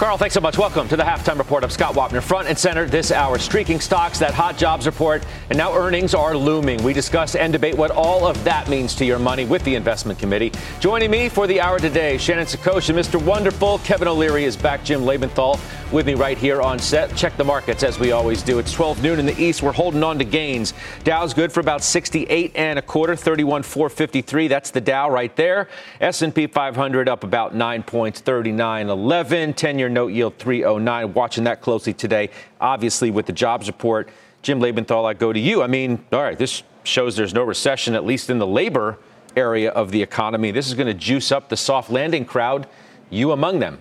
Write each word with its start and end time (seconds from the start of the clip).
Carl, 0.00 0.16
thanks 0.16 0.32
so 0.32 0.40
much. 0.40 0.56
Welcome 0.56 0.88
to 0.88 0.96
the 0.96 1.02
halftime 1.02 1.36
report. 1.36 1.62
of 1.62 1.70
Scott 1.70 1.94
Wapner, 1.94 2.22
front 2.22 2.48
and 2.48 2.58
center 2.58 2.86
this 2.86 3.12
hour. 3.12 3.38
Streaking 3.38 3.80
stocks, 3.80 4.18
that 4.20 4.32
hot 4.32 4.56
jobs 4.56 4.86
report, 4.86 5.22
and 5.50 5.58
now 5.58 5.74
earnings 5.74 6.14
are 6.14 6.34
looming. 6.34 6.82
We 6.82 6.94
discuss 6.94 7.34
and 7.34 7.52
debate 7.52 7.76
what 7.76 7.90
all 7.90 8.26
of 8.26 8.42
that 8.44 8.70
means 8.70 8.94
to 8.94 9.04
your 9.04 9.18
money 9.18 9.44
with 9.44 9.62
the 9.64 9.74
investment 9.74 10.18
committee. 10.18 10.52
Joining 10.80 11.10
me 11.10 11.28
for 11.28 11.46
the 11.46 11.60
hour 11.60 11.78
today, 11.78 12.16
Shannon 12.16 12.46
Saccocia, 12.46 12.94
Mr. 12.94 13.22
Wonderful. 13.22 13.80
Kevin 13.80 14.08
O'Leary 14.08 14.44
is 14.44 14.56
back. 14.56 14.84
Jim 14.84 15.02
Lebenthal 15.02 15.60
with 15.92 16.06
me 16.06 16.14
right 16.14 16.38
here 16.38 16.62
on 16.62 16.78
set. 16.78 17.14
Check 17.16 17.36
the 17.36 17.44
markets 17.44 17.82
as 17.82 17.98
we 17.98 18.12
always 18.12 18.42
do. 18.42 18.58
It's 18.58 18.72
12 18.72 19.02
noon 19.02 19.18
in 19.18 19.26
the 19.26 19.40
east. 19.40 19.62
We're 19.62 19.72
holding 19.72 20.02
on 20.02 20.18
to 20.18 20.24
gains. 20.24 20.72
Dow's 21.04 21.34
good 21.34 21.52
for 21.52 21.60
about 21.60 21.82
68 21.82 22.52
and 22.54 22.78
a 22.78 22.82
quarter, 22.82 23.16
31 23.16 23.62
453. 23.62 24.48
That's 24.48 24.70
the 24.70 24.80
Dow 24.80 25.10
right 25.10 25.34
there. 25.36 25.68
S&P 26.00 26.46
500 26.46 27.08
up 27.08 27.24
about 27.24 27.54
9 27.54 27.82
points, 27.82 28.20
39 28.20 28.88
11. 28.88 29.54
10-year 29.54 29.88
note 29.88 30.08
yield 30.08 30.36
309. 30.38 31.14
Watching 31.14 31.44
that 31.44 31.60
closely 31.60 31.92
today. 31.92 32.30
Obviously 32.60 33.10
with 33.10 33.26
the 33.26 33.32
jobs 33.32 33.66
report, 33.66 34.08
Jim 34.42 34.60
Lebenthal, 34.60 35.04
I 35.04 35.14
go 35.14 35.32
to 35.32 35.40
you. 35.40 35.62
I 35.62 35.66
mean, 35.66 36.04
all 36.12 36.22
right, 36.22 36.38
this 36.38 36.62
shows 36.84 37.16
there's 37.16 37.34
no 37.34 37.42
recession 37.42 37.94
at 37.94 38.04
least 38.04 38.30
in 38.30 38.38
the 38.38 38.46
labor 38.46 38.98
area 39.36 39.70
of 39.70 39.90
the 39.90 40.02
economy. 40.02 40.50
This 40.50 40.68
is 40.68 40.74
going 40.74 40.86
to 40.86 40.94
juice 40.94 41.30
up 41.30 41.48
the 41.48 41.56
soft 41.56 41.90
landing 41.90 42.24
crowd, 42.24 42.66
you 43.10 43.32
among 43.32 43.58
them. 43.58 43.78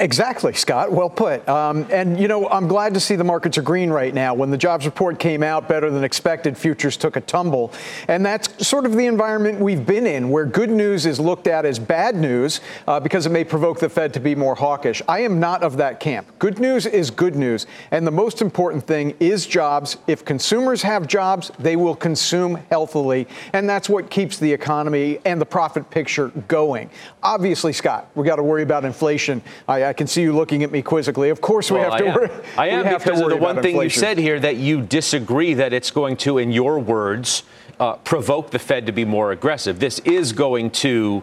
Exactly, 0.00 0.52
Scott. 0.54 0.90
Well 0.90 1.08
put. 1.08 1.48
Um, 1.48 1.86
and, 1.88 2.18
you 2.18 2.26
know, 2.26 2.48
I'm 2.48 2.66
glad 2.66 2.94
to 2.94 3.00
see 3.00 3.14
the 3.14 3.22
markets 3.22 3.58
are 3.58 3.62
green 3.62 3.90
right 3.90 4.12
now. 4.12 4.34
When 4.34 4.50
the 4.50 4.56
jobs 4.56 4.86
report 4.86 5.20
came 5.20 5.44
out 5.44 5.68
better 5.68 5.88
than 5.88 6.02
expected, 6.02 6.58
futures 6.58 6.96
took 6.96 7.14
a 7.14 7.20
tumble. 7.20 7.72
And 8.08 8.26
that's 8.26 8.66
sort 8.66 8.86
of 8.86 8.96
the 8.96 9.06
environment 9.06 9.60
we've 9.60 9.86
been 9.86 10.04
in, 10.04 10.30
where 10.30 10.46
good 10.46 10.70
news 10.70 11.06
is 11.06 11.20
looked 11.20 11.46
at 11.46 11.64
as 11.64 11.78
bad 11.78 12.16
news 12.16 12.60
uh, 12.88 12.98
because 12.98 13.24
it 13.24 13.30
may 13.30 13.44
provoke 13.44 13.78
the 13.78 13.88
Fed 13.88 14.12
to 14.14 14.20
be 14.20 14.34
more 14.34 14.56
hawkish. 14.56 15.00
I 15.06 15.20
am 15.20 15.38
not 15.38 15.62
of 15.62 15.76
that 15.76 16.00
camp. 16.00 16.26
Good 16.40 16.58
news 16.58 16.86
is 16.86 17.12
good 17.12 17.36
news. 17.36 17.68
And 17.92 18.04
the 18.04 18.10
most 18.10 18.42
important 18.42 18.84
thing 18.84 19.14
is 19.20 19.46
jobs. 19.46 19.96
If 20.08 20.24
consumers 20.24 20.82
have 20.82 21.06
jobs, 21.06 21.52
they 21.60 21.76
will 21.76 21.94
consume 21.94 22.56
healthily. 22.68 23.28
And 23.52 23.70
that's 23.70 23.88
what 23.88 24.10
keeps 24.10 24.38
the 24.38 24.52
economy 24.52 25.20
and 25.24 25.40
the 25.40 25.46
profit 25.46 25.88
picture 25.88 26.32
going. 26.48 26.90
Obviously, 27.22 27.72
Scott, 27.72 28.08
we've 28.16 28.26
got 28.26 28.36
to 28.36 28.42
worry 28.42 28.64
about 28.64 28.84
inflation. 28.84 29.40
I 29.68 29.83
I 29.84 29.92
can 29.92 30.06
see 30.06 30.22
you 30.22 30.32
looking 30.32 30.62
at 30.62 30.70
me 30.70 30.82
quizzically. 30.82 31.30
Of 31.30 31.40
course, 31.40 31.70
we 31.70 31.78
well, 31.78 31.90
have 31.90 32.00
to 32.00 32.06
I 32.06 32.14
worry. 32.14 32.30
I 32.56 32.68
am 32.68 32.98
because 32.98 33.20
of 33.20 33.30
the 33.30 33.36
one 33.36 33.56
thing 33.56 33.72
inflation. 33.74 33.82
you 33.82 33.90
said 33.90 34.18
here 34.18 34.40
that 34.40 34.56
you 34.56 34.80
disagree 34.80 35.54
that 35.54 35.72
it's 35.72 35.90
going 35.90 36.16
to, 36.18 36.38
in 36.38 36.52
your 36.52 36.78
words, 36.78 37.44
uh, 37.80 37.94
provoke 37.96 38.50
the 38.50 38.58
Fed 38.58 38.86
to 38.86 38.92
be 38.92 39.04
more 39.04 39.32
aggressive. 39.32 39.78
This 39.78 39.98
is 40.00 40.32
going 40.32 40.70
to 40.70 41.22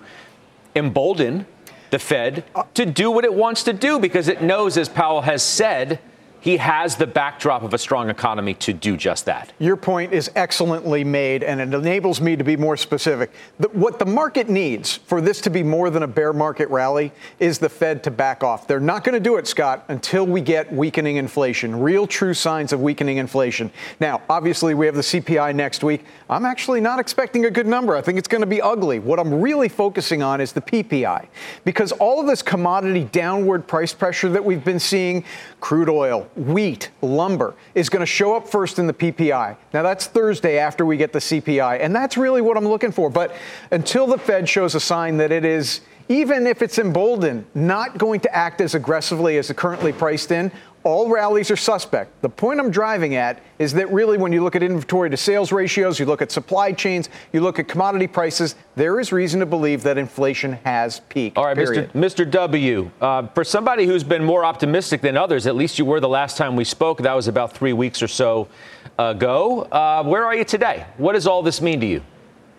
embolden 0.76 1.46
the 1.90 2.00
Fed 2.00 2.44
to 2.74 2.86
do 2.86 3.12
what 3.12 3.26
it 3.26 3.34
wants 3.34 3.64
to 3.64 3.74
do 3.74 4.00
because 4.00 4.28
it 4.28 4.42
knows, 4.42 4.78
as 4.78 4.90
Powell 4.90 5.22
has 5.22 5.44
said, 5.44 6.00
he 6.42 6.58
has 6.58 6.96
the 6.96 7.08
backdrop 7.08 7.62
of 7.62 7.74
a 7.74 7.78
strong 7.78 8.10
economy 8.10 8.56
to 8.56 8.74
do 8.74 8.98
just 8.98 9.26
that. 9.26 9.54
Your 9.60 9.78
point 9.78 10.12
is 10.12 10.30
excellently 10.36 11.04
made, 11.04 11.44
and 11.44 11.62
it 11.62 11.74
enables 11.74 12.20
me 12.20 12.36
to 12.36 12.44
be 12.44 12.58
more 12.58 12.76
specific. 12.76 13.32
The, 13.60 13.70
what 13.70 14.00
the 14.00 14.06
market 14.06 14.50
needs 14.50 14.98
for 14.98 15.22
this 15.22 15.40
to 15.42 15.52
be 15.52 15.62
more 15.62 15.92
than 15.92 16.02
a 16.02 16.08
bear 16.08 16.34
market 16.34 16.68
rally 16.70 17.12
is 17.40 17.60
the 17.60 17.70
Fed 17.70 18.04
to 18.04 18.12
back 18.12 18.44
off. 18.44 18.68
They're 18.68 18.80
not 18.80 19.04
going 19.04 19.14
to 19.14 19.20
do 19.20 19.38
it, 19.38 19.46
Scott, 19.46 19.86
until 19.88 20.26
we 20.26 20.42
get 20.42 20.74
weakening 20.74 21.18
inflation, 21.18 21.80
real 21.80 22.08
true 22.08 22.34
signs 22.34 22.74
of 22.74 22.82
weakening 22.82 23.18
inflation. 23.18 23.72
Now, 24.00 24.22
obviously, 24.28 24.74
we 24.74 24.88
have 24.88 24.96
the 24.96 25.02
CPI 25.02 25.54
next 25.54 25.84
week. 25.84 26.06
I'm 26.28 26.46
actually 26.46 26.82
not 26.82 27.00
expecting 27.00 27.46
a 27.46 27.52
good 27.52 27.68
number. 27.68 27.96
I 27.96 28.02
think 28.02 28.18
it's 28.18 28.28
going 28.28 28.42
to 28.42 28.48
be 28.48 28.62
ugly. 28.62 28.98
What 28.98 29.20
I'm 29.20 29.42
really 29.42 29.70
focusing 29.70 30.24
on 30.24 30.42
is 30.42 30.54
the 30.54 30.62
PPI, 30.62 31.28
because 31.66 31.92
all 31.92 32.20
of 32.20 32.26
this 32.26 32.42
commodity 32.42 33.04
downward 33.04 33.68
price 33.68 33.94
pressure 33.94 34.30
that 34.30 34.44
we've 34.44 34.64
been 34.64 34.80
seeing, 34.80 35.24
crude 35.62 35.90
oil, 35.90 36.28
wheat, 36.36 36.90
lumber 37.02 37.56
is 37.76 37.88
going 37.88 38.02
to 38.02 38.06
show 38.06 38.36
up 38.36 38.48
first 38.48 38.80
in 38.80 38.88
the 38.88 38.94
PPI. 38.94 39.56
Now, 39.74 39.84
that's 39.84 40.08
Thursday 40.08 40.58
after 40.58 40.86
we 40.86 40.98
get 40.98 41.14
the 41.14 41.20
CPI, 41.20 41.80
and 41.80 41.96
that's 41.96 42.18
really 42.18 42.42
what 42.42 42.58
I'm 42.58 42.68
looking 42.68 42.92
for. 42.92 43.10
But 43.10 43.34
until 43.70 44.08
the 44.08 44.18
Fed 44.18 44.50
shows 44.50 44.76
a 44.76 44.80
sign 44.80 45.18
that 45.18 45.32
it 45.32 45.46
is, 45.46 45.82
even 46.12 46.46
if 46.46 46.62
it's 46.62 46.78
emboldened, 46.78 47.46
not 47.56 47.98
going 47.98 48.20
to 48.20 48.36
act 48.36 48.60
as 48.60 48.76
aggressively 48.76 49.38
as 49.38 49.50
it 49.50 49.56
currently 49.56 49.94
priced 49.94 50.32
in, 50.32 50.52
all 50.84 51.10
rallies 51.10 51.50
are 51.50 51.56
suspect. 51.56 52.22
The 52.22 52.28
point 52.28 52.60
I'm 52.60 52.70
driving 52.70 53.16
at 53.16 53.40
is 53.60 53.72
that 53.74 53.90
really, 53.94 54.18
when 54.18 54.34
you 54.34 54.44
look 54.44 54.56
at 54.56 54.64
inventory 54.64 55.10
to 55.10 55.16
sales 55.16 55.54
ratios, 55.54 56.00
you 56.00 56.06
look 56.06 56.22
at 56.22 56.30
supply 56.30 56.74
chains, 56.74 57.08
you 57.32 57.40
look 57.40 57.60
at 57.60 57.70
commodity 57.70 58.08
prices, 58.08 58.56
there 58.76 59.00
is 59.00 59.14
reason 59.14 59.40
to 59.40 59.46
believe 59.46 59.84
that 59.84 59.98
inflation 59.98 60.54
has 60.66 61.00
peaked. 61.02 61.38
All 61.38 61.46
right, 61.46 61.56
Mr. 61.56 61.90
Mr. 61.92 62.30
W. 62.30 62.92
Uh, 63.00 63.28
for 63.28 63.44
somebody 63.46 63.86
who's 63.86 64.04
been 64.04 64.24
more 64.24 64.44
optimistic 64.44 65.02
than 65.02 65.16
others, 65.16 65.48
at 65.48 65.56
least 65.56 65.80
you 65.80 65.86
were 65.86 66.02
the 66.02 66.10
last 66.10 66.36
time 66.36 66.58
we 66.58 66.66
spoke. 66.66 66.98
That 66.98 67.14
was 67.14 67.28
about 67.28 67.54
three 67.54 67.74
weeks 67.74 68.02
or 68.02 68.10
so 68.10 68.50
ago. 68.98 69.62
Uh, 69.72 70.04
where 70.04 70.26
are 70.26 70.36
you 70.36 70.44
today? 70.44 70.88
What 70.98 71.14
does 71.14 71.28
all 71.28 71.42
this 71.42 71.62
mean 71.62 71.80
to 71.80 71.86
you? 71.86 72.02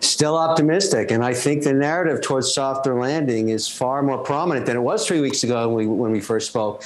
Still 0.04 0.36
optimistic. 0.36 1.10
And 1.10 1.24
I 1.24 1.32
think 1.32 1.62
the 1.62 1.72
narrative 1.72 2.20
towards 2.22 2.52
softer 2.52 2.98
landing 2.98 3.50
is 3.50 3.68
far 3.68 4.02
more 4.02 4.18
prominent 4.18 4.66
than 4.66 4.76
it 4.76 4.80
was 4.80 5.06
three 5.06 5.20
weeks 5.20 5.44
ago 5.44 5.68
when 5.68 5.88
we, 5.88 5.94
when 5.94 6.10
we 6.10 6.20
first 6.20 6.48
spoke. 6.48 6.84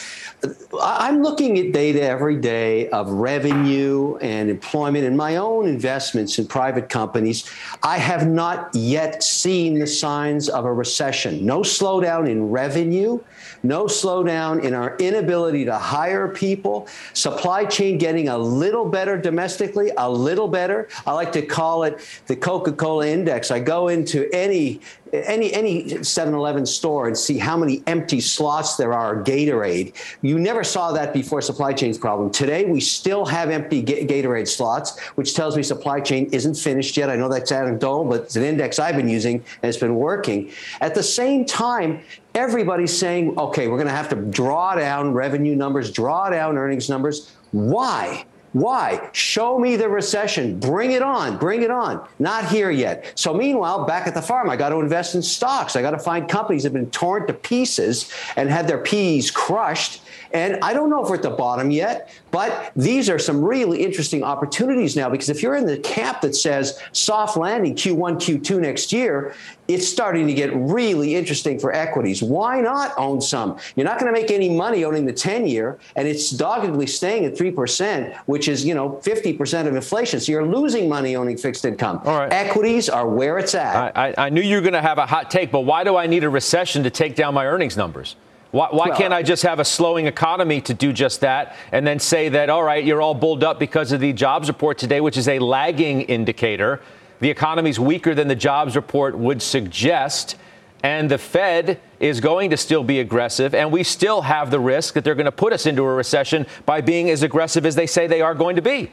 I'm 0.81 1.22
looking 1.22 1.59
at 1.59 1.72
data 1.72 2.03
every 2.03 2.37
day 2.37 2.88
of 2.91 3.10
revenue 3.10 4.16
and 4.19 4.50
employment 4.50 5.04
and 5.04 5.16
my 5.16 5.37
own 5.37 5.66
investments 5.66 6.38
in 6.38 6.47
private 6.47 6.88
companies. 6.88 7.50
I 7.82 7.99
have 7.99 8.28
not 8.28 8.75
yet 8.75 9.22
seen 9.22 9.78
the 9.78 9.87
signs 9.87 10.48
of 10.48 10.65
a 10.65 10.72
recession. 10.72 11.44
No 11.44 11.60
slowdown 11.60 12.28
in 12.28 12.50
revenue 12.50 13.21
no 13.62 13.84
slowdown 13.84 14.62
in 14.62 14.75
our 14.75 14.97
inability 14.97 15.65
to 15.65 15.77
hire 15.77 16.28
people, 16.28 16.89
supply 17.12 17.65
chain 17.65 17.99
getting 17.99 18.28
a 18.28 18.39
little 18.39 18.89
better 18.89 19.17
domestically, 19.17 19.91
a 19.97 20.11
little 20.11 20.49
better. 20.49 20.89
I 21.06 21.12
like 21.12 21.33
to 21.33 21.43
call 21.43 21.84
it 21.84 21.99
the 22.27 22.37
Coca 22.37 22.72
Cola 22.72 23.06
index. 23.06 23.50
I 23.50 23.61
go 23.61 23.89
into 23.89 24.28
any 24.33 24.81
any 25.12 25.53
any 25.53 25.84
7-Eleven 25.84 26.67
store 26.67 27.06
and 27.06 27.17
see 27.17 27.39
how 27.39 27.56
many 27.56 27.83
empty 27.87 28.21
slots 28.21 28.77
there 28.77 28.93
are 28.93 29.22
Gatorade. 29.22 29.93
You 30.22 30.39
never 30.39 30.65
saw 30.65 30.93
that 30.93 31.12
before 31.12 31.41
supply 31.41 31.72
chain's 31.72 31.99
problem. 31.99 32.31
Today 32.31 32.65
we 32.65 32.81
still 32.81 33.25
have 33.27 33.50
empty 33.50 33.83
Gatorade 33.83 34.49
slots, 34.49 34.99
which 35.16 35.34
tells 35.34 35.56
me 35.56 35.62
supply 35.62 36.00
chain 36.00 36.28
isn't 36.33 36.55
finished 36.55 36.97
yet. 36.97 37.11
I 37.11 37.16
know 37.16 37.28
that's 37.28 37.53
anecdotal, 37.53 38.05
but 38.05 38.22
it's 38.22 38.37
an 38.37 38.43
index 38.43 38.78
I've 38.78 38.97
been 38.97 39.09
using 39.09 39.37
and 39.62 39.69
it's 39.69 39.78
been 39.78 39.97
working. 39.97 40.50
At 40.81 40.95
the 40.95 41.03
same 41.03 41.45
time, 41.45 42.00
everybody's 42.34 42.97
saying, 42.97 43.39
okay, 43.39 43.69
we're 43.69 43.77
going 43.77 43.89
to 43.89 43.95
have 43.95 44.09
to 44.11 44.16
draw 44.16 44.75
down 44.75 45.13
revenue 45.13 45.57
numbers, 45.57 45.91
draw 45.91 46.30
down 46.30 46.59
earnings 46.59 46.89
numbers. 46.89 47.33
Why? 47.53 48.25
Why? 48.56 49.10
Show 49.12 49.58
me 49.58 49.76
the 49.76 49.86
recession. 49.86 50.58
Bring 50.58 50.92
it 50.92 51.03
on. 51.03 51.36
Bring 51.36 51.60
it 51.60 51.70
on. 51.70 52.03
Not 52.18 52.48
here 52.48 52.70
yet. 52.70 53.12
So, 53.14 53.34
meanwhile, 53.34 53.84
back 53.84 54.06
at 54.06 54.14
the 54.14 54.22
farm, 54.22 54.48
I 54.48 54.56
got 54.56 54.70
to 54.70 54.80
invest 54.80 55.14
in 55.14 55.20
stocks. 55.20 55.76
I 55.76 55.82
got 55.82 55.91
to 55.91 55.98
find 55.98 56.26
companies 56.26 56.62
that 56.62 56.72
have 56.72 56.80
been 56.80 56.91
torn 56.91 57.26
to 57.26 57.34
pieces 57.34 58.10
and 58.34 58.48
had 58.48 58.66
their 58.66 58.78
P's 58.78 59.30
crushed 59.30 60.00
and 60.32 60.58
I 60.62 60.74
don't 60.74 60.91
know 60.91 61.03
if 61.03 61.08
we're 61.08 61.16
at 61.16 61.22
the 61.22 61.30
bottom 61.30 61.70
yet, 61.70 62.10
but 62.30 62.72
these 62.76 63.08
are 63.08 63.18
some 63.18 63.42
really 63.42 63.82
interesting 63.82 64.22
opportunities 64.22 64.97
now 64.97 65.08
because 65.08 65.28
if 65.28 65.42
you're 65.42 65.56
in 65.56 65.66
the 65.66 65.78
camp 65.78 66.20
that 66.20 66.34
says 66.34 66.80
soft 66.92 67.36
landing 67.36 67.74
Q1, 67.74 68.16
Q2 68.16 68.60
next 68.60 68.92
year, 68.92 69.34
it's 69.68 69.86
starting 69.86 70.27
to 70.27 70.34
get 70.34 70.54
really 70.54 71.15
interesting 71.15 71.59
for 71.59 71.72
equities. 71.72 72.22
Why 72.22 72.60
not 72.60 72.92
own 72.97 73.21
some? 73.21 73.59
You're 73.74 73.86
not 73.86 73.98
going 73.98 74.13
to 74.13 74.21
make 74.21 74.30
any 74.30 74.48
money 74.48 74.84
owning 74.84 75.07
the 75.07 75.13
10 75.13 75.47
year, 75.47 75.78
and 75.97 76.07
it's 76.07 76.30
doggedly 76.30 76.86
staying 76.86 77.24
at 77.24 77.34
3%, 77.34 78.16
which 78.27 78.48
is, 78.48 78.65
you 78.65 78.74
know, 78.74 79.01
50% 79.03 79.66
of 79.66 79.74
inflation. 79.74 80.21
So 80.21 80.33
you're 80.33 80.47
losing 80.47 80.89
money 80.89 81.16
owning 81.16 81.36
fixed 81.36 81.65
income. 81.65 82.01
All 82.04 82.18
right. 82.18 82.33
Equities 82.33 82.89
are 82.89 83.09
where 83.09 83.39
it's 83.39 83.54
at. 83.54 83.97
I, 83.97 84.09
I, 84.09 84.27
I 84.27 84.28
knew 84.30 84.41
you 84.42 84.57
were 84.57 84.63
going 84.63 84.74
to 84.74 84.83
have 84.83 84.98
a 84.98 85.07
hot 85.07 85.30
take, 85.30 85.51
but 85.51 85.60
why 85.60 85.84
do 85.84 85.97
I 85.97 86.07
need 86.07 86.24
a 86.24 86.30
recession 86.30 86.83
to 86.84 86.91
take 86.91 87.16
down 87.16 87.34
my 87.34 87.47
earnings 87.47 87.77
numbers? 87.77 88.16
Why, 88.53 88.68
why 88.71 88.89
well, 88.89 88.97
can't 88.97 89.13
I 89.13 89.22
just 89.22 89.42
have 89.42 89.59
a 89.59 89.65
slowing 89.65 90.07
economy 90.07 90.60
to 90.63 90.74
do 90.74 90.92
just 90.92 91.21
that 91.21 91.57
and 91.72 91.86
then 91.86 91.98
say 91.98 92.28
that, 92.30 92.48
all 92.48 92.63
right, 92.63 92.83
you're 92.83 93.03
all 93.03 93.15
bulled 93.15 93.42
up 93.42 93.59
because 93.59 93.92
of 93.92 94.01
the 94.01 94.13
jobs 94.13 94.48
report 94.48 94.78
today, 94.78 95.01
which 95.01 95.16
is 95.16 95.28
a 95.28 95.39
lagging 95.41 96.03
indicator? 96.03 96.80
The 97.21 97.30
economy's 97.30 97.80
weaker 97.80 98.15
than 98.15 98.28
the 98.28 98.34
jobs 98.34 98.77
report 98.77 99.16
would 99.16 99.42
suggest. 99.42 100.36
And 100.83 101.10
the 101.10 101.18
Fed 101.18 101.80
is 101.98 102.21
going 102.21 102.51
to 102.51 102.57
still 102.57 102.84
be 102.84 103.01
aggressive, 103.01 103.54
and 103.54 103.72
we 103.72 103.83
still 103.83 104.22
have 104.22 104.51
the 104.51 104.60
risk 104.60 104.95
that 104.95 105.04
they're 105.04 105.15
going 105.15 105.24
to 105.24 105.33
put 105.33 105.53
us 105.53 105.66
into 105.66 105.83
a 105.83 105.95
recession 105.95 106.47
by 106.66 106.80
being 106.80 107.10
as 107.10 107.22
aggressive 107.22 107.65
as 107.65 107.74
they 107.74 107.86
say 107.86 108.07
they 108.07 108.21
are 108.21 108.34
going 108.34 108.57
to 108.57 108.63
be. 108.63 108.92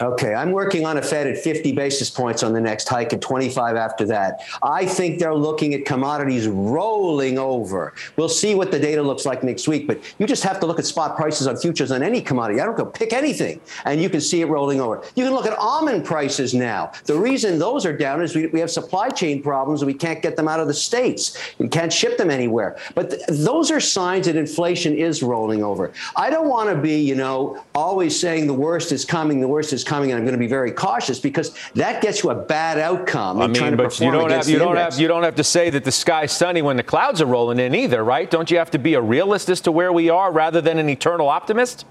Okay, 0.00 0.34
I'm 0.34 0.52
working 0.52 0.86
on 0.86 0.96
a 0.96 1.02
Fed 1.02 1.26
at 1.26 1.38
50 1.38 1.72
basis 1.72 2.08
points 2.08 2.42
on 2.42 2.52
the 2.52 2.60
next 2.60 2.88
hike 2.88 3.12
and 3.12 3.20
25 3.20 3.76
after 3.76 4.06
that. 4.06 4.40
I 4.62 4.86
think 4.86 5.18
they're 5.18 5.34
looking 5.34 5.74
at 5.74 5.84
commodities 5.84 6.46
rolling 6.48 7.38
over. 7.38 7.92
We'll 8.16 8.28
see 8.28 8.54
what 8.54 8.70
the 8.70 8.78
data 8.78 9.02
looks 9.02 9.26
like 9.26 9.42
next 9.42 9.68
week, 9.68 9.86
but 9.86 10.00
you 10.18 10.26
just 10.26 10.42
have 10.44 10.60
to 10.60 10.66
look 10.66 10.78
at 10.78 10.86
spot 10.86 11.16
prices 11.16 11.46
on 11.46 11.56
futures 11.56 11.90
on 11.90 12.02
any 12.02 12.22
commodity. 12.22 12.60
I 12.60 12.64
don't 12.64 12.76
go 12.76 12.86
pick 12.86 13.12
anything, 13.12 13.60
and 13.84 14.00
you 14.00 14.08
can 14.08 14.20
see 14.20 14.40
it 14.40 14.46
rolling 14.46 14.80
over. 14.80 15.02
You 15.16 15.24
can 15.24 15.34
look 15.34 15.46
at 15.46 15.58
almond 15.58 16.04
prices 16.04 16.54
now. 16.54 16.92
The 17.04 17.18
reason 17.18 17.58
those 17.58 17.84
are 17.84 17.96
down 17.96 18.22
is 18.22 18.34
we, 18.34 18.46
we 18.48 18.60
have 18.60 18.70
supply 18.70 19.10
chain 19.10 19.42
problems 19.42 19.82
and 19.82 19.86
we 19.86 19.94
can't 19.94 20.22
get 20.22 20.36
them 20.36 20.48
out 20.48 20.60
of 20.60 20.66
the 20.66 20.74
States. 20.74 21.36
We 21.58 21.68
can't 21.68 21.92
ship 21.92 22.16
them 22.16 22.30
anywhere. 22.30 22.78
But 22.94 23.10
th- 23.10 23.22
those 23.28 23.70
are 23.70 23.80
signs 23.80 24.26
that 24.26 24.36
inflation 24.36 24.96
is 24.96 25.22
rolling 25.22 25.62
over. 25.62 25.92
I 26.16 26.30
don't 26.30 26.48
want 26.48 26.70
to 26.70 26.76
be, 26.76 27.00
you 27.00 27.14
know, 27.14 27.62
always 27.74 28.18
saying 28.18 28.46
the 28.46 28.54
worst 28.54 28.92
is 28.92 29.04
coming, 29.04 29.40
the 29.40 29.48
worst 29.48 29.72
is 29.72 29.79
coming, 29.84 30.10
and 30.10 30.18
I'm 30.18 30.24
going 30.24 30.34
to 30.34 30.38
be 30.38 30.46
very 30.46 30.72
cautious 30.72 31.18
because 31.18 31.54
that 31.74 32.02
gets 32.02 32.22
you 32.22 32.30
a 32.30 32.34
bad 32.34 32.78
outcome. 32.78 33.40
I 33.40 33.46
mean, 33.46 33.76
but 33.76 33.98
you 34.00 34.10
don't 34.10 34.30
have 34.30 34.48
you 34.48 34.58
don't 34.58 34.76
index. 34.76 34.94
have 34.94 35.00
you 35.00 35.08
don't 35.08 35.22
have 35.22 35.36
to 35.36 35.44
say 35.44 35.70
that 35.70 35.84
the 35.84 35.92
sky's 35.92 36.32
sunny 36.32 36.62
when 36.62 36.76
the 36.76 36.82
clouds 36.82 37.20
are 37.20 37.26
rolling 37.26 37.58
in 37.58 37.74
either, 37.74 38.02
right? 38.04 38.30
Don't 38.30 38.50
you 38.50 38.58
have 38.58 38.70
to 38.72 38.78
be 38.78 38.94
a 38.94 39.00
realist 39.00 39.48
as 39.48 39.60
to 39.62 39.72
where 39.72 39.92
we 39.92 40.10
are 40.10 40.32
rather 40.32 40.60
than 40.60 40.78
an 40.78 40.88
eternal 40.88 41.28
optimist? 41.28 41.84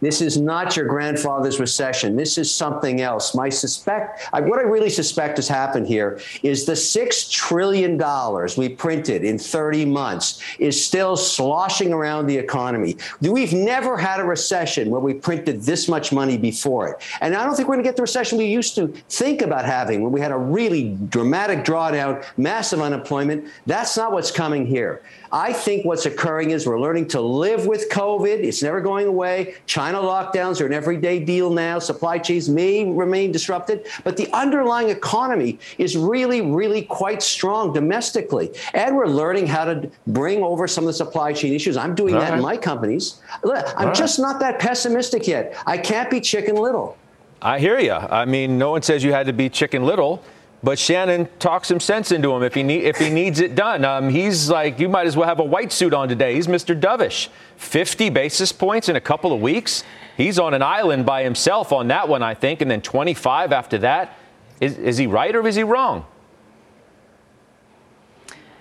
This 0.00 0.20
is 0.20 0.36
not 0.36 0.76
your 0.76 0.86
grandfather's 0.86 1.58
recession. 1.58 2.14
This 2.16 2.36
is 2.36 2.54
something 2.54 3.00
else. 3.00 3.34
My 3.34 3.48
suspect, 3.48 4.28
I, 4.32 4.40
what 4.40 4.58
I 4.58 4.62
really 4.62 4.90
suspect 4.90 5.38
has 5.38 5.48
happened 5.48 5.86
here 5.86 6.20
is 6.42 6.66
the 6.66 6.76
six 6.76 7.28
trillion 7.30 7.96
dollars 7.96 8.58
we 8.58 8.68
printed 8.68 9.24
in 9.24 9.38
30 9.38 9.86
months 9.86 10.42
is 10.58 10.84
still 10.84 11.16
sloshing 11.16 11.92
around 11.92 12.26
the 12.26 12.36
economy. 12.36 12.96
We've 13.22 13.54
never 13.54 13.96
had 13.96 14.20
a 14.20 14.24
recession 14.24 14.90
where 14.90 15.00
we 15.00 15.14
printed 15.14 15.62
this 15.62 15.88
much 15.88 16.12
money 16.12 16.36
before 16.36 16.88
it, 16.88 17.02
and 17.20 17.34
I 17.34 17.44
don't 17.44 17.56
think 17.56 17.68
we're 17.68 17.76
going 17.76 17.84
to 17.84 17.88
get 17.88 17.96
the 17.96 18.02
recession 18.02 18.36
we 18.36 18.46
used 18.46 18.74
to 18.74 18.88
think 19.08 19.42
about 19.42 19.64
having 19.64 20.02
when 20.02 20.12
we 20.12 20.20
had 20.20 20.32
a 20.32 20.38
really 20.38 20.98
dramatic 21.08 21.64
drawdown, 21.64 22.24
massive 22.36 22.80
unemployment. 22.80 23.48
That's 23.66 23.96
not 23.96 24.12
what's 24.12 24.30
coming 24.30 24.66
here. 24.66 25.00
I 25.32 25.52
think 25.52 25.84
what's 25.84 26.06
occurring 26.06 26.50
is 26.50 26.66
we're 26.66 26.80
learning 26.80 27.08
to 27.08 27.20
live 27.20 27.66
with 27.66 27.88
COVID. 27.90 28.42
It's 28.44 28.62
never 28.62 28.80
going 28.80 29.06
away. 29.06 29.54
China 29.66 29.98
lockdowns 29.98 30.60
are 30.60 30.66
an 30.66 30.72
everyday 30.72 31.18
deal 31.18 31.50
now. 31.50 31.78
Supply 31.78 32.18
chains 32.18 32.48
may 32.48 32.90
remain 32.90 33.32
disrupted, 33.32 33.86
but 34.04 34.16
the 34.16 34.30
underlying 34.32 34.90
economy 34.90 35.58
is 35.78 35.96
really, 35.96 36.40
really 36.40 36.82
quite 36.82 37.22
strong 37.22 37.72
domestically. 37.72 38.52
And 38.74 38.96
we're 38.96 39.06
learning 39.06 39.46
how 39.46 39.64
to 39.64 39.90
bring 40.06 40.42
over 40.42 40.68
some 40.68 40.84
of 40.84 40.88
the 40.88 40.94
supply 40.94 41.32
chain 41.32 41.52
issues. 41.52 41.76
I'm 41.76 41.94
doing 41.94 42.14
All 42.14 42.20
that 42.20 42.30
right. 42.30 42.36
in 42.36 42.42
my 42.42 42.56
companies. 42.56 43.20
I'm 43.44 43.88
All 43.88 43.94
just 43.94 44.18
right. 44.18 44.26
not 44.26 44.40
that 44.40 44.58
pessimistic 44.58 45.26
yet. 45.26 45.56
I 45.66 45.78
can't 45.78 46.10
be 46.10 46.20
chicken 46.20 46.56
little. 46.56 46.96
I 47.42 47.58
hear 47.58 47.78
you. 47.78 47.92
I 47.92 48.24
mean, 48.24 48.56
no 48.56 48.70
one 48.70 48.82
says 48.82 49.04
you 49.04 49.12
had 49.12 49.26
to 49.26 49.32
be 49.32 49.50
chicken 49.50 49.84
little. 49.84 50.22
But 50.64 50.78
Shannon 50.78 51.28
talks 51.38 51.68
some 51.68 51.78
sense 51.78 52.10
into 52.10 52.32
him 52.32 52.42
if 52.42 52.54
he 52.54 52.62
need, 52.62 52.84
if 52.84 52.96
he 52.96 53.10
needs 53.10 53.38
it 53.40 53.54
done. 53.54 53.84
Um, 53.84 54.08
he's 54.08 54.48
like, 54.48 54.78
you 54.80 54.88
might 54.88 55.06
as 55.06 55.14
well 55.14 55.28
have 55.28 55.38
a 55.38 55.44
white 55.44 55.70
suit 55.70 55.92
on 55.92 56.08
today. 56.08 56.34
He's 56.36 56.46
Mr. 56.46 56.78
Dovish. 56.78 57.28
50 57.58 58.08
basis 58.08 58.50
points 58.50 58.88
in 58.88 58.96
a 58.96 59.00
couple 59.00 59.34
of 59.34 59.42
weeks. 59.42 59.84
He's 60.16 60.38
on 60.38 60.54
an 60.54 60.62
island 60.62 61.04
by 61.04 61.22
himself 61.22 61.70
on 61.70 61.88
that 61.88 62.08
one, 62.08 62.22
I 62.22 62.32
think, 62.32 62.62
and 62.62 62.70
then 62.70 62.80
25 62.80 63.52
after 63.52 63.76
that. 63.78 64.16
Is, 64.58 64.78
is 64.78 64.96
he 64.96 65.06
right 65.06 65.36
or 65.36 65.46
is 65.46 65.54
he 65.54 65.64
wrong? 65.64 66.06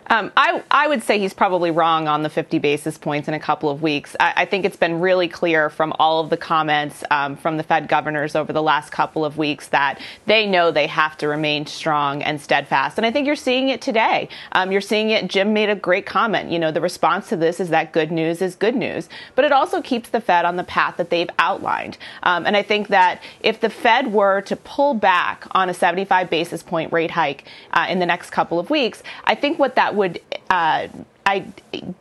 Um, 0.08 0.32
I, 0.36 0.64
I, 0.70 0.88
would 0.88 1.04
say 1.04 1.20
he's 1.20 1.34
probably 1.34 1.72
wrong 1.72 2.08
on 2.08 2.24
the 2.24 2.30
50 2.30 2.60
basis 2.60 2.98
points 2.98 3.28
in 3.28 3.34
a 3.34 3.40
couple 3.40 3.70
of 3.70 3.82
weeks. 3.82 4.16
I, 4.20 4.34
I 4.38 4.46
think 4.46 4.66
it's 4.66 4.76
been 4.76 5.00
really 5.00 5.28
clear 5.28 5.70
from 5.70 5.94
all 5.98 6.20
of 6.20 6.30
the 6.30 6.38
comments 6.38 7.04
um, 7.10 7.36
from 7.36 7.58
the 7.58 7.64
Fed 7.64 7.88
governors 7.88 8.36
over 8.36 8.52
the 8.52 8.62
last 8.62 8.92
couple 8.92 9.24
of 9.24 9.38
weeks 9.38 9.70
that 9.70 10.00
they 10.26 10.46
know 10.46 10.72
they 10.72 10.88
have 10.88 11.18
to 11.20 11.28
remain 11.28 11.66
strong 11.66 12.22
and 12.22 12.40
steadfast. 12.42 12.98
And 12.98 13.06
I 13.06 13.12
think 13.12 13.28
you're 13.28 13.36
seeing 13.36 13.70
it 13.70 13.82
today. 13.82 14.30
Um, 14.52 14.72
you're 14.72 14.82
seeing 14.82 15.10
it. 15.10 15.28
Jim 15.28 15.54
made 15.54 15.70
a 15.70 15.76
great 15.76 16.06
comment. 16.06 16.52
You 16.52 16.60
know, 16.60 16.72
the 16.72 16.82
response 16.82 17.30
to 17.30 17.38
this 17.38 17.60
is 17.60 17.70
that 17.70 17.94
good 17.94 18.12
news 18.12 18.42
is 18.42 18.56
good 18.56 18.76
news, 18.76 19.10
but 19.36 19.46
it 19.46 19.52
also 19.52 19.82
keeps 19.82 20.10
the 20.10 20.22
Fed 20.22 20.46
on 20.46 20.58
the 20.58 20.64
path 20.64 20.98
that 20.98 21.10
they've 21.10 21.30
outlined. 21.40 21.98
Um, 22.24 22.46
and 22.46 22.58
I 22.58 22.64
think 22.64 22.90
that 22.90 23.22
if 23.42 23.60
the 23.62 23.70
Fed 23.70 24.12
were 24.12 24.42
to 24.42 24.56
pull 24.56 24.94
back 24.94 25.46
on 25.52 25.70
a 25.70 25.74
75 25.74 26.30
basis 26.30 26.62
point 26.62 26.92
rate 26.92 27.12
hike 27.12 27.46
uh, 27.72 27.86
in 27.90 28.00
the 28.00 28.06
next 28.06 28.32
couple 28.32 28.60
of 28.60 28.70
weeks, 28.70 29.02
I 29.24 29.36
think 29.36 29.60
what 29.60 29.76
that 29.76 29.93
would 29.95 30.22
uh, 30.50 30.88
I 31.25 31.45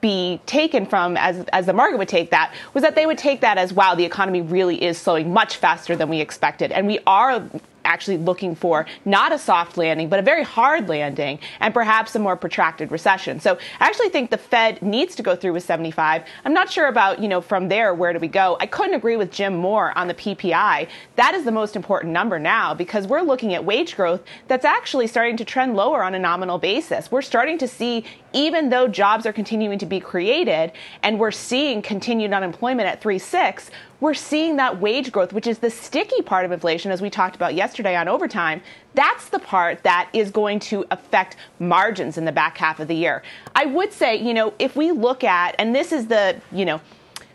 be 0.01 0.41
taken 0.47 0.87
from 0.87 1.17
as 1.17 1.45
as 1.53 1.67
the 1.67 1.73
market 1.73 1.99
would 1.99 2.09
take 2.09 2.31
that 2.31 2.53
was 2.75 2.83
that 2.83 2.95
they 2.95 3.07
would 3.07 3.19
take 3.19 3.41
that 3.41 3.57
as 3.57 3.73
wow 3.73 3.95
the 3.95 4.05
economy 4.05 4.41
really 4.41 4.83
is 4.83 4.99
slowing 4.99 5.33
much 5.33 5.57
faster 5.57 5.95
than 5.97 6.09
we 6.09 6.21
expected. 6.21 6.73
And 6.73 6.87
we 6.87 6.99
are 7.07 7.43
actually 7.85 8.19
looking 8.19 8.55
for 8.55 8.87
not 9.05 9.33
a 9.33 9.39
soft 9.39 9.77
landing, 9.77 10.09
but 10.09 10.19
a 10.19 10.23
very 10.23 10.43
hard 10.43 10.89
landing 10.89 11.39
and 11.61 11.75
perhaps 11.75 12.15
a 12.15 12.19
more 12.19 12.37
protracted 12.37 12.91
recession. 12.91 13.41
So 13.41 13.59
I 13.81 13.87
actually 13.87 14.09
think 14.09 14.31
the 14.31 14.39
Fed 14.39 14.83
needs 14.83 15.15
to 15.17 15.23
go 15.23 15.37
through 15.37 15.53
with 15.55 15.65
75. 15.65 16.25
I'm 16.45 16.55
not 16.55 16.71
sure 16.71 16.87
about, 16.87 17.21
you 17.21 17.29
know, 17.29 17.41
from 17.41 17.69
there, 17.69 17.95
where 17.95 18.13
do 18.13 18.19
we 18.19 18.29
go? 18.29 18.57
I 18.61 18.67
couldn't 18.67 18.95
agree 18.95 19.17
with 19.17 19.31
Jim 19.31 19.57
more 19.57 19.97
on 19.97 20.09
the 20.09 20.15
PPI. 20.15 20.89
That 21.17 21.35
is 21.35 21.45
the 21.45 21.53
most 21.53 21.77
important 21.77 22.13
number 22.13 22.39
now 22.39 22.75
because 22.75 23.07
we're 23.07 23.23
looking 23.23 23.55
at 23.55 23.65
wage 23.65 23.97
growth 23.97 24.23
that's 24.49 24.65
actually 24.65 25.07
starting 25.07 25.37
to 25.37 25.45
trend 25.45 25.77
lower 25.77 26.03
on 26.03 26.15
a 26.15 26.19
nominal 26.19 26.59
basis. 26.59 27.11
We're 27.11 27.23
starting 27.23 27.59
to 27.59 27.69
see, 27.69 28.05
even 28.33 28.71
though 28.71 28.89
jobs 28.89 29.27
are 29.27 29.33
continuing 29.33 29.79
to 29.79 29.87
be 29.87 30.01
created 30.01 30.73
and 31.03 31.19
we're 31.19 31.31
seeing 31.31 31.83
continued 31.83 32.33
unemployment 32.33 32.89
at 32.89 33.01
3.6, 33.01 33.71
we're 34.03 34.15
seeing 34.15 34.57
that 34.57 34.81
wage 34.81 35.13
growth, 35.13 35.33
which 35.33 35.47
is 35.47 35.59
the 35.59 35.71
sticky 35.71 36.23
part 36.23 36.45
of 36.45 36.51
inflation, 36.51 36.91
as 36.91 37.01
we 37.01 37.09
talked 37.09 37.37
about 37.37 37.55
yesterday 37.55 37.95
on 37.95 38.09
overtime. 38.09 38.61
That's 38.95 39.29
the 39.29 39.39
part 39.39 39.85
that 39.85 40.11
is 40.13 40.33
going 40.33 40.59
to 40.59 40.85
affect 40.91 41.37
margins 41.61 42.19
in 42.19 42.25
the 42.25 42.33
back 42.33 42.59
half 42.59 42.81
of 42.81 42.89
the 42.89 42.97
year. 42.97 43.23
I 43.55 43.67
would 43.67 43.93
say, 43.93 44.17
you 44.17 44.35
know, 44.35 44.55
if 44.59 44.75
we 44.75 44.91
look 44.91 45.23
at, 45.23 45.55
and 45.57 45.73
this 45.73 45.93
is 45.93 46.09
the, 46.09 46.41
you 46.51 46.65
know, 46.65 46.81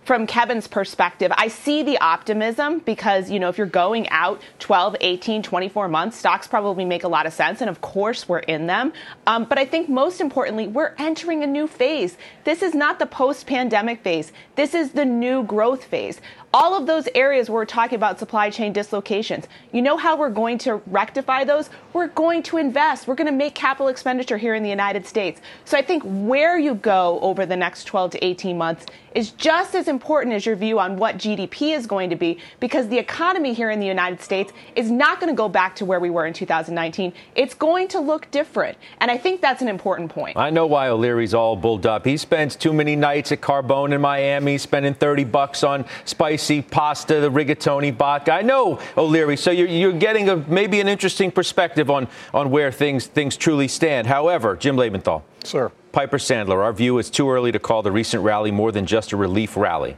from 0.07 0.25
Kevin's 0.25 0.67
perspective, 0.67 1.33
I 1.35 1.49
see 1.49 1.83
the 1.83 1.97
optimism 1.99 2.79
because, 2.79 3.29
you 3.29 3.39
know, 3.41 3.49
if 3.49 3.57
you're 3.57 3.67
going 3.67 4.07
out 4.07 4.41
12, 4.59 4.95
18, 5.01 5.43
24 5.43 5.89
months, 5.89 6.15
stocks 6.15 6.47
probably 6.47 6.85
make 6.85 7.03
a 7.03 7.09
lot 7.09 7.25
of 7.25 7.33
sense. 7.33 7.59
And 7.59 7.69
of 7.69 7.81
course, 7.81 8.27
we're 8.27 8.39
in 8.39 8.67
them. 8.67 8.93
Um, 9.25 9.43
but 9.43 9.57
I 9.57 9.65
think 9.65 9.89
most 9.89 10.21
importantly, 10.21 10.65
we're 10.65 10.93
entering 10.97 11.43
a 11.43 11.47
new 11.47 11.67
phase. 11.67 12.17
This 12.45 12.61
is 12.61 12.73
not 12.73 12.99
the 12.99 13.05
post 13.05 13.47
pandemic 13.47 14.01
phase, 14.01 14.31
this 14.55 14.73
is 14.73 14.91
the 14.91 15.03
new 15.03 15.43
growth 15.43 15.83
phase. 15.83 16.21
All 16.59 16.75
of 16.75 16.87
those 16.87 17.07
areas 17.13 17.51
where 17.51 17.57
we're 17.57 17.65
talking 17.65 17.97
about 17.97 18.17
supply 18.17 18.49
chain 18.49 18.73
dislocations, 18.73 19.45
you 19.71 19.79
know 19.79 19.95
how 19.95 20.17
we're 20.17 20.31
going 20.31 20.57
to 20.59 20.81
rectify 20.87 21.43
those? 21.43 21.69
We're 21.93 22.07
going 22.07 22.41
to 22.43 22.57
invest. 22.57 23.07
We're 23.07 23.13
going 23.13 23.27
to 23.27 23.31
make 23.31 23.53
capital 23.53 23.89
expenditure 23.89 24.39
here 24.39 24.55
in 24.55 24.63
the 24.63 24.69
United 24.69 25.05
States. 25.05 25.39
So 25.65 25.77
I 25.77 25.83
think 25.83 26.01
where 26.01 26.57
you 26.57 26.73
go 26.73 27.19
over 27.19 27.45
the 27.45 27.55
next 27.55 27.83
12 27.83 28.09
to 28.13 28.25
18 28.25 28.57
months 28.57 28.87
is 29.17 29.31
just 29.31 29.73
as 29.73 29.87
important 29.87 30.35
as 30.35 30.45
your 30.45 30.55
view 30.55 30.77
on 30.77 30.95
what 30.95 31.17
GDP 31.17 31.75
is 31.75 31.87
going 31.87 32.11
to 32.11 32.15
be 32.15 32.37
because 32.59 32.87
the 32.87 32.99
economy 32.99 33.51
here 33.51 33.71
in 33.71 33.79
the 33.79 33.85
United 33.87 34.21
States 34.21 34.53
is 34.75 34.91
not 34.91 35.19
going 35.19 35.33
to 35.33 35.35
go 35.35 35.49
back 35.49 35.75
to 35.77 35.85
where 35.85 35.99
we 35.99 36.11
were 36.11 36.27
in 36.27 36.33
2019. 36.33 37.11
It's 37.33 37.55
going 37.55 37.87
to 37.87 37.99
look 37.99 38.29
different. 38.29 38.77
And 38.99 39.09
I 39.09 39.17
think 39.17 39.41
that's 39.41 39.63
an 39.63 39.69
important 39.69 40.11
point. 40.11 40.37
I 40.37 40.51
know 40.51 40.67
why 40.67 40.89
O'Leary's 40.89 41.33
all 41.33 41.55
bulled 41.55 41.87
up. 41.87 42.05
He 42.05 42.15
spends 42.15 42.55
too 42.55 42.71
many 42.71 42.95
nights 42.95 43.31
at 43.31 43.41
Carbone 43.41 43.91
in 43.91 44.01
Miami, 44.01 44.59
spending 44.59 44.93
30 44.93 45.23
bucks 45.23 45.63
on 45.63 45.85
spicy 46.05 46.61
pasta, 46.61 47.19
the 47.19 47.31
rigatoni 47.31 47.95
vodka. 47.95 48.33
I 48.33 48.43
know, 48.43 48.79
O'Leary. 48.95 49.35
So 49.35 49.49
you're, 49.49 49.67
you're 49.67 49.93
getting 49.93 50.29
a, 50.29 50.35
maybe 50.35 50.79
an 50.79 50.87
interesting 50.87 51.31
perspective 51.31 51.89
on, 51.89 52.07
on 52.35 52.51
where 52.51 52.71
things, 52.71 53.07
things 53.07 53.35
truly 53.35 53.67
stand. 53.67 54.05
However, 54.05 54.55
Jim 54.55 54.75
Lebenthal. 54.75 55.23
Sir. 55.47 55.71
Piper 55.91 56.17
Sandler, 56.17 56.63
our 56.63 56.73
view 56.73 56.97
is 56.99 57.09
too 57.09 57.29
early 57.29 57.51
to 57.51 57.59
call 57.59 57.81
the 57.81 57.91
recent 57.91 58.23
rally 58.23 58.51
more 58.51 58.71
than 58.71 58.85
just 58.85 59.11
a 59.11 59.17
relief 59.17 59.57
rally. 59.57 59.97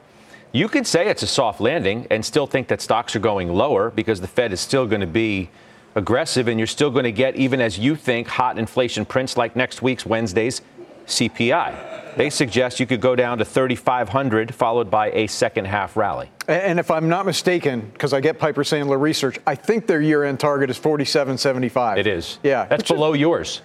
You 0.51 0.67
could 0.67 0.87
say 0.87 1.09
it's 1.09 1.23
a 1.23 1.27
soft 1.27 1.59
landing 1.59 2.07
and 2.09 2.25
still 2.25 2.47
think 2.47 2.67
that 2.69 2.81
stocks 2.81 3.15
are 3.15 3.19
going 3.19 3.53
lower 3.53 3.91
because 3.91 4.21
the 4.21 4.27
Fed 4.27 4.51
is 4.51 4.59
still 4.59 4.87
going 4.87 5.01
to 5.01 5.07
be 5.07 5.49
aggressive 5.95 6.47
and 6.47 6.59
you're 6.59 6.67
still 6.67 6.89
going 6.89 7.03
to 7.03 7.11
get, 7.11 7.35
even 7.35 7.61
as 7.61 7.77
you 7.77 7.95
think, 7.95 8.27
hot 8.27 8.57
inflation 8.57 9.05
prints 9.05 9.37
like 9.37 9.55
next 9.55 9.81
week's 9.81 10.05
Wednesday's 10.05 10.61
CPI. 11.05 12.15
They 12.15 12.29
suggest 12.29 12.79
you 12.79 12.87
could 12.87 13.01
go 13.01 13.15
down 13.15 13.37
to 13.37 13.45
3,500, 13.45 14.53
followed 14.53 14.89
by 14.89 15.11
a 15.11 15.27
second 15.27 15.65
half 15.65 15.95
rally. 15.95 16.29
And 16.47 16.79
if 16.79 16.89
I'm 16.89 17.07
not 17.07 17.25
mistaken, 17.25 17.89
because 17.93 18.13
I 18.13 18.19
get 18.19 18.39
Piper 18.39 18.63
Sandler 18.63 18.99
research, 18.99 19.37
I 19.45 19.55
think 19.55 19.87
their 19.87 20.01
year 20.01 20.23
end 20.23 20.39
target 20.39 20.69
is 20.69 20.79
47.75. 20.79 21.97
It 21.97 22.07
is. 22.07 22.39
Yeah. 22.43 22.65
That's 22.65 22.87
below 22.87 23.13
is, 23.13 23.19
yours. 23.19 23.61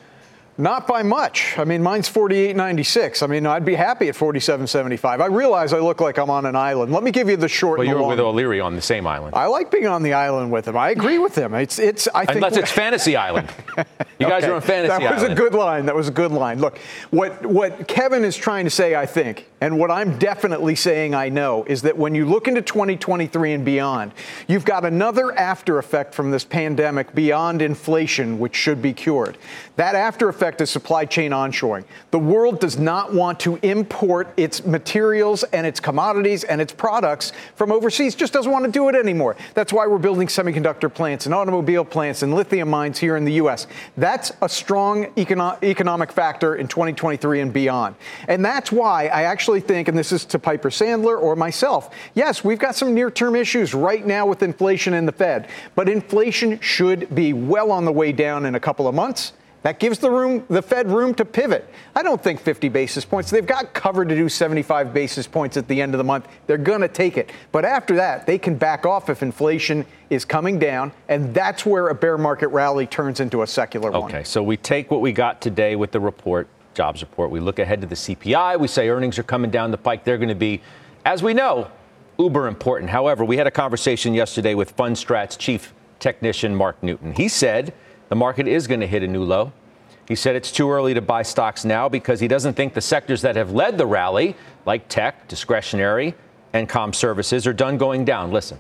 Not 0.56 0.87
by 0.87 1.02
much. 1.02 1.58
I 1.58 1.64
mean, 1.64 1.82
mine's 1.82 2.08
48.96. 2.08 3.23
I 3.23 3.26
mean, 3.26 3.44
I'd 3.44 3.64
be 3.64 3.75
happy 3.75 4.08
at 4.08 4.14
47.75. 4.14 5.20
I 5.20 5.26
realize 5.26 5.73
I 5.73 5.80
look 5.80 6.00
like 6.00 6.16
I'm 6.16 6.30
on 6.30 6.46
an 6.46 6.54
island. 6.54 6.92
Let 6.92 7.02
me 7.02 7.11
give 7.11 7.28
you 7.28 7.37
the 7.37 7.49
short. 7.49 7.78
Well, 7.78 7.88
you 7.88 7.96
were 7.96 8.06
with 8.06 8.20
O'Leary 8.20 8.61
on 8.61 8.76
the 8.76 8.82
same 8.82 9.04
island. 9.04 9.34
I 9.34 9.46
like 9.46 9.73
being 9.73 9.88
on 9.88 10.04
the 10.04 10.12
island 10.12 10.52
with 10.52 10.68
him. 10.68 10.76
I 10.76 10.90
agree 10.90 11.18
with 11.18 11.37
him. 11.37 11.54
It's 11.54 11.80
it's. 11.80 12.06
I 12.14 12.25
think 12.25 12.37
unless 12.37 12.56
it's 12.56 12.70
Fantasy 12.70 13.16
Island. 13.16 13.49
You 14.20 14.28
guys 14.28 14.44
okay. 14.44 14.52
are 14.52 14.54
on 14.54 14.62
Fantasy 14.62 14.92
Island. 14.92 15.04
That 15.06 15.14
was 15.14 15.25
island. 15.25 15.38
a 15.38 15.42
good 15.42 15.54
line. 15.54 15.87
That 15.87 15.94
was 15.96 16.08
a 16.08 16.12
good 16.12 16.30
line. 16.30 16.61
Look, 16.61 16.78
what 17.11 17.44
what 17.44 17.88
Kevin 17.88 18.25
is 18.25 18.37
trying 18.37 18.64
to 18.64 18.70
say, 18.70 18.94
I 18.94 19.06
think, 19.06 19.49
and 19.61 19.76
what 19.76 19.90
I'm 19.90 20.18
definitely 20.18 20.76
saying, 20.76 21.16
I 21.16 21.30
know, 21.30 21.64
is 21.64 21.82
that 21.82 21.99
when 21.99 22.14
you 22.14 22.25
look 22.25 22.46
into 22.46 22.62
2023 22.62 23.54
and 23.54 23.64
beyond, 23.64 24.12
you've 24.46 24.64
got 24.64 24.84
another 24.84 25.37
after 25.37 25.78
effect 25.78 26.14
from 26.14 26.30
this 26.30 26.44
pandemic 26.44 27.12
beyond 27.12 27.61
inflation, 27.61 28.38
which 28.38 28.54
should 28.54 28.80
be 28.80 28.92
cured. 28.92 29.37
That 29.75 29.96
after 29.96 30.28
effect 30.28 30.43
is 30.44 30.70
supply 30.70 31.04
chain 31.04 31.30
onshoring. 31.30 31.84
The 32.10 32.18
world 32.18 32.60
does 32.60 32.78
not 32.78 33.14
want 33.14 33.40
to 33.40 33.58
import 33.62 34.32
its 34.36 34.64
materials 34.64 35.42
and 35.44 35.66
its 35.66 35.80
commodities 35.80 36.44
and 36.44 36.60
its 36.60 36.72
products 36.72 37.32
from 37.56 37.72
overseas, 37.72 38.14
just 38.14 38.32
doesn't 38.32 38.52
want 38.52 38.64
to 38.66 38.70
do 38.70 38.88
it 38.88 38.94
anymore. 38.94 39.36
That's 39.54 39.72
why 39.72 39.86
we're 39.86 39.98
building 39.98 40.28
semiconductor 40.28 40.92
plants 40.92 41.26
and 41.26 41.34
automobile 41.34 41.84
plants 41.84 42.22
and 42.22 42.34
lithium 42.34 42.68
mines 42.68 42.98
here 42.98 43.16
in 43.16 43.24
the 43.24 43.32
U.S. 43.34 43.66
That's 43.96 44.32
a 44.42 44.48
strong 44.48 45.06
econo- 45.14 45.62
economic 45.62 46.12
factor 46.12 46.56
in 46.56 46.68
2023 46.68 47.40
and 47.40 47.52
beyond. 47.52 47.94
And 48.28 48.44
that's 48.44 48.70
why 48.70 49.06
I 49.06 49.22
actually 49.22 49.60
think, 49.60 49.88
and 49.88 49.96
this 49.96 50.12
is 50.12 50.24
to 50.26 50.38
Piper 50.38 50.70
Sandler 50.70 51.20
or 51.20 51.36
myself, 51.36 51.90
yes, 52.14 52.44
we've 52.44 52.58
got 52.58 52.74
some 52.74 52.94
near 52.94 53.10
term 53.10 53.34
issues 53.34 53.72
right 53.72 54.06
now 54.06 54.26
with 54.26 54.42
inflation 54.42 54.94
and 54.94 55.08
the 55.08 55.12
Fed, 55.12 55.48
but 55.74 55.88
inflation 55.88 56.60
should 56.60 57.14
be 57.14 57.32
well 57.32 57.72
on 57.72 57.84
the 57.84 57.92
way 57.92 58.12
down 58.12 58.44
in 58.44 58.54
a 58.54 58.60
couple 58.60 58.86
of 58.86 58.94
months. 58.94 59.32
That 59.64 59.78
gives 59.78 59.99
the 59.99 60.11
room, 60.11 60.44
the 60.50 60.61
Fed 60.61 60.90
room 60.90 61.14
to 61.14 61.25
pivot. 61.25 61.66
I 61.97 62.02
don't 62.02 62.23
think 62.23 62.38
50 62.38 62.68
basis 62.68 63.06
points. 63.06 63.30
They've 63.30 63.47
got 63.47 63.73
cover 63.73 64.04
to 64.04 64.14
do 64.14 64.28
75 64.28 64.92
basis 64.92 65.26
points 65.26 65.56
at 65.56 65.66
the 65.68 65.80
end 65.80 65.94
of 65.94 65.99
the 65.99 66.04
month. 66.04 66.28
They're 66.47 66.59
going 66.59 66.83
to 66.83 66.88
take 66.88 67.16
it. 67.16 67.33
But 67.50 67.64
after 67.64 67.97
that, 67.97 68.26
they 68.26 68.37
can 68.37 68.56
back 68.56 68.85
off 68.85 69.09
if 69.09 69.23
inflation 69.23 69.87
is 70.11 70.26
coming 70.26 70.59
down, 70.59 70.92
and 71.09 71.33
that's 71.33 71.64
where 71.64 71.88
a 71.88 71.94
bear 71.94 72.18
market 72.18 72.49
rally 72.49 72.87
turns 72.87 73.21
into 73.21 73.40
a 73.40 73.47
secular 73.47 73.88
okay, 73.88 73.99
one. 73.99 74.11
Okay, 74.11 74.23
so 74.23 74.42
we 74.42 74.59
take 74.59 74.90
what 74.90 75.00
we 75.00 75.12
got 75.12 75.40
today 75.40 75.76
with 75.76 75.92
the 75.92 76.00
report, 76.00 76.47
jobs 76.75 77.00
report. 77.00 77.30
We 77.30 77.40
look 77.40 77.59
ahead 77.59 77.80
to 77.80 77.87
the 77.87 77.94
CPI. 77.94 78.61
We 78.61 78.68
say 78.68 78.90
earnings 78.90 79.18
are 79.18 79.23
coming 79.23 79.50
down 79.50 79.71
the 79.71 79.78
pike. 79.78 80.04
They're 80.04 80.18
going 80.18 80.28
to 80.28 80.35
be, 80.35 80.61
as 81.06 81.23
we 81.23 81.33
know, 81.33 81.71
uber 82.18 82.49
important. 82.49 82.90
However, 82.90 83.25
we 83.25 83.38
had 83.38 83.47
a 83.47 83.50
conversation 83.50 84.12
yesterday 84.12 84.54
with 84.54 84.76
Fundstrat's 84.76 85.38
chief 85.38 85.73
technician 86.00 86.54
Mark 86.54 86.83
Newton. 86.83 87.14
He 87.14 87.28
said 87.28 87.73
the 88.08 88.16
market 88.16 88.46
is 88.46 88.66
going 88.66 88.80
to 88.80 88.87
hit 88.87 89.02
a 89.02 89.06
new 89.06 89.25
low. 89.25 89.52
He 90.06 90.14
said 90.14 90.37
it's 90.37 90.52
too 90.52 90.70
early 90.70 90.92
to 90.94 91.00
buy 91.00 91.23
stocks 91.23 91.64
now 91.64 91.88
because 91.88 92.20
he 92.20 92.28
doesn't 92.28 92.54
think 92.54 92.75
the 92.75 92.80
sectors 92.80 93.23
that 93.23 93.37
have 93.37 93.52
led 93.52 93.78
the 93.78 93.87
rally, 93.87 94.37
like 94.66 94.88
tech, 94.88 95.28
discretionary, 95.28 96.14
and 96.52 96.68
com 96.68 96.92
services, 96.92 97.46
are 97.46 97.54
done 97.54 97.78
going 97.78 98.04
down. 98.04 98.30
Listen. 98.30 98.58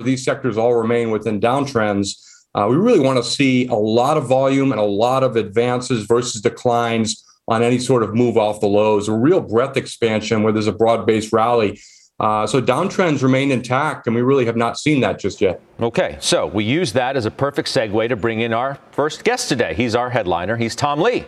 These 0.00 0.24
sectors 0.24 0.56
all 0.58 0.74
remain 0.74 1.10
within 1.10 1.40
downtrends. 1.40 2.26
Uh, 2.54 2.66
we 2.68 2.76
really 2.76 2.98
want 2.98 3.22
to 3.22 3.30
see 3.30 3.66
a 3.68 3.74
lot 3.74 4.16
of 4.16 4.26
volume 4.26 4.72
and 4.72 4.80
a 4.80 4.84
lot 4.84 5.22
of 5.22 5.36
advances 5.36 6.06
versus 6.06 6.40
declines 6.40 7.24
on 7.46 7.62
any 7.62 7.78
sort 7.78 8.02
of 8.02 8.14
move 8.14 8.36
off 8.36 8.60
the 8.60 8.66
lows, 8.66 9.08
a 9.08 9.12
real 9.12 9.40
breadth 9.40 9.76
expansion 9.76 10.42
where 10.42 10.52
there's 10.52 10.66
a 10.66 10.72
broad 10.72 11.06
based 11.06 11.32
rally. 11.32 11.80
Uh, 12.20 12.46
so 12.46 12.60
downtrends 12.60 13.22
remain 13.22 13.50
intact, 13.50 14.06
and 14.06 14.14
we 14.14 14.20
really 14.20 14.44
have 14.44 14.56
not 14.56 14.78
seen 14.78 15.00
that 15.00 15.18
just 15.18 15.40
yet. 15.40 15.58
Okay, 15.80 16.18
so 16.20 16.46
we 16.46 16.64
use 16.64 16.92
that 16.92 17.16
as 17.16 17.24
a 17.24 17.30
perfect 17.30 17.66
segue 17.66 18.08
to 18.10 18.14
bring 18.14 18.40
in 18.40 18.52
our 18.52 18.78
first 18.92 19.24
guest 19.24 19.48
today. 19.48 19.72
He's 19.72 19.94
our 19.94 20.10
headliner. 20.10 20.58
He's 20.58 20.76
Tom 20.76 21.00
Lee. 21.00 21.24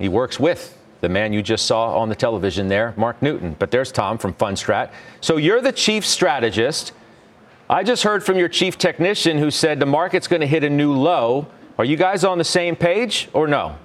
He 0.00 0.08
works 0.08 0.40
with 0.40 0.76
the 1.00 1.08
man 1.08 1.32
you 1.32 1.42
just 1.42 1.66
saw 1.66 1.96
on 1.96 2.08
the 2.08 2.16
television 2.16 2.66
there, 2.66 2.92
Mark 2.96 3.22
Newton. 3.22 3.54
But 3.56 3.70
there's 3.70 3.92
Tom 3.92 4.18
from 4.18 4.34
Fundstrat. 4.34 4.90
So 5.20 5.36
you're 5.36 5.60
the 5.60 5.70
chief 5.70 6.04
strategist. 6.04 6.92
I 7.70 7.84
just 7.84 8.02
heard 8.02 8.24
from 8.24 8.36
your 8.36 8.48
chief 8.48 8.76
technician 8.76 9.38
who 9.38 9.50
said 9.50 9.78
the 9.78 9.86
market's 9.86 10.26
going 10.26 10.40
to 10.40 10.46
hit 10.46 10.64
a 10.64 10.70
new 10.70 10.92
low. 10.92 11.46
Are 11.78 11.84
you 11.84 11.96
guys 11.96 12.24
on 12.24 12.38
the 12.38 12.44
same 12.44 12.74
page 12.74 13.28
or 13.32 13.46
no? 13.46 13.76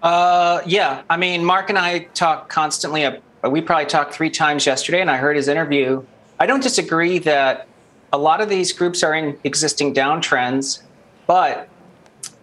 Uh, 0.00 0.62
yeah. 0.64 1.02
I 1.10 1.16
mean, 1.16 1.44
Mark 1.44 1.70
and 1.70 1.78
I 1.78 2.00
talk 2.14 2.48
constantly 2.48 3.04
we 3.50 3.60
probably 3.60 3.86
talked 3.86 4.14
three 4.14 4.30
times 4.30 4.66
yesterday, 4.66 5.00
and 5.00 5.10
I 5.10 5.16
heard 5.16 5.36
his 5.36 5.48
interview. 5.48 6.04
I 6.38 6.46
don't 6.46 6.62
disagree 6.62 7.18
that 7.20 7.66
a 8.12 8.18
lot 8.18 8.40
of 8.40 8.48
these 8.48 8.72
groups 8.72 9.02
are 9.02 9.14
in 9.14 9.38
existing 9.44 9.94
downtrends, 9.94 10.82
but 11.26 11.68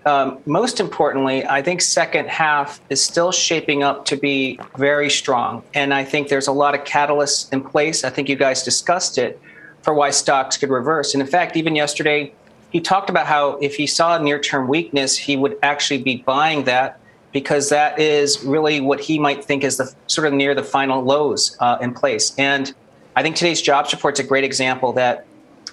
um, 0.05 0.39
most 0.45 0.79
importantly, 0.79 1.45
I 1.45 1.61
think 1.61 1.81
second 1.81 2.27
half 2.27 2.81
is 2.89 3.03
still 3.03 3.31
shaping 3.31 3.83
up 3.83 4.05
to 4.05 4.15
be 4.15 4.59
very 4.77 5.09
strong, 5.09 5.63
and 5.73 5.93
I 5.93 6.03
think 6.03 6.29
there's 6.29 6.47
a 6.47 6.51
lot 6.51 6.75
of 6.75 6.83
catalysts 6.83 7.51
in 7.53 7.61
place. 7.61 8.03
I 8.03 8.09
think 8.09 8.29
you 8.29 8.35
guys 8.35 8.63
discussed 8.63 9.17
it 9.17 9.39
for 9.81 9.93
why 9.93 10.09
stocks 10.09 10.57
could 10.57 10.69
reverse, 10.69 11.13
and 11.13 11.21
in 11.21 11.27
fact, 11.27 11.55
even 11.55 11.75
yesterday, 11.75 12.33
he 12.71 12.79
talked 12.79 13.09
about 13.09 13.25
how 13.25 13.57
if 13.57 13.75
he 13.75 13.87
saw 13.87 14.17
near-term 14.17 14.67
weakness, 14.67 15.17
he 15.17 15.35
would 15.35 15.57
actually 15.63 16.03
be 16.03 16.17
buying 16.17 16.65
that 16.65 16.98
because 17.31 17.69
that 17.69 17.99
is 17.99 18.43
really 18.43 18.81
what 18.81 18.99
he 18.99 19.19
might 19.19 19.43
think 19.43 19.63
is 19.63 19.77
the 19.77 19.93
sort 20.07 20.27
of 20.27 20.33
near 20.33 20.55
the 20.55 20.63
final 20.63 21.03
lows 21.03 21.55
uh, 21.59 21.77
in 21.81 21.93
place. 21.93 22.33
And 22.37 22.73
I 23.15 23.21
think 23.21 23.35
today's 23.35 23.61
jobs 23.61 23.93
report 23.93 24.19
is 24.19 24.25
a 24.25 24.27
great 24.27 24.43
example 24.43 24.93
that 24.93 25.25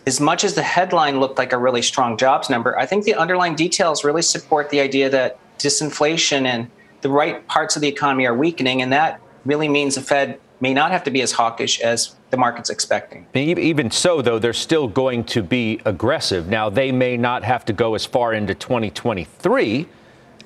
as 0.06 0.20
much 0.20 0.44
as 0.44 0.54
the 0.54 0.62
headline 0.62 1.18
looked 1.18 1.38
like 1.38 1.52
a 1.52 1.58
really 1.58 1.82
strong 1.82 2.16
jobs 2.16 2.48
number, 2.48 2.78
I 2.78 2.86
think 2.86 3.04
the 3.04 3.14
underlying 3.14 3.54
details 3.56 4.04
really 4.04 4.22
support 4.22 4.70
the 4.70 4.80
idea 4.80 5.10
that 5.10 5.38
disinflation 5.58 6.46
and 6.46 6.70
the 7.00 7.08
right 7.08 7.46
parts 7.48 7.76
of 7.76 7.82
the 7.82 7.88
economy 7.88 8.26
are 8.26 8.34
weakening. 8.34 8.82
And 8.82 8.92
that 8.92 9.20
really 9.44 9.68
means 9.68 9.96
the 9.96 10.02
Fed 10.02 10.38
may 10.60 10.72
not 10.72 10.90
have 10.90 11.04
to 11.04 11.10
be 11.10 11.22
as 11.22 11.32
hawkish 11.32 11.80
as 11.80 12.14
the 12.30 12.36
market's 12.36 12.70
expecting. 12.70 13.26
Even 13.34 13.90
so, 13.90 14.22
though, 14.22 14.38
they're 14.38 14.52
still 14.52 14.88
going 14.88 15.24
to 15.24 15.42
be 15.42 15.80
aggressive. 15.84 16.48
Now, 16.48 16.70
they 16.70 16.92
may 16.92 17.16
not 17.16 17.44
have 17.44 17.64
to 17.66 17.72
go 17.72 17.94
as 17.94 18.06
far 18.06 18.32
into 18.32 18.54
2023 18.54 19.86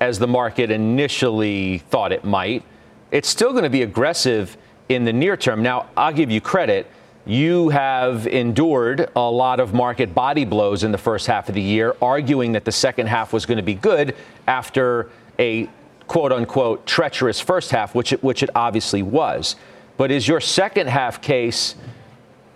as 0.00 0.18
the 0.18 0.26
market 0.26 0.70
initially 0.70 1.78
thought 1.78 2.10
it 2.10 2.24
might. 2.24 2.64
It's 3.10 3.28
still 3.28 3.52
going 3.52 3.64
to 3.64 3.70
be 3.70 3.82
aggressive 3.82 4.56
in 4.88 5.04
the 5.04 5.12
near 5.12 5.36
term. 5.36 5.62
Now, 5.62 5.90
I'll 5.96 6.12
give 6.12 6.30
you 6.30 6.40
credit. 6.40 6.90
You 7.26 7.68
have 7.68 8.26
endured 8.26 9.10
a 9.14 9.30
lot 9.30 9.60
of 9.60 9.74
market 9.74 10.14
body 10.14 10.44
blows 10.44 10.84
in 10.84 10.90
the 10.90 10.98
first 10.98 11.26
half 11.26 11.48
of 11.48 11.54
the 11.54 11.60
year, 11.60 11.94
arguing 12.00 12.52
that 12.52 12.64
the 12.64 12.72
second 12.72 13.08
half 13.08 13.32
was 13.32 13.44
going 13.46 13.58
to 13.58 13.62
be 13.62 13.74
good 13.74 14.16
after 14.46 15.10
a 15.38 15.68
quote 16.06 16.32
unquote 16.32 16.86
treacherous 16.86 17.38
first 17.38 17.70
half, 17.70 17.94
which 17.94 18.12
it, 18.12 18.22
which 18.24 18.42
it 18.42 18.50
obviously 18.54 19.02
was. 19.02 19.54
But 19.96 20.10
is 20.10 20.26
your 20.26 20.40
second 20.40 20.88
half 20.88 21.20
case 21.20 21.76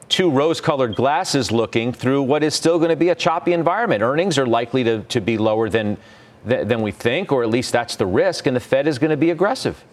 two 0.08 0.30
rose 0.30 0.60
colored 0.60 0.96
glasses 0.96 1.52
looking 1.52 1.92
through 1.92 2.22
what 2.22 2.42
is 2.42 2.54
still 2.54 2.78
going 2.78 2.90
to 2.90 2.96
be 2.96 3.10
a 3.10 3.14
choppy 3.14 3.52
environment? 3.52 4.02
Earnings 4.02 4.38
are 4.38 4.46
likely 4.46 4.82
to, 4.84 5.02
to 5.02 5.20
be 5.20 5.36
lower 5.38 5.68
than 5.68 5.98
th- 6.48 6.66
than 6.66 6.82
we 6.82 6.90
think, 6.90 7.32
or 7.32 7.42
at 7.42 7.50
least 7.50 7.72
that's 7.72 7.96
the 7.96 8.06
risk, 8.06 8.46
and 8.46 8.56
the 8.56 8.60
Fed 8.60 8.86
is 8.86 8.98
going 8.98 9.10
to 9.10 9.16
be 9.16 9.30
aggressive. 9.30 9.84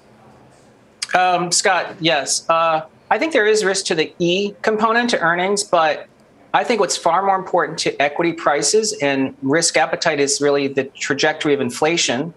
Um, 1.13 1.51
Scott, 1.51 1.95
yes. 1.99 2.49
Uh, 2.49 2.85
I 3.09 3.17
think 3.17 3.33
there 3.33 3.45
is 3.45 3.65
risk 3.65 3.85
to 3.87 3.95
the 3.95 4.13
E 4.19 4.53
component 4.61 5.09
to 5.09 5.19
earnings, 5.19 5.63
but 5.63 6.07
I 6.53 6.63
think 6.63 6.79
what's 6.79 6.97
far 6.97 7.23
more 7.23 7.35
important 7.35 7.77
to 7.79 8.01
equity 8.01 8.33
prices 8.33 8.93
and 9.01 9.35
risk 9.41 9.77
appetite 9.77 10.19
is 10.19 10.41
really 10.41 10.67
the 10.67 10.85
trajectory 10.85 11.53
of 11.53 11.61
inflation. 11.61 12.33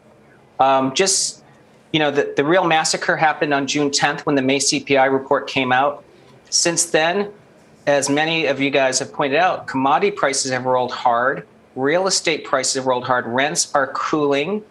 Um, 0.60 0.94
just, 0.94 1.42
you 1.92 1.98
know, 1.98 2.10
the, 2.10 2.32
the 2.36 2.44
real 2.44 2.64
massacre 2.64 3.16
happened 3.16 3.52
on 3.52 3.66
June 3.66 3.90
10th 3.90 4.20
when 4.20 4.36
the 4.36 4.42
May 4.42 4.58
CPI 4.58 5.12
report 5.12 5.48
came 5.48 5.72
out. 5.72 6.04
Since 6.50 6.86
then, 6.86 7.32
as 7.86 8.08
many 8.08 8.46
of 8.46 8.60
you 8.60 8.70
guys 8.70 8.98
have 9.00 9.12
pointed 9.12 9.38
out, 9.38 9.66
commodity 9.66 10.12
prices 10.12 10.52
have 10.52 10.64
rolled 10.64 10.92
hard. 10.92 11.46
Real 11.76 12.06
estate 12.06 12.44
prices 12.44 12.74
have 12.74 12.86
rolled 12.86 13.04
hard. 13.04 13.26
Rents 13.26 13.72
are 13.74 13.88
cooling. 13.88 14.62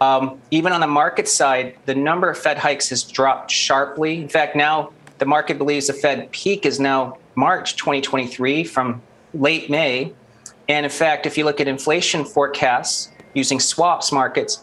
Um, 0.00 0.40
even 0.50 0.72
on 0.72 0.80
the 0.80 0.86
market 0.86 1.28
side, 1.28 1.76
the 1.86 1.94
number 1.94 2.30
of 2.30 2.38
Fed 2.38 2.58
hikes 2.58 2.88
has 2.88 3.02
dropped 3.02 3.50
sharply. 3.50 4.20
In 4.20 4.28
fact, 4.28 4.56
now 4.56 4.92
the 5.18 5.26
market 5.26 5.58
believes 5.58 5.86
the 5.86 5.92
Fed 5.92 6.30
peak 6.32 6.64
is 6.64 6.80
now 6.80 7.18
March 7.34 7.76
2023 7.76 8.64
from 8.64 9.02
late 9.34 9.70
May. 9.70 10.12
And 10.68 10.84
in 10.84 10.90
fact, 10.90 11.26
if 11.26 11.36
you 11.36 11.44
look 11.44 11.60
at 11.60 11.68
inflation 11.68 12.24
forecasts 12.24 13.10
using 13.34 13.60
swaps 13.60 14.12
markets, 14.12 14.62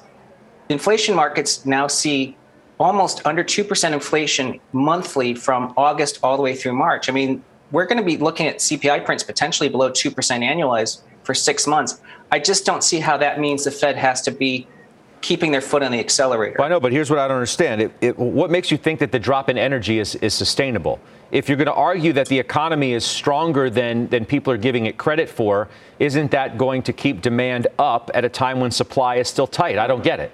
inflation 0.69 1.15
markets 1.15 1.65
now 1.65 1.87
see 1.87 2.35
almost 2.79 3.25
under 3.25 3.43
2% 3.43 3.93
inflation 3.93 4.59
monthly 4.71 5.33
from 5.33 5.73
August 5.77 6.19
all 6.23 6.37
the 6.37 6.43
way 6.43 6.55
through 6.55 6.73
March. 6.73 7.09
I 7.09 7.11
mean, 7.11 7.43
we're 7.71 7.85
going 7.85 7.97
to 7.97 8.03
be 8.03 8.17
looking 8.17 8.47
at 8.47 8.57
CPI 8.57 9.03
prints 9.05 9.23
potentially 9.23 9.69
below 9.69 9.91
2% 9.91 10.13
annualized 10.13 11.01
for 11.27 11.33
six 11.33 11.67
months. 11.67 11.99
I 12.31 12.39
just 12.39 12.65
don't 12.65 12.83
see 12.83 12.99
how 12.99 13.17
that 13.17 13.37
means 13.39 13.65
the 13.65 13.71
Fed 13.71 13.97
has 13.97 14.21
to 14.21 14.31
be 14.31 14.65
keeping 15.19 15.51
their 15.51 15.61
foot 15.61 15.83
on 15.83 15.91
the 15.91 15.99
accelerator. 15.99 16.55
Well, 16.57 16.67
I 16.67 16.69
know, 16.69 16.79
but 16.79 16.93
here's 16.93 17.09
what 17.09 17.19
I 17.19 17.27
don't 17.27 17.35
understand. 17.35 17.81
It, 17.81 17.91
it, 17.99 18.17
what 18.17 18.49
makes 18.49 18.71
you 18.71 18.77
think 18.77 18.99
that 19.01 19.11
the 19.11 19.19
drop 19.19 19.49
in 19.49 19.57
energy 19.57 19.99
is, 19.99 20.15
is 20.15 20.33
sustainable? 20.33 21.01
If 21.31 21.49
you're 21.49 21.57
going 21.57 21.67
to 21.67 21.73
argue 21.73 22.13
that 22.13 22.29
the 22.29 22.39
economy 22.39 22.93
is 22.93 23.03
stronger 23.03 23.69
than, 23.69 24.07
than 24.07 24.23
people 24.23 24.53
are 24.53 24.57
giving 24.57 24.85
it 24.85 24.97
credit 24.97 25.27
for, 25.27 25.67
isn't 25.99 26.31
that 26.31 26.57
going 26.57 26.81
to 26.83 26.93
keep 26.93 27.21
demand 27.21 27.67
up 27.77 28.09
at 28.13 28.23
a 28.23 28.29
time 28.29 28.61
when 28.61 28.71
supply 28.71 29.15
is 29.15 29.27
still 29.27 29.47
tight? 29.47 29.77
I 29.77 29.85
don't 29.85 30.03
get 30.03 30.21
it. 30.21 30.31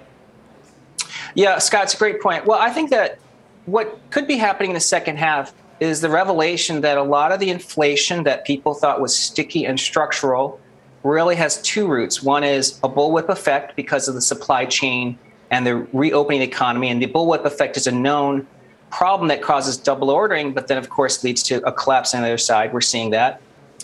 Yeah, 1.34 1.58
Scott, 1.58 1.84
it's 1.84 1.94
a 1.94 1.98
great 1.98 2.22
point. 2.22 2.46
Well, 2.46 2.60
I 2.60 2.70
think 2.70 2.90
that 2.90 3.18
what 3.66 3.98
could 4.10 4.28
be 4.28 4.36
happening 4.36 4.70
in 4.70 4.74
the 4.74 4.80
second 4.80 5.16
half 5.16 5.52
is 5.80 6.00
the 6.00 6.10
revelation 6.10 6.82
that 6.82 6.98
a 6.98 7.02
lot 7.02 7.32
of 7.32 7.40
the 7.40 7.50
inflation 7.50 8.22
that 8.22 8.44
people 8.44 8.74
thought 8.74 9.00
was 9.00 9.16
sticky 9.16 9.66
and 9.66 9.80
structural 9.80 10.60
really 11.04 11.36
has 11.36 11.60
two 11.62 11.86
roots. 11.86 12.22
One 12.22 12.42
is 12.42 12.78
a 12.82 12.88
bullwhip 12.88 13.28
effect 13.28 13.76
because 13.76 14.08
of 14.08 14.14
the 14.14 14.22
supply 14.22 14.64
chain 14.64 15.18
and 15.50 15.66
the 15.66 15.86
reopening 15.92 16.42
economy. 16.42 16.88
And 16.88 17.00
the 17.00 17.06
bullwhip 17.06 17.44
effect 17.44 17.76
is 17.76 17.86
a 17.86 17.92
known 17.92 18.46
problem 18.90 19.28
that 19.28 19.42
causes 19.42 19.76
double 19.76 20.10
ordering, 20.10 20.52
but 20.52 20.66
then, 20.66 20.78
of 20.78 20.88
course, 20.88 21.22
leads 21.22 21.42
to 21.44 21.56
a 21.66 21.72
collapse 21.72 22.14
on 22.14 22.22
the 22.22 22.28
other 22.28 22.38
side. 22.38 22.72
We're 22.72 22.80
seeing 22.80 23.10
that. 23.10 23.40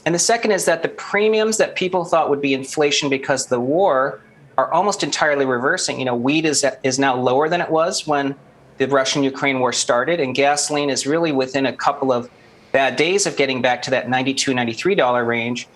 And 0.06 0.14
the 0.14 0.18
second 0.18 0.52
is 0.52 0.64
that 0.64 0.82
the 0.82 0.88
premiums 0.88 1.58
that 1.58 1.76
people 1.76 2.04
thought 2.04 2.30
would 2.30 2.40
be 2.40 2.54
inflation 2.54 3.10
because 3.10 3.44
of 3.44 3.50
the 3.50 3.60
war 3.60 4.20
are 4.56 4.72
almost 4.72 5.02
entirely 5.02 5.44
reversing. 5.44 5.98
You 5.98 6.06
know, 6.06 6.16
wheat 6.16 6.46
is, 6.46 6.64
is 6.82 6.98
now 6.98 7.16
lower 7.16 7.48
than 7.48 7.60
it 7.60 7.70
was 7.70 8.06
when 8.06 8.34
the 8.78 8.86
Russian 8.86 9.22
Ukraine 9.22 9.60
war 9.60 9.74
started, 9.74 10.20
and 10.20 10.34
gasoline 10.34 10.88
is 10.88 11.06
really 11.06 11.32
within 11.32 11.66
a 11.66 11.72
couple 11.72 12.12
of 12.12 12.30
bad 12.72 12.96
days 12.96 13.26
of 13.26 13.36
getting 13.36 13.60
back 13.60 13.82
to 13.82 13.90
that 13.90 14.06
$92, 14.06 14.54
$93 14.54 15.26
range 15.26 15.68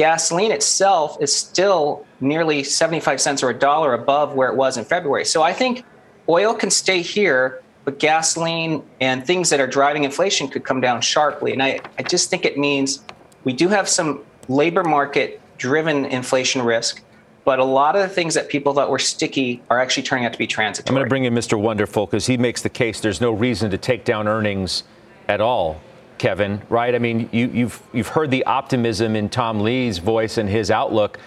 gasoline 0.00 0.50
itself 0.50 1.18
is 1.20 1.30
still 1.36 2.06
nearly 2.22 2.64
75 2.64 3.20
cents 3.20 3.42
or 3.42 3.50
a 3.50 3.54
dollar 3.54 3.92
above 3.92 4.32
where 4.32 4.48
it 4.48 4.56
was 4.56 4.78
in 4.78 4.84
February. 4.86 5.26
So 5.26 5.42
I 5.42 5.52
think 5.52 5.84
oil 6.26 6.54
can 6.54 6.70
stay 6.70 7.02
here, 7.02 7.60
but 7.84 7.98
gasoline 7.98 8.82
and 9.02 9.26
things 9.26 9.50
that 9.50 9.60
are 9.60 9.66
driving 9.66 10.04
inflation 10.04 10.48
could 10.48 10.64
come 10.64 10.80
down 10.80 11.02
sharply. 11.02 11.52
And 11.52 11.62
I, 11.62 11.80
I 11.98 12.02
just 12.02 12.30
think 12.30 12.46
it 12.46 12.56
means 12.56 13.04
we 13.44 13.52
do 13.52 13.68
have 13.68 13.90
some 13.90 14.24
labor 14.48 14.84
market 14.84 15.38
driven 15.58 16.06
inflation 16.06 16.62
risk. 16.62 17.02
But 17.44 17.58
a 17.58 17.64
lot 17.64 17.94
of 17.94 18.00
the 18.00 18.08
things 18.08 18.32
that 18.32 18.48
people 18.48 18.72
thought 18.72 18.88
were 18.88 18.98
sticky 18.98 19.60
are 19.68 19.78
actually 19.78 20.04
turning 20.04 20.24
out 20.24 20.32
to 20.32 20.38
be 20.38 20.46
transitory. 20.46 20.94
I'm 20.94 20.94
going 20.94 21.04
to 21.04 21.10
bring 21.10 21.24
in 21.24 21.34
Mr. 21.34 21.60
Wonderful 21.60 22.06
because 22.06 22.24
he 22.24 22.38
makes 22.38 22.62
the 22.62 22.70
case 22.70 23.00
there's 23.00 23.20
no 23.20 23.32
reason 23.32 23.70
to 23.70 23.76
take 23.76 24.06
down 24.06 24.26
earnings 24.26 24.82
at 25.28 25.42
all 25.42 25.78
Kevin, 26.20 26.60
right? 26.68 26.94
I 26.94 26.98
mean, 26.98 27.30
you, 27.32 27.48
you've 27.48 27.82
you've 27.94 28.08
heard 28.08 28.30
the 28.30 28.44
optimism 28.44 29.16
in 29.16 29.30
Tom 29.30 29.60
Lee's 29.60 29.96
voice 29.96 30.36
and 30.36 30.50
his 30.50 30.70
outlook. 30.70 31.18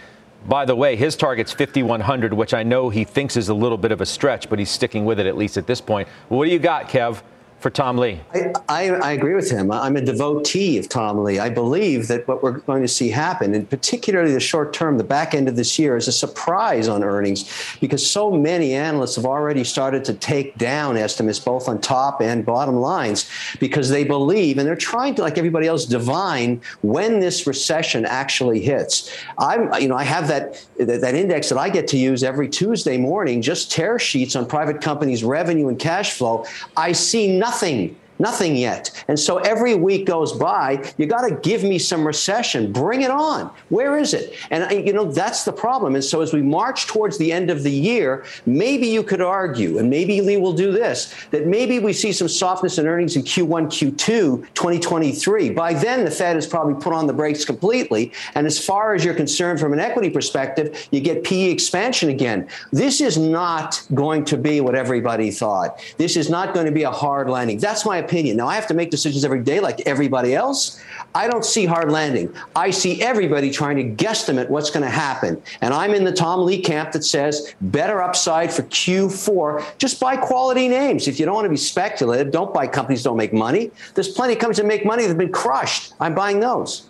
By 0.47 0.65
the 0.65 0.75
way, 0.75 0.95
his 0.95 1.15
target's 1.15 1.51
5,100, 1.51 2.31
which 2.31 2.53
I 2.53 2.61
know 2.61 2.89
he 2.89 3.03
thinks 3.03 3.35
is 3.35 3.49
a 3.49 3.55
little 3.55 3.79
bit 3.79 3.91
of 3.91 4.01
a 4.01 4.05
stretch, 4.05 4.51
but 4.51 4.59
he's 4.59 4.69
sticking 4.69 5.03
with 5.03 5.19
it 5.19 5.25
at 5.25 5.35
least 5.35 5.57
at 5.57 5.65
this 5.65 5.81
point. 5.81 6.07
What 6.29 6.45
do 6.45 6.51
you 6.51 6.59
got, 6.59 6.89
Kev? 6.89 7.23
For 7.63 7.69
Tom 7.69 7.97
Lee? 7.97 8.19
I, 8.33 8.51
I, 8.67 8.89
I, 8.89 9.11
agree 9.13 9.35
with 9.35 9.49
him. 9.49 9.71
I'm 9.71 9.95
a 9.95 10.01
devotee 10.01 10.77
of 10.77 10.89
Tom 10.89 11.23
Lee. 11.23 11.39
I 11.39 11.47
believe 11.47 12.09
that 12.09 12.27
what 12.27 12.43
we're 12.43 12.59
going 12.59 12.81
to 12.81 12.89
see 12.89 13.09
happen, 13.09 13.55
and 13.55 13.69
particularly 13.69 14.33
the 14.33 14.41
short 14.41 14.73
term, 14.73 14.97
the 14.97 15.03
back 15.05 15.33
end 15.33 15.47
of 15.47 15.55
this 15.55 15.79
year, 15.79 15.95
is 15.95 16.09
a 16.09 16.11
surprise 16.11 16.89
on 16.89 17.05
earnings 17.05 17.49
because 17.79 18.05
so 18.05 18.31
many 18.31 18.73
analysts 18.73 19.15
have 19.15 19.25
already 19.25 19.63
started 19.63 20.03
to 20.03 20.13
take 20.13 20.57
down 20.57 20.97
estimates 20.97 21.39
both 21.39 21.69
on 21.69 21.79
top 21.79 22.21
and 22.21 22.45
bottom 22.45 22.75
lines 22.75 23.29
because 23.61 23.87
they 23.87 24.03
believe 24.03 24.57
and 24.57 24.67
they're 24.67 24.75
trying 24.75 25.15
to, 25.15 25.21
like 25.21 25.37
everybody 25.37 25.65
else, 25.65 25.85
divine 25.85 26.61
when 26.81 27.21
this 27.21 27.47
recession 27.47 28.05
actually 28.05 28.59
hits. 28.59 29.09
I'm, 29.37 29.73
you 29.81 29.87
know, 29.87 29.95
I 29.95 30.03
have 30.03 30.27
that 30.27 30.61
that 30.77 31.15
index 31.15 31.47
that 31.47 31.57
I 31.57 31.69
get 31.69 31.87
to 31.89 31.97
use 31.97 32.25
every 32.25 32.49
Tuesday 32.49 32.97
morning, 32.97 33.41
just 33.41 33.71
tear 33.71 33.97
sheets 33.99 34.35
on 34.35 34.47
private 34.47 34.81
companies' 34.81 35.23
revenue 35.23 35.69
and 35.69 35.79
cash 35.79 36.11
flow. 36.11 36.45
I 36.75 36.91
see 36.91 37.37
nothing 37.37 37.52
nothing 37.53 37.95
Nothing 38.23 38.55
yet. 38.55 39.03
And 39.09 39.19
so 39.19 39.39
every 39.39 39.75
week 39.75 40.05
goes 40.05 40.31
by, 40.31 40.81
you 40.97 41.07
got 41.07 41.27
to 41.27 41.35
give 41.35 41.61
me 41.61 41.77
some 41.77 42.07
recession. 42.07 42.71
Bring 42.71 43.01
it 43.01 43.11
on. 43.11 43.51
Where 43.67 43.97
is 43.97 44.13
it? 44.13 44.33
And, 44.49 44.63
uh, 44.63 44.73
you 44.73 44.93
know, 44.93 45.11
that's 45.11 45.43
the 45.43 45.51
problem. 45.51 45.95
And 45.95 46.03
so 46.03 46.21
as 46.21 46.31
we 46.31 46.41
march 46.41 46.87
towards 46.87 47.17
the 47.17 47.33
end 47.33 47.49
of 47.49 47.63
the 47.63 47.69
year, 47.69 48.23
maybe 48.45 48.87
you 48.87 49.03
could 49.03 49.19
argue, 49.19 49.77
and 49.77 49.89
maybe 49.89 50.21
Lee 50.21 50.37
will 50.37 50.53
do 50.53 50.71
this, 50.71 51.13
that 51.31 51.47
maybe 51.47 51.79
we 51.79 51.91
see 51.91 52.13
some 52.13 52.29
softness 52.29 52.77
in 52.77 52.87
earnings 52.87 53.17
in 53.17 53.23
Q1, 53.23 53.65
Q2, 53.65 54.47
2023. 54.53 55.49
By 55.49 55.73
then, 55.73 56.05
the 56.05 56.11
Fed 56.11 56.37
has 56.37 56.47
probably 56.47 56.81
put 56.81 56.93
on 56.93 57.07
the 57.07 57.13
brakes 57.13 57.43
completely. 57.43 58.13
And 58.35 58.47
as 58.47 58.57
far 58.57 58.95
as 58.95 59.03
you're 59.03 59.15
concerned 59.15 59.59
from 59.59 59.73
an 59.73 59.81
equity 59.81 60.09
perspective, 60.09 60.87
you 60.91 61.01
get 61.01 61.25
PE 61.25 61.51
expansion 61.51 62.07
again. 62.07 62.47
This 62.71 63.01
is 63.01 63.17
not 63.17 63.85
going 63.93 64.23
to 64.25 64.37
be 64.37 64.61
what 64.61 64.75
everybody 64.75 65.29
thought. 65.29 65.83
This 65.97 66.15
is 66.15 66.29
not 66.29 66.53
going 66.53 66.67
to 66.67 66.71
be 66.71 66.83
a 66.83 66.91
hard 66.91 67.29
landing. 67.29 67.57
That's 67.57 67.85
my 67.85 67.97
opinion. 67.97 68.12
Now, 68.21 68.47
I 68.47 68.55
have 68.55 68.67
to 68.67 68.73
make 68.73 68.91
decisions 68.91 69.25
every 69.25 69.41
day 69.41 69.59
like 69.59 69.81
everybody 69.87 70.35
else. 70.35 70.79
I 71.15 71.27
don't 71.27 71.43
see 71.43 71.65
hard 71.65 71.91
landing. 71.91 72.33
I 72.55 72.69
see 72.69 73.01
everybody 73.01 73.49
trying 73.49 73.77
to 73.77 74.03
guesstimate 74.03 74.49
what's 74.49 74.69
going 74.69 74.83
to 74.83 74.89
happen. 74.89 75.41
And 75.61 75.73
I'm 75.73 75.93
in 75.93 76.03
the 76.03 76.11
Tom 76.11 76.45
Lee 76.45 76.61
camp 76.61 76.91
that 76.91 77.03
says 77.03 77.55
better 77.61 78.01
upside 78.01 78.53
for 78.53 78.63
Q4. 78.63 79.77
Just 79.79 79.99
buy 79.99 80.15
quality 80.15 80.67
names. 80.67 81.07
If 81.07 81.19
you 81.19 81.25
don't 81.25 81.35
want 81.35 81.45
to 81.45 81.49
be 81.49 81.57
speculative, 81.57 82.31
don't 82.31 82.53
buy 82.53 82.67
companies 82.67 83.03
that 83.03 83.09
don't 83.09 83.17
make 83.17 83.33
money. 83.33 83.71
There's 83.95 84.09
plenty 84.09 84.33
of 84.33 84.39
companies 84.39 84.57
that 84.57 84.65
make 84.65 84.85
money 84.85 85.03
that 85.03 85.09
have 85.09 85.17
been 85.17 85.31
crushed. 85.31 85.93
I'm 85.99 86.13
buying 86.13 86.39
those. 86.39 86.89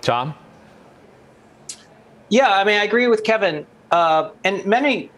Tom? 0.00 0.34
Yeah, 2.28 2.52
I 2.52 2.64
mean, 2.64 2.80
I 2.80 2.84
agree 2.84 3.08
with 3.08 3.24
Kevin. 3.24 3.66
Uh, 3.90 4.30
and 4.44 4.64
many 4.64 5.10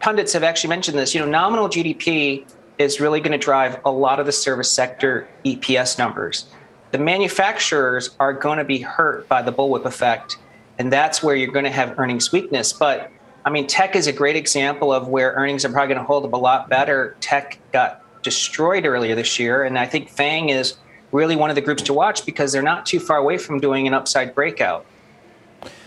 pundits 0.00 0.32
have 0.32 0.42
actually 0.42 0.70
mentioned 0.70 0.98
this. 0.98 1.14
You 1.14 1.20
know, 1.20 1.26
nominal 1.26 1.68
GDP 1.68 2.44
is 2.78 3.00
really 3.00 3.20
going 3.20 3.32
to 3.32 3.44
drive 3.44 3.80
a 3.84 3.90
lot 3.90 4.20
of 4.20 4.26
the 4.26 4.32
service 4.32 4.70
sector 4.70 5.28
EPS 5.44 5.98
numbers. 5.98 6.46
The 6.92 6.98
manufacturers 6.98 8.10
are 8.20 8.32
going 8.32 8.58
to 8.58 8.64
be 8.64 8.78
hurt 8.78 9.28
by 9.28 9.42
the 9.42 9.52
bullwhip 9.52 9.84
effect, 9.84 10.38
and 10.78 10.92
that's 10.92 11.22
where 11.22 11.34
you're 11.34 11.52
going 11.52 11.64
to 11.64 11.70
have 11.70 11.98
earnings 11.98 12.32
weakness. 12.32 12.72
But 12.72 13.10
I 13.44 13.50
mean, 13.50 13.66
tech 13.66 13.94
is 13.96 14.06
a 14.06 14.12
great 14.12 14.36
example 14.36 14.92
of 14.92 15.08
where 15.08 15.32
earnings 15.32 15.64
are 15.64 15.70
probably 15.70 15.94
going 15.94 16.00
to 16.00 16.06
hold 16.06 16.24
up 16.24 16.32
a 16.32 16.36
lot 16.36 16.68
better. 16.68 17.16
Tech 17.20 17.58
got 17.72 18.02
destroyed 18.22 18.84
earlier 18.84 19.14
this 19.14 19.38
year, 19.38 19.62
and 19.64 19.78
I 19.78 19.86
think 19.86 20.08
FANG 20.08 20.48
is 20.48 20.76
really 21.12 21.36
one 21.36 21.50
of 21.50 21.56
the 21.56 21.62
groups 21.62 21.82
to 21.84 21.94
watch 21.94 22.26
because 22.26 22.52
they're 22.52 22.62
not 22.62 22.84
too 22.84 22.98
far 22.98 23.18
away 23.18 23.38
from 23.38 23.60
doing 23.60 23.86
an 23.86 23.94
upside 23.94 24.34
breakout. 24.34 24.84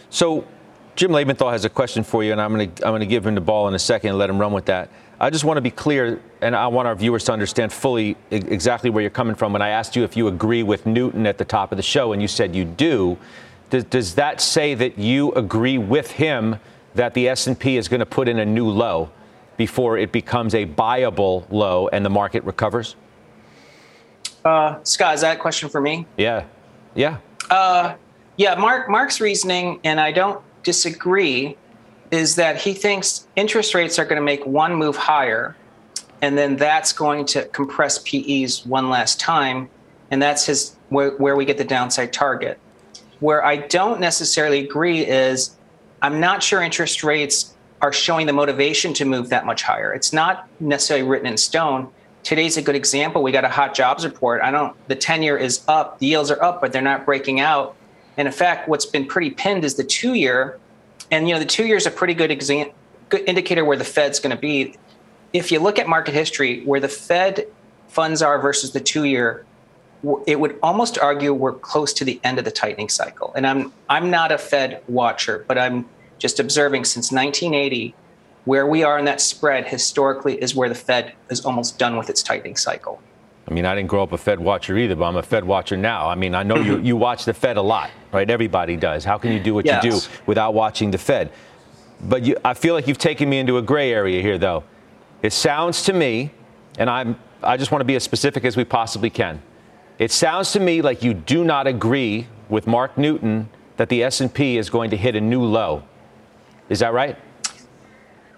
So, 0.10 0.48
Jim 0.96 1.12
Lebenthal 1.12 1.52
has 1.52 1.66
a 1.66 1.70
question 1.70 2.04
for 2.04 2.24
you, 2.24 2.32
and 2.32 2.42
I'm 2.42 2.54
going 2.54 2.74
to 2.74 2.86
I'm 2.86 2.92
going 2.92 3.02
to 3.02 3.06
give 3.06 3.26
him 3.26 3.36
the 3.36 3.42
ball 3.42 3.68
in 3.68 3.74
a 3.74 3.80
second 3.80 4.12
and 4.12 4.18
let 4.18 4.30
him 4.30 4.40
run 4.40 4.54
with 4.54 4.66
that. 4.66 4.90
I 5.22 5.30
just 5.30 5.44
want 5.44 5.58
to 5.58 5.62
be 5.62 5.72
clear, 5.72 6.22
and 6.42 6.56
I 6.56 6.68
want 6.68 6.88
our 6.88 6.96
viewers 6.96 7.26
to 7.26 7.34
understand 7.34 7.74
fully 7.74 8.16
exactly 8.32 8.90
where 8.90 9.02
you're 9.02 9.10
coming 9.10 9.36
from. 9.36 9.52
When 9.52 9.62
I 9.62 9.70
asked 9.70 9.96
you 9.98 10.06
if 10.06 10.16
you 10.16 10.30
agree 10.30 10.64
with 10.64 10.86
Newton 10.86 11.28
at 11.28 11.38
the 11.38 11.44
top 11.44 11.74
of 11.74 11.76
the 11.76 11.84
show, 11.84 12.14
and 12.14 12.22
you 12.22 12.28
said 12.28 12.56
you 12.56 12.64
do, 12.64 13.18
does, 13.70 13.84
does 13.84 14.16
that 14.16 14.40
say 14.40 14.76
that 14.76 14.98
you 14.98 15.34
agree 15.34 15.78
with 15.78 16.12
him 16.12 16.56
that 16.96 17.14
the 17.14 17.28
S&P 17.28 17.76
is 17.76 17.90
going 17.90 18.00
to 18.00 18.06
put 18.06 18.30
in 18.30 18.40
a 18.40 18.46
new 18.46 18.68
low 18.70 19.12
before 19.58 19.98
it 19.98 20.14
becomes 20.14 20.56
a 20.56 20.66
buyable 20.66 21.46
low 21.52 21.90
and 21.90 22.06
the 22.06 22.10
market 22.10 22.44
recovers? 22.46 22.96
Uh, 24.46 24.80
Scott, 24.84 25.16
is 25.16 25.22
that 25.22 25.36
a 25.36 25.40
question 25.40 25.68
for 25.68 25.82
me? 25.82 26.06
Yeah, 26.18 26.46
yeah. 26.96 27.18
Uh, 27.50 27.96
yeah, 28.38 28.56
Mark. 28.56 28.90
Mark's 28.90 29.20
reasoning, 29.20 29.82
and 29.84 30.00
I 30.00 30.14
don't 30.14 30.42
disagree 30.64 31.58
is 32.12 32.36
that 32.36 32.58
he 32.58 32.74
thinks 32.74 33.28
interest 33.36 33.74
rates 33.74 34.00
are 34.00 34.06
going 34.06 34.18
to 34.18 34.26
make 34.26 34.46
one 34.46 34.76
move 34.76 34.96
higher, 34.96 35.56
and 36.22 36.38
then 36.38 36.56
that's 36.56 36.92
going 36.92 37.26
to 37.26 37.46
compress 37.46 38.00
PEs 38.00 38.66
one 38.66 38.90
last 38.90 39.20
time, 39.20 39.70
and 40.12 40.22
that's 40.22 40.46
his 40.46 40.76
where, 40.90 41.12
where 41.12 41.36
we 41.36 41.46
get 41.46 41.58
the 41.58 41.64
downside 41.64 42.12
target. 42.12 42.60
Where 43.20 43.46
I 43.46 43.58
don't 43.58 44.00
necessarily 44.00 44.60
agree 44.60 45.06
is 45.06 45.56
I'm 46.02 46.20
not 46.20 46.42
sure 46.42 46.62
interest 46.62 47.04
rates 47.04 47.54
are 47.82 47.94
showing 47.94 48.28
the 48.28 48.34
motivation 48.34 48.94
to 48.96 49.06
move 49.06 49.30
that 49.30 49.46
much 49.46 49.64
higher. 49.64 49.94
It's 49.94 50.12
not 50.12 50.48
necessarily 50.60 51.08
written 51.08 51.28
in 51.28 51.38
stone. 51.38 51.90
Today's 52.24 52.58
a 52.58 52.62
good 52.62 52.76
example. 52.76 53.24
We 53.24 53.32
got 53.32 53.46
a 53.46 53.50
hot 53.50 53.74
jobs 53.74 54.04
report. 54.04 54.42
I 54.42 54.52
don't 54.52 54.76
the 54.88 54.96
10 54.96 55.24
year 55.24 55.38
is 55.38 55.64
up, 55.68 56.00
the 56.00 56.08
yields 56.08 56.32
are 56.32 56.42
up, 56.44 56.60
but 56.60 56.74
they're 56.74 56.82
not 56.82 57.06
breaking 57.06 57.40
out. 57.40 57.76
And 58.18 58.28
in 58.28 58.34
fact, 58.34 58.68
what's 58.68 58.86
been 58.86 59.06
pretty 59.06 59.32
pinned 59.32 59.64
is 59.64 59.76
the 59.76 59.84
two 59.84 60.16
year 60.16 60.60
and 61.12 61.28
you 61.28 61.34
know, 61.34 61.40
the 61.40 61.46
two 61.46 61.66
years 61.66 61.86
a 61.86 61.92
pretty 61.92 62.14
good 62.14 62.32
exam, 62.32 62.72
good 63.10 63.24
indicator 63.28 63.66
where 63.66 63.78
the 63.78 63.84
Fed's 63.84 64.20
going 64.20 64.36
to 64.36 64.42
be. 64.42 64.76
If 65.34 65.52
you 65.52 65.60
look 65.60 65.78
at 65.80 65.88
market 65.88 66.14
history, 66.14 66.64
where 66.66 66.80
the 66.80 66.88
Fed 66.88 67.48
funds 67.88 68.22
are 68.22 68.40
versus 68.40 68.72
the 68.72 68.80
two-year, 68.80 69.46
it 70.26 70.40
would 70.40 70.58
almost 70.64 70.98
argue 70.98 71.34
we're 71.34 71.54
close 71.54 71.94
to 71.94 72.06
the 72.06 72.20
end 72.24 72.40
of 72.40 72.46
the 72.46 72.52
tightening 72.52 72.90
cycle. 72.90 73.34
And 73.36 73.46
I'm 73.46 73.74
I'm 73.90 74.10
not 74.10 74.32
a 74.32 74.38
Fed 74.38 74.82
watcher, 74.88 75.44
but 75.48 75.58
I'm 75.58 75.86
just 76.18 76.40
observing 76.40 76.86
since 76.86 77.12
1980 77.12 77.96
where 78.46 78.66
we 78.66 78.84
are 78.84 78.98
in 78.98 79.06
that 79.06 79.22
spread 79.22 79.68
historically 79.68 80.42
is 80.42 80.56
where 80.56 80.70
the 80.70 80.76
Fed 80.76 81.14
is 81.30 81.46
almost 81.46 81.78
done 81.78 81.98
with 81.98 82.10
its 82.10 82.24
tightening 82.24 82.56
cycle. 82.56 83.02
I 83.50 83.54
mean, 83.54 83.66
I 83.66 83.74
didn't 83.74 83.90
grow 83.90 84.04
up 84.04 84.12
a 84.12 84.18
Fed 84.18 84.40
watcher 84.40 84.78
either, 84.78 84.96
but 84.96 85.06
I'm 85.06 85.16
a 85.16 85.24
Fed 85.24 85.44
watcher 85.44 85.76
now. 85.76 86.08
I 86.08 86.16
mean, 86.16 86.36
I 86.36 86.44
know 86.44 86.58
you, 86.58 86.80
you 86.80 86.96
watch 86.96 87.26
the 87.26 87.34
Fed 87.34 87.58
a 87.58 87.62
lot, 87.62 87.90
right? 88.12 88.30
Everybody 88.30 88.76
does. 88.78 89.04
How 89.04 89.18
can 89.18 89.32
you 89.32 89.40
do 89.40 89.56
what 89.56 89.66
yes. 89.66 89.84
you 89.84 89.92
do 89.92 90.00
without 90.28 90.54
watching 90.54 90.92
the 90.92 90.98
Fed? 90.98 91.32
but 92.02 92.24
you, 92.24 92.38
I 92.46 92.54
feel 92.54 92.74
like 92.74 92.88
you've 92.88 92.98
taken 92.98 93.30
me 93.30 93.40
into 93.40 93.58
a 93.58 93.62
gray 93.62 93.92
area 93.92 94.22
here, 94.22 94.38
though. 94.38 94.64
It 95.22 95.34
sounds 95.34 95.84
to 95.84 95.94
me, 95.94 96.32
and 96.78 96.90
I'm, 96.90 97.20
I 97.44 97.58
just 97.58 97.72
want 97.72 97.82
to 97.82 97.86
be 97.86 97.96
as 97.96 98.04
specific 98.04 98.46
as 98.46 98.56
we 98.56 98.64
possibly 98.64 99.10
can. 99.10 99.42
It 99.98 100.12
sounds 100.12 100.54
to 100.54 100.60
me 100.60 100.82
like 100.82 101.04
you 101.04 101.14
do 101.14 101.44
not 101.44 101.68
agree 101.68 102.28
with 102.48 102.68
Mark 102.68 102.98
Newton 102.98 103.50
that 103.78 103.90
the 103.90 104.04
S&P 104.04 104.58
is 104.58 104.70
going 104.70 104.90
to 104.92 104.98
hit 104.98 105.16
a 105.16 105.22
new 105.22 105.44
low. 105.44 105.84
Is 106.70 106.80
that 106.80 106.94
right? 106.94 107.18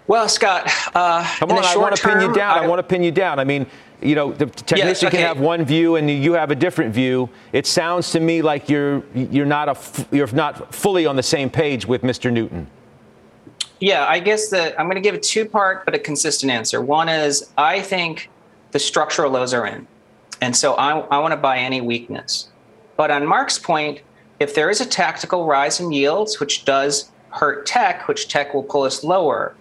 Well, 0.08 0.28
Scott, 0.28 0.66
uh, 0.94 1.24
come 1.38 1.52
on, 1.52 1.64
I 1.64 1.76
want 1.76 1.94
to 1.94 2.02
pin 2.02 2.20
you 2.20 2.32
down. 2.32 2.58
I, 2.58 2.64
I, 2.64 2.66
want 2.66 2.80
to 2.80 2.82
pin 2.82 3.04
you 3.04 3.12
down. 3.12 3.38
I 3.38 3.44
mean, 3.44 3.66
you 4.02 4.14
know, 4.14 4.32
the 4.32 4.46
technician 4.46 5.08
okay. 5.08 5.18
can 5.18 5.26
have 5.26 5.40
one 5.40 5.64
view 5.64 5.96
and 5.96 6.10
you 6.10 6.32
have 6.34 6.50
a 6.50 6.54
different 6.54 6.94
view. 6.94 7.28
It 7.52 7.66
sounds 7.66 8.10
to 8.12 8.20
me 8.20 8.42
like 8.42 8.68
you're 8.68 9.02
you're 9.14 9.46
not 9.46 9.68
a 9.68 10.06
you're 10.10 10.30
not 10.32 10.74
fully 10.74 11.06
on 11.06 11.16
the 11.16 11.22
same 11.22 11.50
page 11.50 11.86
with 11.86 12.02
Mr. 12.02 12.32
Newton. 12.32 12.66
Yeah, 13.80 14.06
I 14.06 14.20
guess 14.20 14.48
that 14.50 14.78
I'm 14.78 14.86
going 14.86 14.96
to 14.96 15.00
give 15.00 15.14
a 15.14 15.20
two 15.20 15.44
part 15.44 15.84
but 15.84 15.94
a 15.94 15.98
consistent 15.98 16.52
answer. 16.52 16.80
One 16.80 17.08
is 17.08 17.50
I 17.56 17.80
think 17.80 18.30
the 18.70 18.78
structural 18.78 19.32
lows 19.32 19.52
are 19.52 19.66
in, 19.66 19.86
and 20.40 20.56
so 20.56 20.74
I, 20.74 20.98
I 20.98 21.18
want 21.18 21.32
to 21.32 21.36
buy 21.36 21.58
any 21.58 21.80
weakness. 21.80 22.48
But 22.96 23.10
on 23.10 23.26
Mark's 23.26 23.58
point, 23.58 24.00
if 24.38 24.54
there 24.54 24.70
is 24.70 24.80
a 24.80 24.86
tactical 24.86 25.46
rise 25.46 25.80
in 25.80 25.92
yields, 25.92 26.38
which 26.38 26.64
does 26.64 27.10
hurt 27.30 27.66
tech, 27.66 28.06
which 28.08 28.28
tech 28.28 28.54
will 28.54 28.62
pull 28.62 28.82
us 28.82 29.02
lower, 29.02 29.54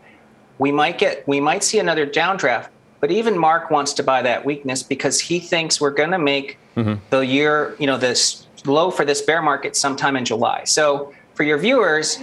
we 0.59 0.71
might 0.71 0.97
get 0.97 1.27
we 1.27 1.39
might 1.39 1.63
see 1.63 1.79
another 1.79 2.05
downdraft 2.05 2.67
but 3.01 3.11
even 3.11 3.37
Mark 3.37 3.71
wants 3.71 3.93
to 3.93 4.03
buy 4.03 4.21
that 4.21 4.45
weakness 4.45 4.83
because 4.83 5.19
he 5.19 5.39
thinks 5.39 5.81
we're 5.81 5.89
going 5.89 6.11
to 6.11 6.19
make 6.19 6.57
mm-hmm. 6.77 6.93
the 7.09 7.19
year, 7.19 7.75
you 7.79 7.87
know, 7.87 7.97
this 7.97 8.45
low 8.63 8.91
for 8.91 9.03
this 9.03 9.23
bear 9.23 9.41
market 9.41 9.75
sometime 9.75 10.15
in 10.15 10.23
July. 10.23 10.63
So 10.63 11.11
for 11.33 11.43
your 11.43 11.57
viewers, 11.57 12.19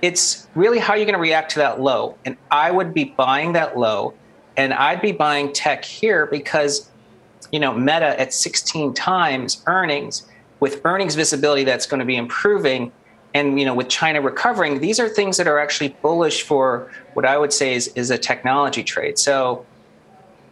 it's 0.00 0.48
really 0.54 0.78
how 0.78 0.94
you're 0.94 1.04
going 1.04 1.14
to 1.14 1.20
react 1.20 1.52
to 1.52 1.58
that 1.58 1.80
low. 1.80 2.16
And 2.24 2.36
I 2.50 2.70
would 2.70 2.94
be 2.94 3.04
buying 3.04 3.52
that 3.52 3.78
low 3.78 4.14
and 4.56 4.72
I'd 4.72 5.02
be 5.02 5.12
buying 5.12 5.52
tech 5.52 5.84
here 5.84 6.26
because, 6.26 6.90
you 7.52 7.60
know, 7.60 7.72
Meta 7.74 8.18
at 8.18 8.32
16 8.32 8.94
times 8.94 9.62
earnings 9.66 10.26
with 10.60 10.80
earnings 10.84 11.14
visibility 11.14 11.64
that's 11.64 11.86
going 11.86 12.00
to 12.00 12.06
be 12.06 12.16
improving 12.16 12.92
and 13.34 13.58
you 13.58 13.64
know 13.64 13.74
with 13.74 13.88
china 13.88 14.20
recovering 14.20 14.78
these 14.80 15.00
are 15.00 15.08
things 15.08 15.36
that 15.36 15.48
are 15.48 15.58
actually 15.58 15.88
bullish 16.02 16.42
for 16.42 16.90
what 17.14 17.24
i 17.24 17.36
would 17.36 17.52
say 17.52 17.74
is, 17.74 17.88
is 17.88 18.10
a 18.10 18.18
technology 18.18 18.84
trade 18.84 19.18
so 19.18 19.64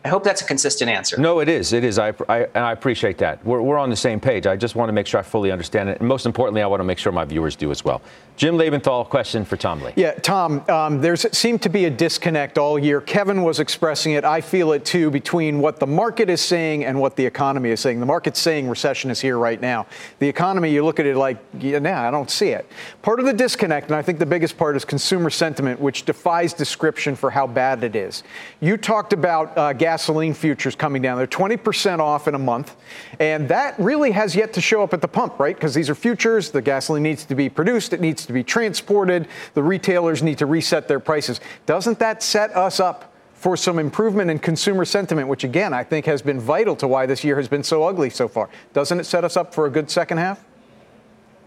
I 0.05 0.09
hope 0.09 0.25
that's 0.25 0.41
a 0.41 0.47
consistent 0.47 0.91
answer. 0.91 1.19
No, 1.19 1.41
it 1.41 1.49
is. 1.49 1.75
It 1.75 1.85
is. 1.85 1.99
I, 1.99 2.15
I, 2.29 2.45
and 2.55 2.65
I 2.65 2.73
appreciate 2.73 3.19
that. 3.19 3.45
We're, 3.45 3.61
we're 3.61 3.79
on 3.79 3.91
the 3.91 3.97
same 3.97 4.19
page. 4.19 4.47
I 4.47 4.57
just 4.57 4.75
want 4.75 4.89
to 4.89 4.93
make 4.95 5.07
sure 5.07 5.21
I 5.21 5.23
fully 5.23 5.53
understand 5.53 5.91
it. 5.91 6.01
And 6.01 6.09
most 6.09 6.25
importantly, 6.25 6.63
I 6.63 6.67
want 6.67 6.81
to 6.81 6.85
make 6.85 6.99
sure 6.99 7.13
my 7.13 7.27
viewers 7.27 7.55
do 7.55 7.71
as 7.71 7.85
well. 7.85 8.01
Jim 8.37 8.57
Lebenthal, 8.57 9.07
question 9.07 9.45
for 9.45 9.59
Tom 9.59 9.83
Lee. 9.83 9.93
Yeah, 9.97 10.13
Tom, 10.13 10.65
um, 10.71 11.03
there 11.03 11.15
seemed 11.17 11.61
to 11.61 11.69
be 11.69 11.85
a 11.85 11.91
disconnect 11.91 12.57
all 12.57 12.79
year. 12.79 13.03
Kevin 13.03 13.43
was 13.43 13.61
expressing 13.61 14.13
it. 14.13 14.25
I 14.25 14.41
feel 14.41 14.73
it 14.73 14.87
too 14.87 15.11
between 15.11 15.61
what 15.61 15.79
the 15.79 15.87
market 15.87 16.31
is 16.31 16.41
saying 16.41 16.87
and 16.87 16.99
what 16.99 17.17
the 17.17 17.27
economy 17.27 17.69
is 17.69 17.81
saying. 17.81 18.01
The 18.01 18.07
market's 18.07 18.41
saying 18.41 18.71
recession 18.71 19.11
is 19.11 19.21
here 19.21 19.37
right 19.37 19.61
now. 19.61 19.87
The 20.21 20.29
economy, 20.29 20.71
you 20.71 20.83
look 20.83 20.99
at 20.99 21.05
it 21.05 21.17
like, 21.17 21.37
yeah, 21.59 21.81
nah, 21.81 22.09
I 22.09 22.11
don't 22.11 22.31
see 22.31 22.49
it. 22.49 22.67
Part 23.03 23.21
of 23.21 23.27
the 23.27 23.35
disconnect, 23.35 23.89
and 23.89 23.97
I 23.97 24.01
think 24.01 24.19
the 24.19 24.25
biggest 24.25 24.57
part, 24.57 24.75
is 24.75 24.87
consumer 24.87 25.29
sentiment, 25.29 25.79
which 25.79 26.07
defies 26.07 26.55
description 26.55 27.15
for 27.15 27.31
how 27.31 27.47
bad 27.47 27.85
it 27.85 27.95
is. 27.95 28.23
You 28.61 28.79
talked 28.79 29.13
about 29.13 29.57
uh, 29.59 29.75
gasoline 29.91 30.35
futures 30.35 30.77
coming 30.77 31.03
down. 31.03 31.19
They're 31.19 31.27
20% 31.27 31.99
off 31.99 32.29
in 32.29 32.37
a 32.37 32.39
month. 32.39 32.77
And 33.19 33.49
that 33.49 33.75
really 33.77 34.13
has 34.13 34.37
yet 34.37 34.53
to 34.53 34.61
show 34.61 34.85
up 34.85 34.95
at 34.95 35.01
the 35.01 35.09
pump, 35.09 35.41
right? 35.41 35.57
Because 35.57 35.75
these 35.75 35.91
are 35.91 35.97
futures. 35.97 36.53
The 36.53 36.63
gasoline 36.63 37.03
needs 37.03 37.25
to 37.25 37.35
be 37.35 37.49
produced, 37.49 37.93
it 37.93 38.01
needs 38.01 38.25
to 38.27 38.33
be 38.33 38.45
transported. 38.45 39.27
The 39.55 39.65
retailers 39.65 40.23
need 40.23 40.39
to 40.39 40.47
reset 40.47 40.87
their 40.87 41.01
prices. 41.01 41.41
Doesn't 41.67 41.99
that 41.99 42.23
set 42.23 42.57
us 42.57 42.79
up? 42.79 43.07
For 43.35 43.57
some 43.57 43.79
improvement 43.79 44.31
in 44.31 44.39
consumer 44.39 44.85
sentiment, 44.85 45.27
which 45.27 45.45
again 45.45 45.73
I 45.73 45.83
think 45.83 46.05
has 46.05 46.21
been 46.21 46.39
vital 46.39 46.77
to 46.77 46.87
why 46.87 47.07
this 47.07 47.25
year 47.25 47.37
has 47.37 47.49
been 47.49 47.63
so 47.63 47.85
ugly 47.85 48.11
so 48.11 48.29
far. 48.29 48.51
Doesn't 48.75 49.01
it 49.01 49.05
set 49.05 49.25
us 49.25 49.35
up 49.35 49.55
for 49.55 49.65
a 49.65 49.71
good 49.71 49.91
second 49.91 50.19
half? 50.19 50.45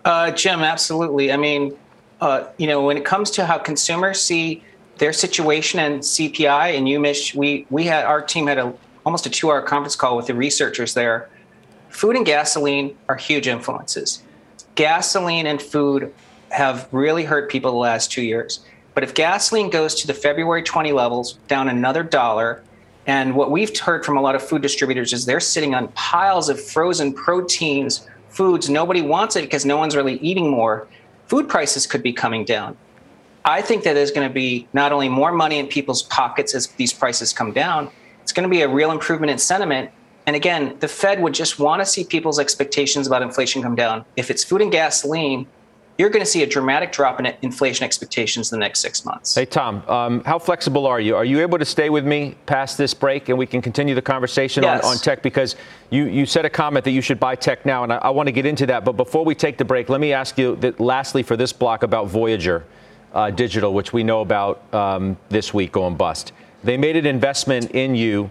Uh, 0.04 0.32
Jim, 0.32 0.62
absolutely. 0.62 1.32
I 1.32 1.38
mean, 1.38 1.78
uh, 2.20 2.48
you 2.58 2.66
know, 2.66 2.82
when 2.82 2.98
it 2.98 3.06
comes 3.06 3.30
to 3.32 3.46
how 3.46 3.60
consumers 3.60 4.20
see 4.20 4.64
their 4.98 5.14
situation 5.14 5.80
and 5.80 6.02
CPI 6.02 6.78
and 6.78 6.88
UMich, 6.88 7.36
we 7.36 7.66
we 7.70 7.86
had 7.86 8.06
our 8.06 8.22
team 8.22 8.48
had 8.48 8.58
a 8.58 8.74
almost 9.06 9.26
a 9.26 9.30
two-hour 9.30 9.62
conference 9.64 9.96
call 9.96 10.16
with 10.16 10.28
the 10.28 10.34
researchers 10.34 10.94
there. 10.94 11.30
Food 11.90 12.16
and 12.16 12.26
gasoline 12.26 12.96
are 13.10 13.16
huge 13.16 13.48
influences. 13.48 14.24
Gasoline 14.76 15.46
and 15.46 15.62
food 15.62 16.14
have 16.50 16.88
really 16.92 17.24
hurt 17.24 17.50
people 17.50 17.72
the 17.72 17.78
last 17.78 18.12
two 18.12 18.22
years. 18.22 18.66
But 18.94 19.04
if 19.04 19.14
gasoline 19.14 19.70
goes 19.70 19.96
to 19.96 20.08
the 20.08 20.14
February 20.14 20.64
20 20.64 20.92
levels, 20.92 21.34
down 21.48 21.68
another 21.68 22.04
dollar, 22.04 22.64
and 23.06 23.36
what 23.36 23.52
we've 23.52 23.78
heard 23.78 24.06
from 24.06 24.18
a 24.18 24.22
lot 24.22 24.36
of 24.36 24.42
food 24.42 24.62
distributors 24.62 25.12
is 25.12 25.26
they're 25.26 25.40
sitting 25.40 25.76
on 25.76 25.90
piles 25.90 26.48
of 26.48 26.64
frozen 26.64 27.14
proteins, 27.14 28.08
foods. 28.30 28.70
Nobody 28.70 29.02
wants 29.02 29.36
it 29.36 29.42
because 29.42 29.66
no 29.66 29.78
one's 29.78 29.96
really 29.96 30.18
eating 30.20 30.50
more. 30.50 30.88
Food 31.28 31.50
prices 31.50 31.86
could 31.86 32.04
be 32.04 32.14
coming 32.14 32.46
down. 32.46 32.78
I 33.46 33.62
think 33.62 33.84
that 33.84 33.94
there's 33.94 34.12
going 34.12 34.28
to 34.28 34.34
be 34.34 34.68
not 34.74 34.92
only 34.92 35.10
more 35.10 35.32
money 35.32 35.60
in 35.60 35.68
people's 35.68 36.04
pockets 36.04 36.56
as 36.56 36.68
these 36.68 36.94
prices 36.94 37.34
come 37.34 37.52
down, 37.52 37.90
it's 38.22 38.32
going 38.32 38.44
to 38.44 38.50
be 38.50 38.62
a 38.62 38.70
real 38.70 38.92
improvement 38.92 39.32
in 39.32 39.38
sentiment. 39.38 39.92
And 40.26 40.36
again, 40.36 40.78
the 40.80 40.88
Fed 40.88 41.22
would 41.22 41.34
just 41.34 41.60
want 41.60 41.82
to 41.82 41.86
see 41.86 42.06
people's 42.06 42.40
expectations 42.40 43.06
about 43.06 43.22
inflation 43.22 43.62
come 43.62 43.76
down. 43.76 44.06
If 44.16 44.32
it's 44.32 44.44
food 44.44 44.62
and 44.62 44.72
gasoline, 44.72 45.46
you're 45.98 46.10
going 46.10 46.24
to 46.24 46.30
see 46.30 46.42
a 46.42 46.48
dramatic 46.48 46.92
drop 46.92 47.20
in 47.20 47.32
inflation 47.42 47.84
expectations 47.84 48.52
in 48.52 48.58
the 48.58 48.66
next 48.66 48.80
six 48.80 49.06
months. 49.06 49.36
Hey, 49.36 49.46
Tom, 49.46 49.84
um, 49.88 50.24
how 50.24 50.40
flexible 50.40 50.88
are 50.88 51.00
you? 51.00 51.16
Are 51.16 51.26
you 51.26 51.42
able 51.42 51.60
to 51.60 51.66
stay 51.66 51.90
with 51.90 52.06
me 52.06 52.36
past 52.46 52.78
this 52.78 52.94
break 52.94 53.30
and 53.30 53.38
we 53.38 53.46
can 53.46 53.62
continue 53.62 53.94
the 53.94 54.02
conversation 54.02 54.64
yes. 54.64 54.84
on, 54.84 54.94
on, 54.94 54.98
tech? 54.98 55.22
Because 55.22 55.56
you, 55.92 56.06
you 56.06 56.26
said 56.26 56.46
a 56.46 56.50
comment 56.50 56.86
that 56.86 56.92
you 56.92 57.02
should 57.02 57.20
buy 57.20 57.36
tech 57.36 57.66
now, 57.66 57.84
and 57.84 57.94
I, 57.94 57.98
I 57.98 58.10
want 58.10 58.28
to 58.28 58.32
get 58.32 58.46
into 58.46 58.66
that. 58.68 58.86
But 58.86 58.94
before 58.94 59.24
we 59.24 59.36
take 59.36 59.58
the 59.58 59.66
break, 59.66 59.90
let 59.90 60.02
me 60.02 60.14
ask 60.14 60.38
you 60.38 60.56
that 60.58 60.80
lastly 60.80 61.22
for 61.22 61.38
this 61.38 61.54
block 61.54 61.84
about 61.84 62.08
Voyager 62.08 62.66
uh, 63.14 63.30
Digital, 63.32 63.74
which 63.74 63.94
we 63.94 64.04
know 64.04 64.22
about 64.22 64.74
um, 64.74 65.18
this 65.30 65.54
week 65.54 65.72
going 65.72 65.96
bust. 65.96 66.34
They 66.64 66.78
made 66.78 66.96
an 66.96 67.06
investment 67.06 67.72
in 67.72 67.96
you 67.96 68.30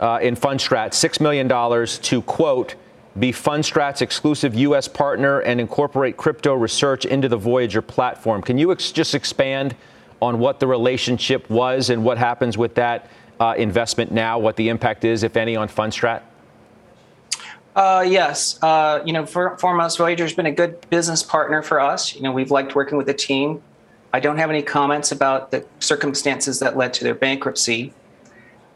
uh, 0.00 0.18
in 0.20 0.36
Fundstrat, 0.36 0.90
$6 0.90 1.20
million 1.20 1.48
to 1.48 2.22
quote, 2.22 2.74
be 3.18 3.32
Fundstrat's 3.32 4.02
exclusive 4.02 4.54
U.S. 4.54 4.88
partner 4.88 5.40
and 5.40 5.60
incorporate 5.60 6.16
crypto 6.16 6.54
research 6.54 7.06
into 7.06 7.28
the 7.28 7.36
Voyager 7.36 7.80
platform. 7.80 8.42
Can 8.42 8.58
you 8.58 8.72
ex- 8.72 8.92
just 8.92 9.14
expand 9.14 9.74
on 10.20 10.38
what 10.38 10.60
the 10.60 10.66
relationship 10.66 11.48
was 11.48 11.90
and 11.90 12.04
what 12.04 12.18
happens 12.18 12.58
with 12.58 12.74
that 12.74 13.08
uh, 13.40 13.54
investment 13.56 14.12
now, 14.12 14.38
what 14.38 14.56
the 14.56 14.68
impact 14.68 15.04
is, 15.04 15.22
if 15.22 15.36
any, 15.36 15.56
on 15.56 15.68
Fundstrat? 15.68 16.22
Uh, 17.74 18.04
yes. 18.06 18.58
Uh, 18.62 19.02
you 19.04 19.12
know, 19.12 19.26
for, 19.26 19.56
foremost, 19.58 19.98
Voyager's 19.98 20.32
been 20.32 20.46
a 20.46 20.52
good 20.52 20.88
business 20.88 21.22
partner 21.22 21.62
for 21.62 21.80
us. 21.80 22.14
You 22.14 22.22
know, 22.22 22.32
we've 22.32 22.50
liked 22.50 22.74
working 22.74 22.96
with 22.96 23.06
the 23.06 23.14
team. 23.14 23.62
I 24.16 24.18
don't 24.18 24.38
have 24.38 24.48
any 24.48 24.62
comments 24.62 25.12
about 25.12 25.50
the 25.50 25.66
circumstances 25.78 26.60
that 26.60 26.74
led 26.74 26.94
to 26.94 27.04
their 27.04 27.14
bankruptcy. 27.14 27.92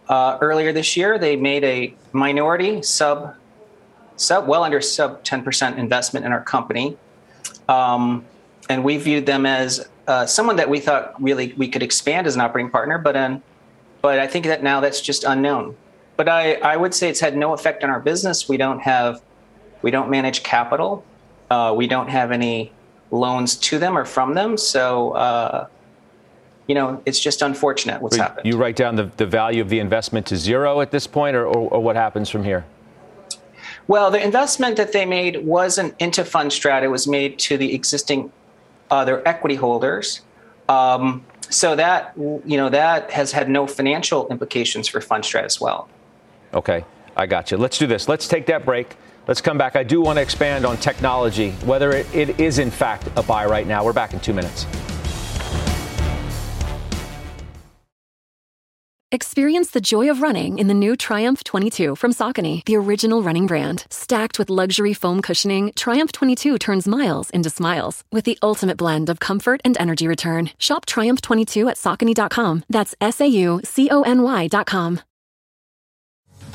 Uh, 0.07 0.37
earlier 0.42 0.70
this 0.70 0.98
year, 0.98 1.18
they 1.18 1.35
made 1.35 1.64
a 1.64 1.94
minority 2.12 2.83
sub 2.83 3.35
sub 4.16 4.46
well 4.46 4.62
under 4.62 4.83
sub 4.83 5.24
10% 5.24 5.79
investment 5.79 6.26
in 6.26 6.33
our 6.33 6.42
company. 6.42 6.94
Um, 7.70 8.26
and 8.68 8.85
we 8.85 8.98
viewed 8.98 9.24
them 9.24 9.46
as 9.46 9.88
uh, 10.07 10.26
someone 10.26 10.57
that 10.57 10.68
we 10.68 10.79
thought 10.79 11.14
really 11.22 11.55
we 11.55 11.68
could 11.68 11.83
expand 11.83 12.26
as 12.26 12.35
an 12.35 12.42
operating 12.42 12.70
partner, 12.70 12.98
but 12.98 13.16
um, 13.16 13.42
but 14.03 14.18
I 14.18 14.26
think 14.26 14.44
that 14.44 14.62
now 14.62 14.81
that's 14.81 15.00
just 15.00 15.24
unknown. 15.24 15.74
But 16.18 16.29
I, 16.29 16.57
I 16.57 16.76
would 16.76 16.92
say 16.92 17.09
it's 17.09 17.20
had 17.20 17.35
no 17.35 17.55
effect 17.55 17.83
on 17.83 17.88
our 17.88 18.00
business. 18.00 18.46
We 18.46 18.59
don't 18.59 18.81
have 18.81 19.22
we 19.81 19.90
don't 19.90 20.11
manage 20.11 20.42
capital. 20.42 21.03
Uh, 21.50 21.72
we 21.74 21.87
don't 21.87 22.11
have 22.11 22.31
any 22.31 22.72
loans 23.11 23.57
to 23.57 23.79
them 23.79 23.96
or 23.96 24.05
from 24.05 24.35
them. 24.35 24.57
So 24.57 25.12
uh, 25.12 25.66
you 26.70 26.75
know, 26.75 27.03
it's 27.05 27.18
just 27.18 27.42
unfortunate 27.42 28.01
what's 28.01 28.14
happened. 28.14 28.46
You 28.46 28.57
write 28.57 28.77
down 28.77 28.94
the, 28.94 29.11
the 29.16 29.27
value 29.27 29.61
of 29.61 29.68
the 29.68 29.81
investment 29.81 30.25
to 30.29 30.37
zero 30.37 30.81
at 30.81 30.92
this 30.92 31.05
point, 31.05 31.35
or, 31.35 31.44
or, 31.44 31.68
or 31.68 31.83
what 31.83 31.96
happens 31.96 32.31
from 32.31 32.44
here? 32.44 32.64
Well, 33.88 34.12
the 34.12 34.23
investment 34.23 34.77
that 34.77 34.92
they 34.92 35.05
made 35.05 35.44
wasn't 35.44 35.96
into 35.99 36.23
Fundstrat. 36.23 36.85
It 36.85 36.88
was 36.88 37.09
made 37.09 37.40
to 37.40 37.57
the 37.57 37.75
existing 37.75 38.31
other 38.88 39.27
equity 39.27 39.57
holders. 39.57 40.20
Um, 40.68 41.25
so 41.49 41.75
that 41.75 42.12
you 42.16 42.57
know 42.57 42.68
that 42.68 43.11
has 43.11 43.33
had 43.33 43.51
no 43.51 43.66
financial 43.66 44.29
implications 44.29 44.87
for 44.87 45.01
Fundstrat 45.01 45.42
as 45.42 45.61
well. 45.61 45.88
Okay, 46.55 46.85
I 47.16 47.27
got 47.27 47.51
you. 47.51 47.57
Let's 47.57 47.79
do 47.79 47.88
this. 47.88 48.09
Let's 48.09 48.29
take 48.29 48.46
that 48.46 48.64
break. 48.64 48.94
Let's 49.31 49.40
come 49.40 49.59
back. 49.59 49.77
I 49.77 49.85
do 49.85 50.01
want 50.01 50.16
to 50.16 50.23
expand 50.23 50.66
on 50.66 50.77
technology, 50.77 51.53
whether 51.64 51.93
it, 51.93 52.12
it 52.12 52.40
is 52.40 52.59
in 52.59 52.69
fact 52.69 53.09
a 53.14 53.23
buy 53.23 53.47
right 53.47 53.64
now. 53.64 53.85
We're 53.85 53.93
back 53.93 54.12
in 54.12 54.19
two 54.19 54.35
minutes. 54.35 54.66
Experience 59.12 59.71
the 59.71 59.81
joy 59.81 60.11
of 60.11 60.21
running 60.21 60.59
in 60.59 60.66
the 60.66 60.75
new 60.75 60.97
Triumph 60.97 61.45
22 61.45 61.95
from 61.95 62.12
Saucony, 62.12 62.64
the 62.64 62.75
original 62.75 63.23
running 63.23 63.47
brand. 63.47 63.87
Stacked 63.88 64.37
with 64.37 64.51
luxury 64.51 64.95
foam 64.95 65.23
cushioning, 65.23 65.71
Triumph 65.77 66.11
22 66.11 66.59
turns 66.59 66.88
miles 66.88 67.31
into 67.31 67.51
smiles 67.51 68.03
with 68.11 68.25
the 68.25 68.38
ultimate 68.43 68.79
blend 68.79 69.09
of 69.09 69.21
comfort 69.21 69.61
and 69.64 69.77
energy 69.79 70.09
return. 70.09 70.51
Shop 70.59 70.87
Triumph 70.87 71.21
22 71.21 71.69
at 71.69 71.77
Saucony.com. 71.77 72.64
That's 72.69 72.97
S 73.01 73.21
A 73.21 73.29
U 73.29 73.61
C 73.62 73.90
O 73.93 74.03
N 74.03 74.23
Y.com. 74.23 75.01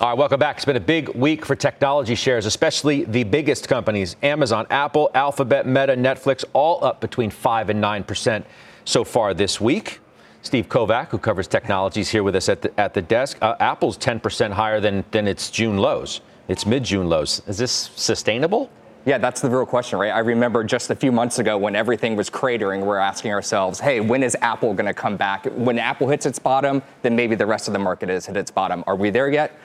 All 0.00 0.08
right, 0.08 0.16
welcome 0.16 0.40
back. 0.40 0.56
It's 0.56 0.64
been 0.64 0.76
a 0.76 0.80
big 0.80 1.10
week 1.10 1.44
for 1.44 1.54
technology 1.54 2.14
shares, 2.14 2.46
especially 2.46 3.04
the 3.04 3.22
biggest 3.22 3.68
companies 3.68 4.16
Amazon, 4.22 4.66
Apple, 4.70 5.10
Alphabet, 5.12 5.66
Meta, 5.66 5.94
Netflix, 5.94 6.42
all 6.54 6.82
up 6.82 7.02
between 7.02 7.28
5 7.28 7.68
and 7.68 7.84
9% 7.84 8.42
so 8.86 9.04
far 9.04 9.34
this 9.34 9.60
week. 9.60 10.00
Steve 10.40 10.70
Kovach, 10.70 11.08
who 11.08 11.18
covers 11.18 11.46
technologies, 11.46 12.08
here 12.08 12.22
with 12.22 12.34
us 12.34 12.48
at 12.48 12.62
the, 12.62 12.80
at 12.80 12.94
the 12.94 13.02
desk. 13.02 13.36
Uh, 13.42 13.56
Apple's 13.60 13.98
10% 13.98 14.52
higher 14.52 14.80
than, 14.80 15.04
than 15.10 15.28
its 15.28 15.50
June 15.50 15.76
lows, 15.76 16.22
its 16.48 16.64
mid 16.64 16.82
June 16.82 17.06
lows. 17.06 17.42
Is 17.46 17.58
this 17.58 17.90
sustainable? 17.94 18.70
Yeah, 19.04 19.18
that's 19.18 19.42
the 19.42 19.50
real 19.50 19.66
question, 19.66 19.98
right? 19.98 20.12
I 20.12 20.20
remember 20.20 20.64
just 20.64 20.88
a 20.88 20.94
few 20.94 21.12
months 21.12 21.38
ago 21.38 21.58
when 21.58 21.76
everything 21.76 22.16
was 22.16 22.30
cratering, 22.30 22.84
we're 22.84 22.96
asking 22.96 23.32
ourselves, 23.32 23.80
hey, 23.80 24.00
when 24.00 24.22
is 24.22 24.34
Apple 24.40 24.72
going 24.72 24.86
to 24.86 24.94
come 24.94 25.18
back? 25.18 25.44
When 25.44 25.78
Apple 25.78 26.08
hits 26.08 26.24
its 26.24 26.38
bottom, 26.38 26.82
then 27.02 27.14
maybe 27.14 27.34
the 27.34 27.46
rest 27.46 27.68
of 27.68 27.74
the 27.74 27.78
market 27.78 28.08
has 28.08 28.24
hit 28.24 28.38
its 28.38 28.50
bottom. 28.50 28.82
Are 28.86 28.96
we 28.96 29.10
there 29.10 29.30
yet? 29.30 29.58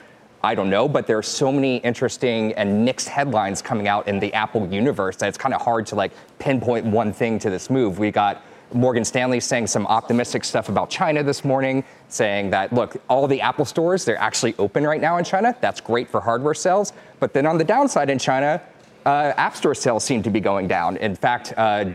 I 0.46 0.54
don't 0.54 0.70
know, 0.70 0.86
but 0.86 1.08
there 1.08 1.18
are 1.18 1.24
so 1.24 1.50
many 1.50 1.78
interesting 1.78 2.52
and 2.52 2.84
mixed 2.84 3.08
headlines 3.08 3.60
coming 3.60 3.88
out 3.88 4.06
in 4.06 4.20
the 4.20 4.32
Apple 4.32 4.72
universe 4.72 5.16
that 5.16 5.26
it's 5.26 5.36
kind 5.36 5.52
of 5.52 5.60
hard 5.60 5.86
to 5.86 5.96
like 5.96 6.12
pinpoint 6.38 6.86
one 6.86 7.12
thing 7.12 7.40
to 7.40 7.50
this 7.50 7.68
move. 7.68 7.98
We 7.98 8.12
got 8.12 8.44
Morgan 8.72 9.04
Stanley 9.04 9.40
saying 9.40 9.66
some 9.66 9.88
optimistic 9.88 10.44
stuff 10.44 10.68
about 10.68 10.88
China 10.88 11.24
this 11.24 11.44
morning, 11.44 11.82
saying 12.06 12.50
that, 12.50 12.72
look, 12.72 12.96
all 13.08 13.26
the 13.26 13.40
Apple 13.40 13.64
stores, 13.64 14.04
they're 14.04 14.20
actually 14.20 14.54
open 14.60 14.86
right 14.86 15.00
now 15.00 15.16
in 15.16 15.24
China. 15.24 15.56
That's 15.60 15.80
great 15.80 16.08
for 16.08 16.20
hardware 16.20 16.54
sales. 16.54 16.92
But 17.18 17.32
then 17.32 17.44
on 17.44 17.58
the 17.58 17.64
downside 17.64 18.08
in 18.08 18.20
China, 18.20 18.62
uh, 19.04 19.32
App 19.36 19.56
Store 19.56 19.74
sales 19.74 20.04
seem 20.04 20.22
to 20.22 20.30
be 20.30 20.38
going 20.38 20.68
down. 20.68 20.96
In 20.98 21.16
fact, 21.16 21.54
uh, 21.56 21.86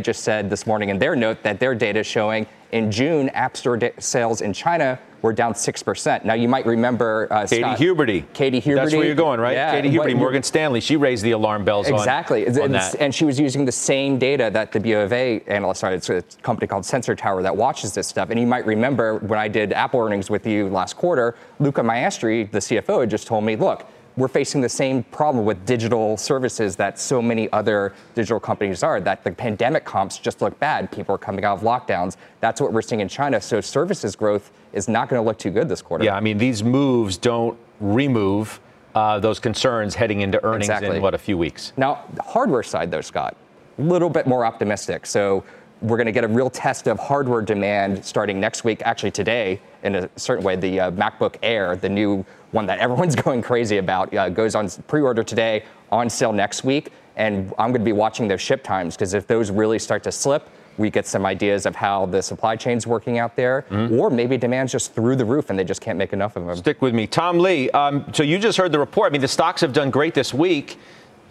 just 0.00 0.24
said 0.24 0.50
this 0.50 0.66
morning 0.66 0.88
in 0.88 0.98
their 0.98 1.14
note 1.14 1.40
that 1.44 1.60
their 1.60 1.74
data 1.76 2.00
is 2.00 2.06
showing 2.06 2.48
in 2.72 2.90
June, 2.90 3.28
App 3.28 3.56
Store 3.56 3.76
da- 3.76 3.92
sales 4.00 4.40
in 4.40 4.52
China 4.52 4.98
we're 5.22 5.32
down 5.32 5.54
6%. 5.54 6.24
Now, 6.24 6.34
you 6.34 6.48
might 6.48 6.66
remember 6.66 7.28
uh, 7.30 7.46
Katie 7.46 7.62
Scott, 7.62 7.78
Huberty. 7.78 8.24
Katie 8.32 8.60
Huberty. 8.60 8.74
That's 8.76 8.94
where 8.94 9.04
you're 9.04 9.14
going, 9.14 9.40
right? 9.40 9.54
Yeah. 9.54 9.70
Katie 9.70 9.90
Huberty, 9.90 10.16
Morgan 10.16 10.42
Stanley. 10.42 10.80
She 10.80 10.96
raised 10.96 11.24
the 11.24 11.32
alarm 11.32 11.64
bells 11.64 11.88
exactly. 11.88 12.46
On, 12.48 12.74
on. 12.74 12.82
And 13.00 13.14
she 13.14 13.24
was 13.24 13.38
using 13.40 13.64
the 13.64 13.72
same 13.72 14.18
data 14.18 14.50
that 14.52 14.72
the 14.72 14.80
BofA 14.80 15.42
analyst, 15.48 15.80
sorry, 15.80 15.96
it's 15.96 16.08
a 16.08 16.22
company 16.42 16.66
called 16.66 16.84
Sensor 16.84 17.14
Tower 17.14 17.42
that 17.42 17.56
watches 17.56 17.94
this 17.94 18.06
stuff. 18.06 18.30
And 18.30 18.38
you 18.38 18.46
might 18.46 18.66
remember 18.66 19.18
when 19.18 19.38
I 19.38 19.48
did 19.48 19.72
Apple 19.72 20.00
earnings 20.00 20.30
with 20.30 20.46
you 20.46 20.68
last 20.68 20.96
quarter, 20.96 21.34
Luca 21.58 21.82
Maestri, 21.82 22.50
the 22.50 22.58
CFO, 22.58 23.00
had 23.00 23.10
just 23.10 23.26
told 23.26 23.44
me, 23.44 23.56
look, 23.56 23.86
we're 24.16 24.28
facing 24.28 24.60
the 24.60 24.68
same 24.68 25.02
problem 25.04 25.44
with 25.44 25.64
digital 25.66 26.16
services 26.16 26.74
that 26.76 26.98
so 26.98 27.20
many 27.20 27.52
other 27.52 27.94
digital 28.14 28.40
companies 28.40 28.82
are, 28.82 29.00
that 29.00 29.22
the 29.24 29.30
pandemic 29.30 29.84
comps 29.84 30.18
just 30.18 30.40
look 30.40 30.58
bad. 30.58 30.90
People 30.90 31.14
are 31.14 31.18
coming 31.18 31.44
out 31.44 31.58
of 31.58 31.62
lockdowns. 31.62 32.16
That's 32.40 32.60
what 32.60 32.72
we're 32.72 32.82
seeing 32.82 33.00
in 33.00 33.08
China. 33.08 33.40
So 33.40 33.60
services 33.60 34.16
growth 34.16 34.50
is 34.72 34.88
not 34.88 35.08
going 35.08 35.22
to 35.22 35.26
look 35.26 35.38
too 35.38 35.50
good 35.50 35.68
this 35.68 35.82
quarter. 35.82 36.04
Yeah, 36.04 36.16
I 36.16 36.20
mean, 36.20 36.38
these 36.38 36.62
moves 36.62 37.18
don't 37.18 37.58
remove 37.80 38.58
uh, 38.94 39.18
those 39.18 39.38
concerns 39.38 39.94
heading 39.94 40.22
into 40.22 40.42
earnings 40.42 40.70
exactly. 40.70 40.96
in, 40.96 41.02
what, 41.02 41.12
a 41.12 41.18
few 41.18 41.36
weeks? 41.36 41.74
Now, 41.76 42.04
the 42.14 42.22
hardware 42.22 42.62
side, 42.62 42.90
though, 42.90 43.02
Scott, 43.02 43.36
a 43.78 43.82
little 43.82 44.08
bit 44.08 44.26
more 44.26 44.46
optimistic. 44.46 45.04
So 45.04 45.44
we're 45.82 45.96
going 45.96 46.06
to 46.06 46.12
get 46.12 46.24
a 46.24 46.28
real 46.28 46.50
test 46.50 46.86
of 46.86 46.98
hardware 46.98 47.42
demand 47.42 48.04
starting 48.04 48.40
next 48.40 48.64
week, 48.64 48.82
actually 48.84 49.10
today, 49.10 49.60
in 49.82 49.94
a 49.96 50.10
certain 50.16 50.44
way. 50.44 50.56
The 50.56 50.80
uh, 50.80 50.90
MacBook 50.92 51.36
Air, 51.42 51.76
the 51.76 51.88
new 51.88 52.24
one 52.52 52.66
that 52.66 52.78
everyone's 52.80 53.16
going 53.16 53.42
crazy 53.42 53.78
about, 53.78 54.14
uh, 54.14 54.28
goes 54.28 54.54
on 54.54 54.68
pre-order 54.88 55.22
today, 55.22 55.64
on 55.92 56.08
sale 56.08 56.32
next 56.32 56.64
week, 56.64 56.92
and 57.16 57.52
I'm 57.58 57.70
going 57.70 57.80
to 57.80 57.84
be 57.84 57.92
watching 57.92 58.28
those 58.28 58.40
ship 58.40 58.62
times 58.62 58.94
because 58.94 59.14
if 59.14 59.26
those 59.26 59.50
really 59.50 59.78
start 59.78 60.02
to 60.04 60.12
slip, 60.12 60.48
we 60.78 60.90
get 60.90 61.06
some 61.06 61.24
ideas 61.24 61.64
of 61.64 61.74
how 61.74 62.06
the 62.06 62.22
supply 62.22 62.56
chain's 62.56 62.86
working 62.86 63.18
out 63.18 63.34
there, 63.34 63.64
mm-hmm. 63.70 63.98
or 63.98 64.10
maybe 64.10 64.36
demand's 64.36 64.72
just 64.72 64.94
through 64.94 65.16
the 65.16 65.24
roof 65.24 65.48
and 65.48 65.58
they 65.58 65.64
just 65.64 65.80
can't 65.80 65.98
make 65.98 66.12
enough 66.12 66.36
of 66.36 66.46
them. 66.46 66.56
Stick 66.56 66.82
with 66.82 66.94
me, 66.94 67.06
Tom 67.06 67.38
Lee. 67.38 67.70
Um, 67.70 68.04
so 68.12 68.22
you 68.22 68.38
just 68.38 68.58
heard 68.58 68.72
the 68.72 68.78
report. 68.78 69.10
I 69.10 69.12
mean, 69.12 69.22
the 69.22 69.28
stocks 69.28 69.62
have 69.62 69.72
done 69.72 69.90
great 69.90 70.12
this 70.12 70.34
week. 70.34 70.78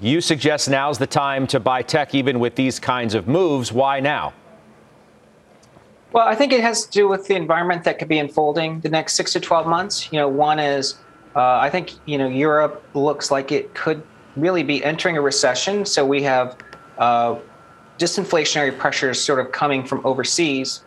You 0.01 0.21
suggest 0.21 0.69
now's 0.69 0.97
the 0.97 1.07
time 1.07 1.47
to 1.47 1.59
buy 1.59 1.81
tech, 1.81 2.13
even 2.13 2.39
with 2.39 2.55
these 2.55 2.79
kinds 2.79 3.15
of 3.15 3.27
moves. 3.27 3.71
Why 3.71 3.99
now? 3.99 4.33
Well, 6.11 6.27
I 6.27 6.35
think 6.35 6.53
it 6.53 6.61
has 6.61 6.85
to 6.85 6.91
do 6.91 7.07
with 7.07 7.27
the 7.27 7.35
environment 7.35 7.83
that 7.85 7.99
could 7.99 8.07
be 8.07 8.19
unfolding 8.19 8.81
the 8.81 8.89
next 8.89 9.13
six 9.13 9.33
to 9.33 9.39
12 9.39 9.67
months. 9.67 10.11
You 10.11 10.19
know, 10.19 10.27
one 10.27 10.59
is 10.59 10.95
uh, 11.35 11.57
I 11.57 11.69
think, 11.69 11.91
you 12.05 12.17
know, 12.17 12.27
Europe 12.27 12.83
looks 12.93 13.29
like 13.29 13.51
it 13.51 13.73
could 13.73 14.01
really 14.37 14.63
be 14.63 14.83
entering 14.83 15.17
a 15.17 15.21
recession. 15.21 15.85
So 15.85 16.05
we 16.05 16.23
have 16.23 16.57
uh, 16.97 17.35
disinflationary 17.99 18.77
pressures 18.77 19.19
sort 19.19 19.39
of 19.39 19.51
coming 19.51 19.85
from 19.85 20.05
overseas. 20.05 20.83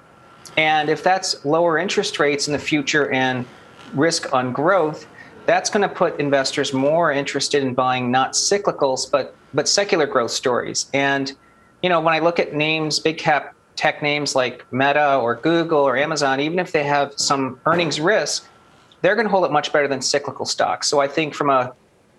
And 0.57 0.89
if 0.89 1.03
that's 1.03 1.45
lower 1.45 1.79
interest 1.79 2.19
rates 2.19 2.47
in 2.47 2.53
the 2.55 2.59
future 2.59 3.11
and 3.11 3.45
risk 3.93 4.33
on 4.33 4.53
growth, 4.53 5.07
that's 5.49 5.71
going 5.71 5.81
to 5.81 5.93
put 5.93 6.21
investors 6.21 6.75
more 6.75 7.11
interested 7.11 7.63
in 7.63 7.73
buying 7.73 8.11
not 8.11 8.35
cyclicals, 8.35 9.11
but 9.11 9.35
but 9.55 9.67
secular 9.67 10.07
growth 10.07 10.31
stories. 10.31 10.91
And 10.93 11.33
you 11.83 11.89
know, 11.89 12.01
when 12.01 12.13
I 12.13 12.19
look 12.19 12.39
at 12.39 12.53
names, 12.53 12.99
big 12.99 13.17
cap 13.17 13.55
tech 13.75 14.03
names 14.03 14.37
like 14.37 14.71
Meta 14.71 15.17
or 15.17 15.37
Google 15.37 15.79
or 15.79 15.97
Amazon, 15.97 16.39
even 16.41 16.59
if 16.59 16.73
they 16.73 16.85
have 16.85 17.15
some 17.17 17.59
earnings 17.65 17.99
risk, 17.99 18.47
they're 19.01 19.15
going 19.15 19.25
to 19.25 19.31
hold 19.31 19.47
it 19.47 19.51
much 19.51 19.73
better 19.73 19.89
than 19.89 20.03
cyclical 20.03 20.45
stocks. 20.45 20.87
So 20.87 21.01
I 21.01 21.09
think 21.09 21.33
from 21.33 21.49
a 21.49 21.73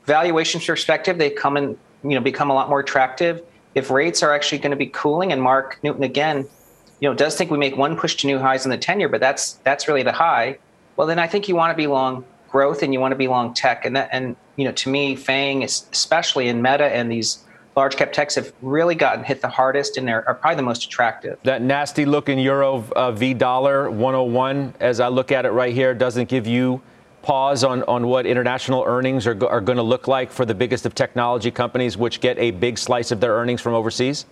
valuation 0.05 0.59
perspective, 0.59 1.19
they 1.19 1.29
come 1.29 1.55
and 1.55 1.77
you 2.03 2.15
know 2.15 2.21
become 2.21 2.49
a 2.49 2.53
lot 2.55 2.67
more 2.67 2.79
attractive. 2.79 3.43
If 3.75 3.91
rates 3.91 4.23
are 4.23 4.33
actually 4.33 4.57
going 4.57 4.71
to 4.71 4.77
be 4.77 4.87
cooling, 4.87 5.31
and 5.31 5.39
Mark 5.39 5.77
Newton 5.83 6.01
again, 6.01 6.47
you 6.99 7.07
know, 7.07 7.13
does 7.13 7.35
think 7.35 7.51
we 7.51 7.59
make 7.59 7.77
one 7.77 7.95
push 7.95 8.15
to 8.15 8.27
new 8.27 8.39
highs 8.39 8.65
in 8.65 8.71
the 8.71 8.77
10 8.77 8.99
year, 8.99 9.07
but 9.07 9.21
that's 9.21 9.53
that's 9.63 9.87
really 9.87 10.01
the 10.01 10.13
high. 10.13 10.57
Well, 10.95 11.05
then 11.05 11.19
I 11.19 11.27
think 11.27 11.47
you 11.47 11.55
want 11.55 11.71
to 11.71 11.77
be 11.77 11.85
long 11.85 12.25
growth 12.49 12.83
and 12.83 12.93
you 12.93 12.99
want 12.99 13.11
to 13.11 13.17
be 13.17 13.27
long 13.27 13.53
tech, 13.53 13.85
and 13.85 13.95
that 13.95 14.09
and 14.11 14.35
you 14.55 14.65
know, 14.65 14.71
to 14.73 14.89
me, 14.89 15.15
Fang, 15.15 15.61
is 15.61 15.85
especially 15.91 16.47
in 16.47 16.61
Meta 16.61 16.85
and 16.85 17.11
these 17.11 17.45
large 17.75 17.95
cap 17.95 18.11
techs 18.11 18.35
have 18.35 18.51
really 18.61 18.95
gotten 18.95 19.23
hit 19.23 19.41
the 19.41 19.47
hardest 19.47 19.97
and 19.97 20.05
they're, 20.05 20.27
are 20.27 20.35
probably 20.35 20.57
the 20.57 20.63
most 20.63 20.83
attractive. 20.83 21.39
That 21.43 21.61
nasty 21.61 22.05
looking 22.05 22.37
euro 22.37 22.83
uh, 22.95 23.11
v 23.13 23.33
dollar 23.33 23.89
101, 23.89 24.73
as 24.81 24.99
I 24.99 25.07
look 25.07 25.31
at 25.31 25.45
it 25.45 25.51
right 25.51 25.73
here, 25.73 25.93
doesn't 25.93 26.27
give 26.27 26.45
you 26.45 26.81
pause 27.21 27.63
on, 27.63 27.83
on 27.83 28.07
what 28.07 28.25
international 28.25 28.83
earnings 28.85 29.25
are, 29.27 29.47
are 29.47 29.61
going 29.61 29.77
to 29.77 29.83
look 29.83 30.07
like 30.07 30.31
for 30.31 30.45
the 30.45 30.55
biggest 30.55 30.85
of 30.85 30.93
technology 30.93 31.51
companies, 31.51 31.95
which 31.95 32.19
get 32.19 32.37
a 32.37 32.51
big 32.51 32.77
slice 32.77 33.11
of 33.11 33.21
their 33.21 33.33
earnings 33.33 33.61
from 33.61 33.73
overseas? 33.73 34.25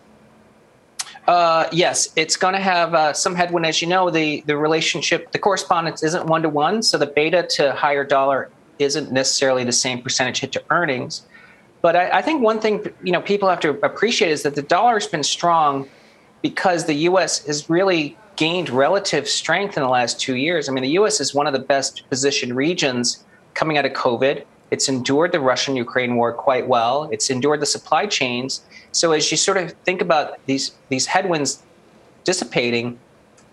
Uh, 1.27 1.67
yes, 1.73 2.09
it's 2.15 2.37
going 2.37 2.53
to 2.53 2.59
have 2.59 2.93
uh, 2.93 3.11
some 3.11 3.35
headwind. 3.35 3.65
As 3.65 3.81
you 3.81 3.87
know, 3.87 4.09
the, 4.09 4.41
the 4.45 4.55
relationship, 4.57 5.31
the 5.33 5.39
correspondence 5.39 6.01
isn't 6.01 6.25
one 6.25 6.41
to 6.43 6.49
one. 6.49 6.81
So 6.81 6.97
the 6.97 7.05
beta 7.05 7.43
to 7.51 7.73
higher 7.73 8.05
dollar 8.05 8.49
isn't 8.79 9.11
necessarily 9.11 9.65
the 9.65 9.73
same 9.73 10.01
percentage 10.01 10.39
hit 10.39 10.53
to 10.53 10.63
earnings. 10.69 11.23
But 11.81 11.95
I, 11.95 12.19
I, 12.19 12.21
think 12.21 12.41
one 12.41 12.59
thing 12.59 12.93
you 13.03 13.11
know 13.11 13.21
people 13.21 13.49
have 13.49 13.59
to 13.61 13.71
appreciate 13.85 14.31
is 14.31 14.43
that 14.43 14.55
the 14.55 14.61
dollar's 14.61 15.07
been 15.07 15.23
strong 15.23 15.87
because 16.41 16.85
the 16.85 16.93
U.S. 16.93 17.45
has 17.45 17.69
really 17.69 18.17
gained 18.35 18.69
relative 18.69 19.27
strength 19.27 19.77
in 19.77 19.83
the 19.83 19.89
last 19.89 20.19
two 20.19 20.35
years. 20.35 20.69
I 20.69 20.71
mean, 20.71 20.83
the 20.83 20.91
U.S. 20.91 21.19
is 21.19 21.33
one 21.33 21.47
of 21.47 21.53
the 21.53 21.59
best 21.59 22.07
positioned 22.09 22.55
regions 22.55 23.25
coming 23.53 23.77
out 23.77 23.85
of 23.85 23.93
COVID. 23.93 24.43
It's 24.69 24.89
endured 24.89 25.31
the 25.31 25.39
Russian-Ukraine 25.39 26.15
war 26.15 26.33
quite 26.33 26.67
well. 26.67 27.09
It's 27.11 27.29
endured 27.29 27.61
the 27.61 27.65
supply 27.65 28.05
chains. 28.05 28.61
So 28.97 29.12
as 29.12 29.29
you 29.29 29.38
sort 29.38 29.57
of 29.57 29.73
think 29.86 30.01
about 30.01 30.43
these 30.47 30.71
these 30.89 31.05
headwinds 31.05 31.62
dissipating, 32.23 32.97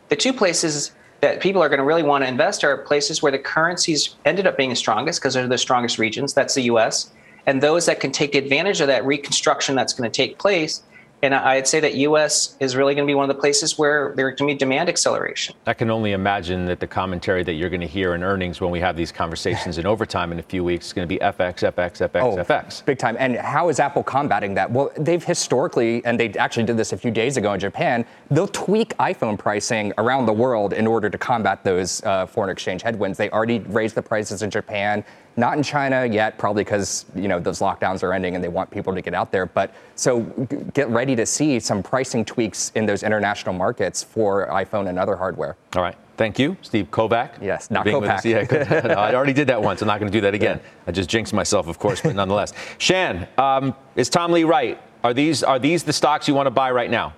the 0.09 0.16
two 0.16 0.33
places 0.33 0.92
that 1.20 1.40
people 1.40 1.62
are 1.62 1.68
going 1.68 1.78
to 1.78 1.85
really 1.85 2.02
want 2.02 2.24
to 2.24 2.28
invest 2.28 2.64
are 2.64 2.78
places 2.78 3.22
where 3.22 3.30
the 3.30 3.38
currencies 3.38 4.16
ended 4.24 4.46
up 4.46 4.57
being 4.57 4.70
the 4.70 4.76
strongest 4.76 5.20
because 5.20 5.35
they're 5.35 5.46
the 5.46 5.59
strongest 5.59 5.98
regions. 5.98 6.33
That's 6.35 6.54
the 6.54 6.62
US. 6.62 7.11
And 7.46 7.62
those 7.62 7.85
that 7.87 8.00
can 8.00 8.11
take 8.11 8.35
advantage 8.35 8.80
of 8.80 8.87
that 8.87 9.04
reconstruction 9.04 9.74
that's 9.74 9.92
going 9.92 10.11
to 10.11 10.14
take 10.14 10.38
place 10.38 10.83
and 11.24 11.34
I'd 11.34 11.66
say 11.66 11.80
that 11.80 11.94
U.S. 11.94 12.56
is 12.60 12.76
really 12.76 12.94
going 12.94 13.06
to 13.06 13.10
be 13.10 13.14
one 13.14 13.28
of 13.28 13.34
the 13.34 13.40
places 13.40 13.78
where 13.78 14.12
there's 14.14 14.38
going 14.38 14.48
to 14.50 14.54
be 14.54 14.58
demand 14.58 14.88
acceleration. 14.88 15.54
I 15.66 15.72
can 15.72 15.90
only 15.90 16.12
imagine 16.12 16.66
that 16.66 16.80
the 16.80 16.87
commentary 16.87 17.42
that 17.44 17.54
you're 17.54 17.70
going 17.70 17.80
to 17.80 17.87
hear 17.87 18.14
in 18.14 18.22
earnings 18.22 18.60
when 18.60 18.70
we 18.70 18.80
have 18.80 18.96
these 18.96 19.10
conversations 19.10 19.78
in 19.78 19.87
overtime 19.87 20.32
in 20.32 20.38
a 20.38 20.42
few 20.42 20.62
weeks 20.62 20.87
is 20.87 20.92
going 20.92 21.08
to 21.08 21.12
be 21.12 21.18
FX, 21.18 21.72
FX, 21.72 22.08
FX, 22.10 22.22
oh, 22.22 22.37
FX. 22.37 22.84
Big 22.84 22.98
time. 22.98 23.16
And 23.18 23.37
how 23.37 23.70
is 23.70 23.80
Apple 23.80 24.02
combating 24.02 24.54
that? 24.54 24.70
Well, 24.70 24.92
they've 24.98 25.24
historically, 25.24 26.04
and 26.04 26.20
they 26.20 26.32
actually 26.34 26.64
did 26.64 26.76
this 26.76 26.92
a 26.92 26.96
few 26.96 27.10
days 27.10 27.37
ago 27.38 27.54
in 27.54 27.60
Japan, 27.60 28.04
they'll 28.30 28.46
tweak 28.48 28.96
iPhone 28.98 29.38
pricing 29.38 29.92
around 29.96 30.26
the 30.26 30.32
world 30.32 30.74
in 30.74 30.87
order 30.87 31.08
to 31.08 31.16
combat 31.16 31.64
those 31.64 32.02
uh, 32.04 32.26
foreign 32.26 32.50
exchange 32.50 32.82
headwinds. 32.82 33.16
They 33.16 33.30
already 33.30 33.60
raised 33.60 33.94
the 33.94 34.02
prices 34.02 34.42
in 34.42 34.50
Japan. 34.50 35.04
Not 35.37 35.57
in 35.57 35.62
China 35.62 36.07
yet, 36.07 36.38
probably 36.38 36.62
because 36.62 37.07
you 37.14 37.29
know 37.29 37.40
those 37.40 37.59
lockdowns 37.59 38.03
are 38.03 38.12
ending 38.12 38.35
and 38.35 38.44
they 38.44 38.49
want 38.49 38.70
people 38.70 38.94
to 38.94 39.03
get 39.03 39.14
out 39.14 39.33
there. 39.33 39.47
But 39.47 39.75
so 39.97 40.20
get 40.75 40.88
ready 40.88 41.16
to 41.16 41.27
see 41.27 41.59
some 41.61 41.83
pricing 41.83 42.25
tweaks 42.25 42.70
in 42.75 42.87
those 42.87 43.03
international 43.03 43.55
markets 43.55 44.03
for 44.03 44.47
iPhone 44.49 44.88
and 44.88 44.99
other 44.99 45.16
hardware. 45.16 45.57
All 45.75 45.83
right. 45.83 45.97
Thank 46.16 46.38
you, 46.38 46.57
Steve 46.62 46.90
Kovach. 46.92 47.42
Yes, 47.42 47.70
not 47.70 47.87
Kovac. 47.87 48.25
Yeah, 48.25 48.87
no, 48.87 48.94
I 48.94 49.14
already 49.14 49.33
did 49.33 49.49
that 49.49 49.61
once. 49.61 49.83
I'm 49.83 49.88
not 49.88 49.99
going 49.99 50.11
to 50.11 50.16
do 50.16 50.20
that 50.23 50.35
again. 50.35 50.61
I 50.87 50.92
just 50.92 51.11
jinxed 51.11 51.33
myself, 51.33 51.66
of 51.66 51.81
course, 51.81 52.01
but 52.01 52.14
nonetheless. 52.14 52.53
Shan, 52.79 53.27
um, 53.37 53.75
is 53.97 54.09
Tom 54.09 54.31
Lee 54.31 54.44
right? 54.44 54.81
Are 55.03 55.12
these 55.12 55.42
are 55.42 55.59
these 55.59 55.83
the 55.83 55.92
stocks 55.92 56.29
you 56.29 56.35
want 56.35 56.47
to 56.47 56.53
buy 56.53 56.70
right 56.70 56.90
now? 56.90 57.14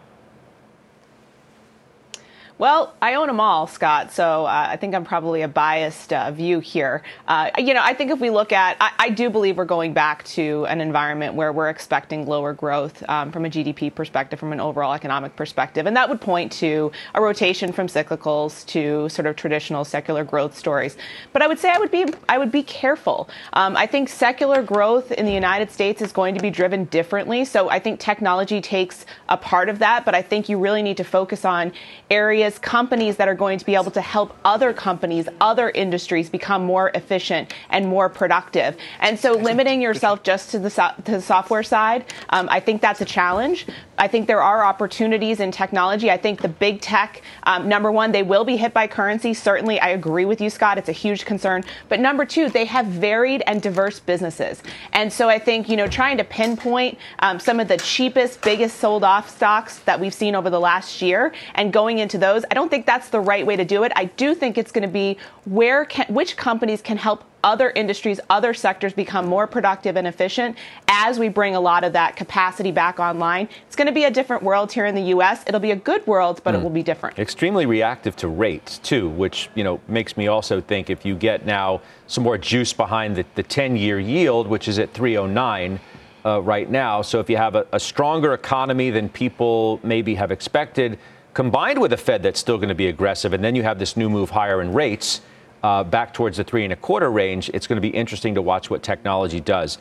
Well, 2.59 2.95
I 3.03 3.17
own 3.17 3.27
them 3.27 3.39
all, 3.39 3.67
Scott. 3.67 4.13
So 4.13 4.47
uh, 4.47 4.69
I 4.71 4.77
think 4.77 4.95
I'm 4.95 5.05
probably 5.05 5.43
a 5.43 5.49
biased 5.49 6.11
uh, 6.15 6.31
view 6.31 6.61
here. 6.61 7.03
Uh, 7.29 7.51
you 7.59 7.75
know, 7.75 7.83
I 7.83 7.93
think 7.93 8.11
if 8.11 8.19
we 8.19 8.31
look 8.31 8.51
at, 8.51 8.79
I, 8.81 8.93
I, 8.99 9.11
do 9.11 9.29
believe 9.29 9.59
we're 9.59 9.67
going 9.67 9.93
back 9.93 10.25
to 10.25 10.65
an 10.65 10.81
environment 10.81 11.35
where 11.35 11.53
we're 11.53 11.69
expecting 11.69 12.27
lower 12.27 12.55
growth 12.55 13.07
um, 13.11 13.31
from 13.31 13.45
a 13.45 13.51
GDP 13.51 13.95
perspective, 13.95 14.41
from 14.41 14.55
an 14.55 14.61
overall 14.61 14.95
economic 14.95 15.37
perspective, 15.37 15.85
and 15.85 15.95
that 15.99 16.09
would 16.09 16.21
point 16.21 16.51
to 16.53 16.91
a 17.15 17.21
rotation 17.21 17.73
from 17.73 17.89
cyclicals 17.89 18.65
to 18.69 19.07
sort 19.11 19.27
of 19.27 19.37
traditional 19.37 19.85
secular 19.85 20.25
growth 20.25 20.57
stories. 20.57 20.97
But 21.35 21.43
I 21.43 21.49
would 21.49 21.59
say 21.59 21.71
I 21.71 21.79
would 21.79 21.91
be 21.91 22.07
I 22.27 22.39
would 22.39 22.51
be 22.51 22.63
careful. 22.63 23.29
Um, 23.53 23.77
I 23.77 23.87
think 23.87 24.09
secular 24.09 24.63
growth 24.63 25.13
in 25.13 25.27
the 25.27 25.33
United 25.33 25.71
States 25.71 26.01
is 26.01 26.11
going 26.11 26.35
to 26.35 26.41
be 26.41 26.51
driven 26.51 26.87
differently. 26.87 27.45
So 27.45 27.69
I 27.69 27.81
think 27.81 28.01
technology 28.01 28.63
takes 28.63 29.05
a 29.29 29.37
part 29.37 29.69
of 29.69 29.79
that, 29.81 30.07
but 30.07 30.15
I 30.15 30.23
think 30.23 30.49
you 30.49 30.59
really 30.59 30.83
need 30.83 30.97
to 30.97 31.05
focus 31.05 31.45
on 31.45 31.73
areas 32.11 32.46
areas, 32.47 32.59
companies 32.59 33.17
that 33.17 33.29
are 33.29 33.35
going 33.35 33.59
to 33.59 33.65
be 33.65 33.75
able 33.75 33.91
to 33.91 34.01
help 34.01 34.37
other 34.45 34.73
companies, 34.73 35.29
other 35.41 35.71
industries 35.71 36.31
become 36.31 36.65
more 36.65 36.91
efficient 36.95 37.53
and 37.71 37.87
more 37.87 38.09
productive. 38.09 38.77
And 39.01 39.19
so 39.19 39.33
limiting 39.33 39.83
yourself 39.83 40.23
just 40.23 40.51
to 40.51 40.59
the, 40.59 40.71
so- 40.71 40.95
to 41.05 41.13
the 41.13 41.23
software 41.23 41.63
side, 41.63 42.05
um, 42.31 42.49
I 42.51 42.61
think 42.61 42.81
that's 42.81 43.01
a 43.01 43.05
challenge. 43.05 43.67
I 43.99 44.09
think 44.09 44.27
there 44.27 44.43
are 44.43 44.65
opportunities 44.65 45.41
in 45.41 45.51
technology. 45.51 46.11
I 46.11 46.19
think 46.19 46.43
the 46.43 46.49
big 46.49 46.81
tech, 46.81 47.23
um, 47.45 47.69
number 47.69 47.91
one, 47.91 48.13
they 48.13 48.23
will 48.23 48.45
be 48.45 48.57
hit 48.57 48.75
by 48.75 48.87
currency. 48.87 49.33
Certainly, 49.35 49.81
I 49.81 49.89
agree 49.89 50.27
with 50.27 50.41
you, 50.41 50.51
Scott. 50.51 50.79
It's 50.79 50.89
a 50.89 50.93
huge 50.93 51.25
concern. 51.25 51.65
But 51.89 52.01
number 52.01 52.25
two, 52.25 52.49
they 52.51 52.67
have 52.67 52.87
varied 52.87 53.43
and 53.47 53.63
diverse 53.63 53.99
businesses. 54.01 54.63
And 54.93 55.13
so 55.13 55.29
I 55.29 55.39
think, 55.39 55.69
you 55.69 55.77
know, 55.77 55.89
trying 55.89 56.19
to 56.19 56.25
pinpoint 56.25 56.99
um, 57.21 57.41
some 57.41 57.59
of 57.59 57.69
the 57.69 57.79
cheapest, 57.79 58.43
biggest 58.43 58.79
sold 58.79 59.03
off 59.03 59.35
stocks 59.35 59.79
that 59.81 59.99
we've 59.99 60.15
seen 60.15 60.35
over 60.35 60.51
the 60.51 60.61
last 60.61 61.01
year 61.01 61.33
and 61.55 61.73
going 61.73 61.99
into 61.99 62.19
those, 62.19 62.36
I 62.51 62.55
don't 62.55 62.69
think 62.69 62.87
that's 62.87 63.09
the 63.09 63.21
right 63.21 63.47
way 63.47 63.57
to 63.57 63.65
do 63.65 63.85
it. 63.85 63.93
I 63.97 64.05
do 64.05 64.35
think 64.35 64.59
it's 64.59 64.73
going 64.73 64.83
to 64.83 64.93
be 64.93 65.17
where 65.45 65.85
can, 65.85 66.07
which 66.13 66.37
companies 66.37 66.83
can 66.83 66.97
help 66.97 67.25
other 67.47 67.71
industries, 67.71 68.19
other 68.29 68.53
sectors 68.53 68.93
become 68.93 69.27
more 69.27 69.47
productive 69.47 69.97
and 69.97 70.07
efficient 70.07 70.57
as 70.89 71.19
we 71.19 71.29
bring 71.29 71.55
a 71.55 71.61
lot 71.61 71.85
of 71.85 71.93
that 71.93 72.17
capacity 72.17 72.73
back 72.73 72.99
online. 72.99 73.49
It's 73.69 73.77
going 73.77 73.87
to 73.87 73.93
be 73.93 74.05
a 74.05 74.11
different 74.11 74.43
world 74.43 74.73
here 74.73 74.85
in 74.85 74.97
the 74.97 75.03
U.S. 75.03 75.45
It'll 75.47 75.61
be 75.61 75.71
a 75.71 75.77
good 75.77 76.05
world, 76.09 76.41
but 76.43 76.51
mm. 76.51 76.55
it 76.55 76.59
hmm. 76.59 76.65
will 76.65 76.71
be 76.73 76.83
different. 76.83 77.19
Extremely 77.21 77.65
reactive 77.65 78.17
to 78.17 78.29
rates, 78.29 78.79
too, 78.79 79.09
which, 79.11 79.49
you 79.55 79.63
know, 79.63 79.81
makes 79.87 80.17
me 80.17 80.27
also 80.27 80.61
think 80.61 80.91
if 80.91 81.07
you 81.07 81.15
get 81.15 81.47
now 81.47 81.81
some 82.09 82.25
more 82.25 82.37
juice 82.37 82.73
behind 82.73 83.15
the, 83.15 83.25
the 83.37 83.45
10 83.45 83.77
year 83.77 84.01
yield, 84.01 84.49
which 84.49 84.67
is 84.67 84.79
at 84.79 84.93
309. 84.93 85.81
Uh, 86.25 86.41
right 86.41 86.69
now. 86.69 87.03
So 87.03 87.21
if 87.21 87.31
you 87.31 87.37
have 87.37 87.55
a, 87.55 87.65
a 87.73 87.79
stronger 87.79 88.35
economy 88.35 88.91
than 88.91 89.09
people 89.09 89.79
maybe 89.85 90.17
have 90.17 90.33
expected, 90.33 90.99
combined 91.37 91.79
with 91.79 91.93
a 91.93 91.97
Fed 91.99 92.23
that's 92.23 92.41
still 92.41 92.57
going 92.57 92.71
to 92.71 92.75
be 92.75 92.87
aggressive, 92.87 93.35
and 93.35 93.45
then 93.45 93.55
you 93.55 93.63
have 93.63 93.79
this 93.79 93.95
new 93.95 94.09
move 94.09 94.31
higher 94.31 94.63
in 94.63 94.73
rates, 94.73 95.21
uh, 95.63 95.85
back 95.85 96.15
towards 96.15 96.39
the 96.39 96.45
three 96.45 96.65
and 96.65 96.73
a 96.73 96.77
quarter 96.77 97.11
range, 97.11 97.51
it's 97.53 97.67
going 97.67 97.77
to 97.77 97.83
be 97.83 97.91
interesting 97.91 98.35
to 98.35 98.41
watch 98.41 98.71
what 98.71 98.83
technology 98.83 99.39
does. 99.39 99.77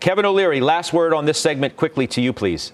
Kevin 0.00 0.24
O'Leary, 0.24 0.58
last 0.58 0.94
word 0.94 1.12
on 1.12 1.26
this 1.26 1.38
segment 1.38 1.76
quickly 1.76 2.06
to 2.06 2.22
you, 2.22 2.32
please. 2.32 2.72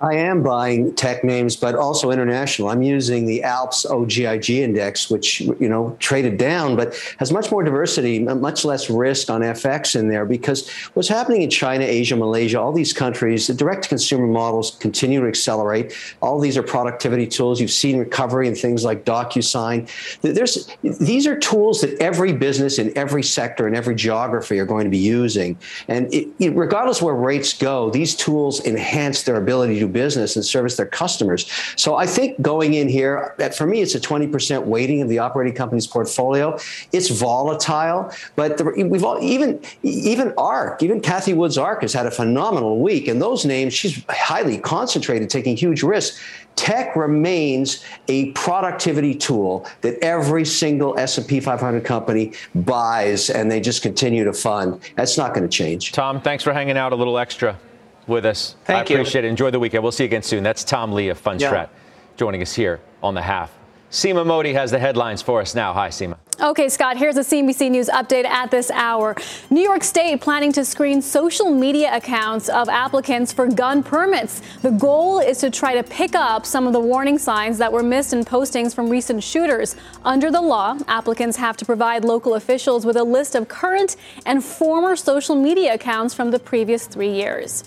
I 0.00 0.14
am 0.14 0.42
buying 0.42 0.94
tech 0.94 1.24
names, 1.24 1.56
but 1.56 1.74
also 1.74 2.10
international. 2.10 2.68
I'm 2.68 2.82
using 2.82 3.24
the 3.24 3.42
Alps 3.42 3.86
OGIG 3.86 4.50
index, 4.50 5.08
which 5.08 5.40
you 5.40 5.68
know 5.68 5.96
traded 6.00 6.36
down, 6.36 6.76
but 6.76 6.94
has 7.18 7.32
much 7.32 7.50
more 7.50 7.62
diversity, 7.62 8.18
much 8.18 8.64
less 8.64 8.90
risk 8.90 9.30
on 9.30 9.40
FX 9.40 9.98
in 9.98 10.08
there. 10.08 10.26
Because 10.26 10.68
what's 10.92 11.08
happening 11.08 11.42
in 11.42 11.50
China, 11.50 11.84
Asia, 11.84 12.14
Malaysia, 12.14 12.60
all 12.60 12.72
these 12.72 12.92
countries, 12.92 13.46
the 13.46 13.54
direct-to-consumer 13.54 14.26
models 14.26 14.76
continue 14.80 15.20
to 15.20 15.28
accelerate. 15.28 15.94
All 16.20 16.38
these 16.38 16.58
are 16.58 16.62
productivity 16.62 17.26
tools. 17.26 17.58
You've 17.58 17.70
seen 17.70 17.98
recovery 17.98 18.48
in 18.48 18.54
things 18.54 18.84
like 18.84 19.06
DocuSign. 19.06 19.88
There's 20.20 20.68
these 20.82 21.26
are 21.26 21.38
tools 21.38 21.80
that 21.80 21.98
every 22.00 22.34
business 22.34 22.78
in 22.78 22.96
every 22.98 23.22
sector 23.22 23.66
in 23.66 23.74
every 23.74 23.94
geography 23.94 24.58
are 24.58 24.66
going 24.66 24.84
to 24.84 24.90
be 24.90 24.98
using, 24.98 25.58
and 25.88 26.12
it, 26.12 26.28
regardless 26.54 27.00
where 27.00 27.14
rates 27.14 27.54
go, 27.54 27.88
these 27.88 28.14
tools 28.14 28.62
enhance 28.66 29.22
their 29.22 29.36
ability 29.36 29.80
to 29.80 29.85
business 29.88 30.36
and 30.36 30.44
service 30.44 30.76
their 30.76 30.86
customers. 30.86 31.50
So 31.76 31.96
I 31.96 32.06
think 32.06 32.40
going 32.40 32.74
in 32.74 32.88
here, 32.88 33.34
for 33.56 33.66
me, 33.66 33.82
it's 33.82 33.94
a 33.94 34.00
20% 34.00 34.64
weighting 34.64 35.02
of 35.02 35.08
the 35.08 35.18
operating 35.18 35.54
company's 35.54 35.86
portfolio. 35.86 36.58
It's 36.92 37.08
volatile, 37.08 38.10
but 38.34 38.58
the, 38.58 38.64
we've 38.64 39.04
all, 39.04 39.22
even 39.22 39.60
even 39.82 40.32
ARK, 40.38 40.82
even 40.82 41.00
Cathie 41.00 41.34
Wood's 41.34 41.58
ARK 41.58 41.82
has 41.82 41.92
had 41.92 42.06
a 42.06 42.10
phenomenal 42.10 42.80
week, 42.80 43.08
and 43.08 43.20
those 43.20 43.44
names 43.44 43.72
she's 43.72 44.04
highly 44.08 44.58
concentrated, 44.58 45.30
taking 45.30 45.56
huge 45.56 45.82
risks. 45.82 46.20
Tech 46.56 46.96
remains 46.96 47.84
a 48.08 48.32
productivity 48.32 49.14
tool 49.14 49.66
that 49.82 49.98
every 50.02 50.44
single 50.46 50.98
S&P 50.98 51.38
500 51.38 51.84
company 51.84 52.32
buys, 52.54 53.28
and 53.28 53.50
they 53.50 53.60
just 53.60 53.82
continue 53.82 54.24
to 54.24 54.32
fund. 54.32 54.80
That's 54.96 55.18
not 55.18 55.34
going 55.34 55.46
to 55.46 55.54
change. 55.54 55.92
Tom, 55.92 56.20
thanks 56.20 56.42
for 56.42 56.54
hanging 56.54 56.78
out 56.78 56.92
a 56.92 56.96
little 56.96 57.18
extra 57.18 57.58
with 58.06 58.24
us. 58.24 58.56
Thank 58.64 58.90
I 58.90 58.94
you. 58.94 59.00
appreciate 59.00 59.24
it. 59.24 59.28
Enjoy 59.28 59.50
the 59.50 59.58
weekend. 59.58 59.82
We'll 59.82 59.92
see 59.92 60.04
you 60.04 60.08
again 60.08 60.22
soon. 60.22 60.42
That's 60.42 60.64
Tom 60.64 60.92
Lee 60.92 61.08
of 61.08 61.22
Fundstrat 61.22 61.40
yeah. 61.40 61.68
joining 62.16 62.42
us 62.42 62.54
here 62.54 62.80
on 63.02 63.14
the 63.14 63.22
half. 63.22 63.55
Seema 63.90 64.26
Modi 64.26 64.52
has 64.52 64.72
the 64.72 64.78
headlines 64.78 65.22
for 65.22 65.40
us 65.40 65.54
now. 65.54 65.72
Hi, 65.72 65.88
Seema. 65.88 66.16
Okay, 66.38 66.68
Scott, 66.68 66.98
here's 66.98 67.16
a 67.16 67.20
CNBC 67.20 67.70
News 67.70 67.88
update 67.88 68.24
at 68.24 68.50
this 68.50 68.70
hour. 68.72 69.16
New 69.48 69.62
York 69.62 69.82
State 69.82 70.20
planning 70.20 70.52
to 70.52 70.66
screen 70.66 71.00
social 71.00 71.50
media 71.50 71.96
accounts 71.96 72.50
of 72.50 72.68
applicants 72.68 73.32
for 73.32 73.46
gun 73.46 73.82
permits. 73.82 74.42
The 74.60 74.72
goal 74.72 75.20
is 75.20 75.38
to 75.38 75.50
try 75.50 75.74
to 75.74 75.82
pick 75.82 76.14
up 76.14 76.44
some 76.44 76.66
of 76.66 76.74
the 76.74 76.80
warning 76.80 77.16
signs 77.16 77.56
that 77.58 77.72
were 77.72 77.82
missed 77.82 78.12
in 78.12 78.24
postings 78.24 78.74
from 78.74 78.90
recent 78.90 79.22
shooters. 79.22 79.76
Under 80.04 80.30
the 80.30 80.42
law, 80.42 80.76
applicants 80.88 81.38
have 81.38 81.56
to 81.56 81.64
provide 81.64 82.04
local 82.04 82.34
officials 82.34 82.84
with 82.84 82.96
a 82.96 83.04
list 83.04 83.34
of 83.34 83.48
current 83.48 83.96
and 84.26 84.44
former 84.44 84.94
social 84.96 85.36
media 85.36 85.72
accounts 85.72 86.12
from 86.12 86.32
the 86.32 86.38
previous 86.38 86.86
three 86.86 87.12
years. 87.12 87.64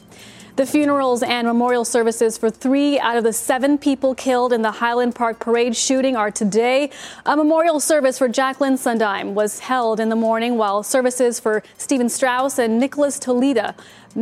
The 0.56 0.66
funerals 0.66 1.24
and 1.24 1.48
memorial 1.48 1.86
services 1.86 2.38
for 2.38 2.50
three 2.50 3.00
out 3.00 3.18
of 3.18 3.24
the 3.24 3.32
seven 3.32 3.78
people 3.78 4.14
killed 4.14 4.52
in 4.52 4.62
the 4.62 4.72
Highland 4.72 5.16
Park 5.16 5.40
parade 5.40 5.76
shooting 5.76 6.16
are 6.16 6.32
today. 6.32 6.90
A 7.26 7.38
memorial 7.38 7.80
service 7.80 8.18
for 8.18 8.28
Jacqueline 8.28 8.76
Sundheim 8.76 9.34
was 9.34 9.60
held 9.60 10.00
in 10.00 10.10
the 10.10 10.16
morning, 10.16 10.58
while 10.58 10.84
services 10.84 11.40
for 11.40 11.64
Stephen 11.78 12.10
Strauss 12.10 12.60
and 12.60 12.80
Nicholas 12.80 13.20
Toledo 13.20 13.74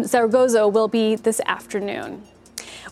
Zaragoza 0.04 0.68
will 0.68 0.88
be 0.88 1.16
this 1.16 1.42
afternoon. 1.46 2.24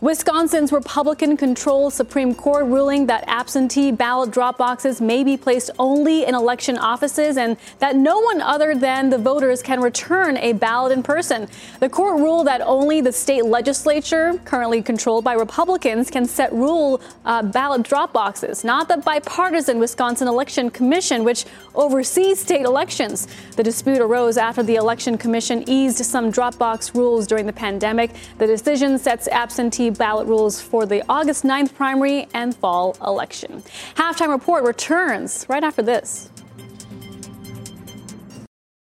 Wisconsin's 0.06 0.72
Republican 0.72 1.36
controlled 1.36 1.92
Supreme 1.92 2.36
Court 2.36 2.68
ruling 2.68 3.08
that 3.08 3.24
absentee 3.26 3.92
ballot 3.92 4.30
drop 4.30 4.56
boxes 4.56 5.02
may 5.02 5.24
be 5.24 5.36
placed 5.36 5.72
only 5.80 6.26
in 6.26 6.36
election 6.36 6.78
offices 6.78 7.38
and 7.38 7.58
that 7.80 7.96
no 7.96 8.20
one 8.20 8.40
other 8.40 8.76
than 8.76 9.10
the 9.10 9.18
voters 9.18 9.64
can 9.64 9.82
return 9.82 10.38
a 10.38 10.54
ballot 10.54 10.92
in 10.92 11.02
person. 11.02 11.48
The 11.80 11.90
court 11.90 12.20
ruled 12.20 12.46
that 12.46 12.62
only 12.62 13.02
the 13.02 13.12
state 13.12 13.46
legislature, 13.46 14.40
currently 14.46 14.84
controlled 14.84 15.24
by 15.24 15.34
Republicans, 15.34 16.12
can 16.12 16.28
set 16.28 16.54
rule 16.54 17.02
uh, 17.26 17.42
ballot 17.42 17.82
drop 17.82 18.14
boxes, 18.14 18.64
not 18.64 18.88
the 18.88 18.98
bipartisan 18.98 19.80
Wisconsin 19.80 20.28
Election 20.28 20.70
Commission, 20.70 21.24
which 21.24 21.46
oversees 21.74 22.40
state 22.40 22.68
elections. 22.68 23.28
The 23.56 23.64
dispute 23.64 24.02
arose 24.02 24.38
after 24.38 24.62
the 24.62 24.76
Election 24.76 25.18
Commission 25.18 25.68
eased 25.68 26.06
some 26.06 26.30
drop 26.30 26.60
box 26.60 26.94
rules 26.94 27.26
during 27.26 27.48
the 27.48 27.54
pandemic. 27.54 28.12
The 28.38 28.46
decision 28.46 29.00
sets 29.00 29.28
absentee 29.30 29.95
ballot 29.98 30.28
rules 30.28 30.62
for 30.62 30.86
the 30.86 31.04
August 31.10 31.44
9th 31.44 31.74
primary 31.74 32.28
and 32.34 32.56
fall 32.56 32.98
election. 33.06 33.64
Halftime 33.96 34.30
report 34.30 34.64
returns 34.64 35.46
right 35.50 35.64
after 35.64 35.82
this. 35.82 36.30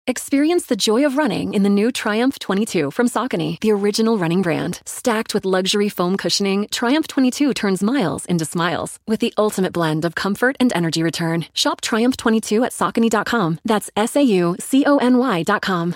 Experience 0.08 0.66
the 0.66 0.76
joy 0.76 1.06
of 1.06 1.16
running 1.16 1.54
in 1.54 1.64
the 1.64 1.70
new 1.70 1.92
Triumph 1.92 2.40
22 2.40 2.92
from 2.92 3.08
Saucony, 3.08 3.60
the 3.62 3.72
original 3.72 4.18
running 4.18 4.42
brand. 4.42 4.82
Stacked 4.84 5.34
with 5.34 5.46
luxury 5.46 5.90
foam 5.90 6.18
cushioning, 6.18 6.68
Triumph 6.72 7.08
22 7.08 7.54
turns 7.54 7.84
miles 7.84 8.26
into 8.26 8.44
smiles 8.44 9.00
with 9.08 9.20
the 9.20 9.34
ultimate 9.38 9.72
blend 9.72 10.04
of 10.04 10.16
comfort 10.16 10.58
and 10.60 10.74
energy 10.74 11.04
return. 11.04 11.46
Shop 11.54 11.82
Triumph 11.82 12.18
22 12.18 12.64
at 12.64 12.72
Saucony.com. 12.72 13.60
That's 13.64 13.90
S 13.96 14.16
A 14.16 14.22
U 14.22 14.56
C 14.60 14.84
O 14.86 14.98
N 14.98 15.18
Y.com. 15.18 15.96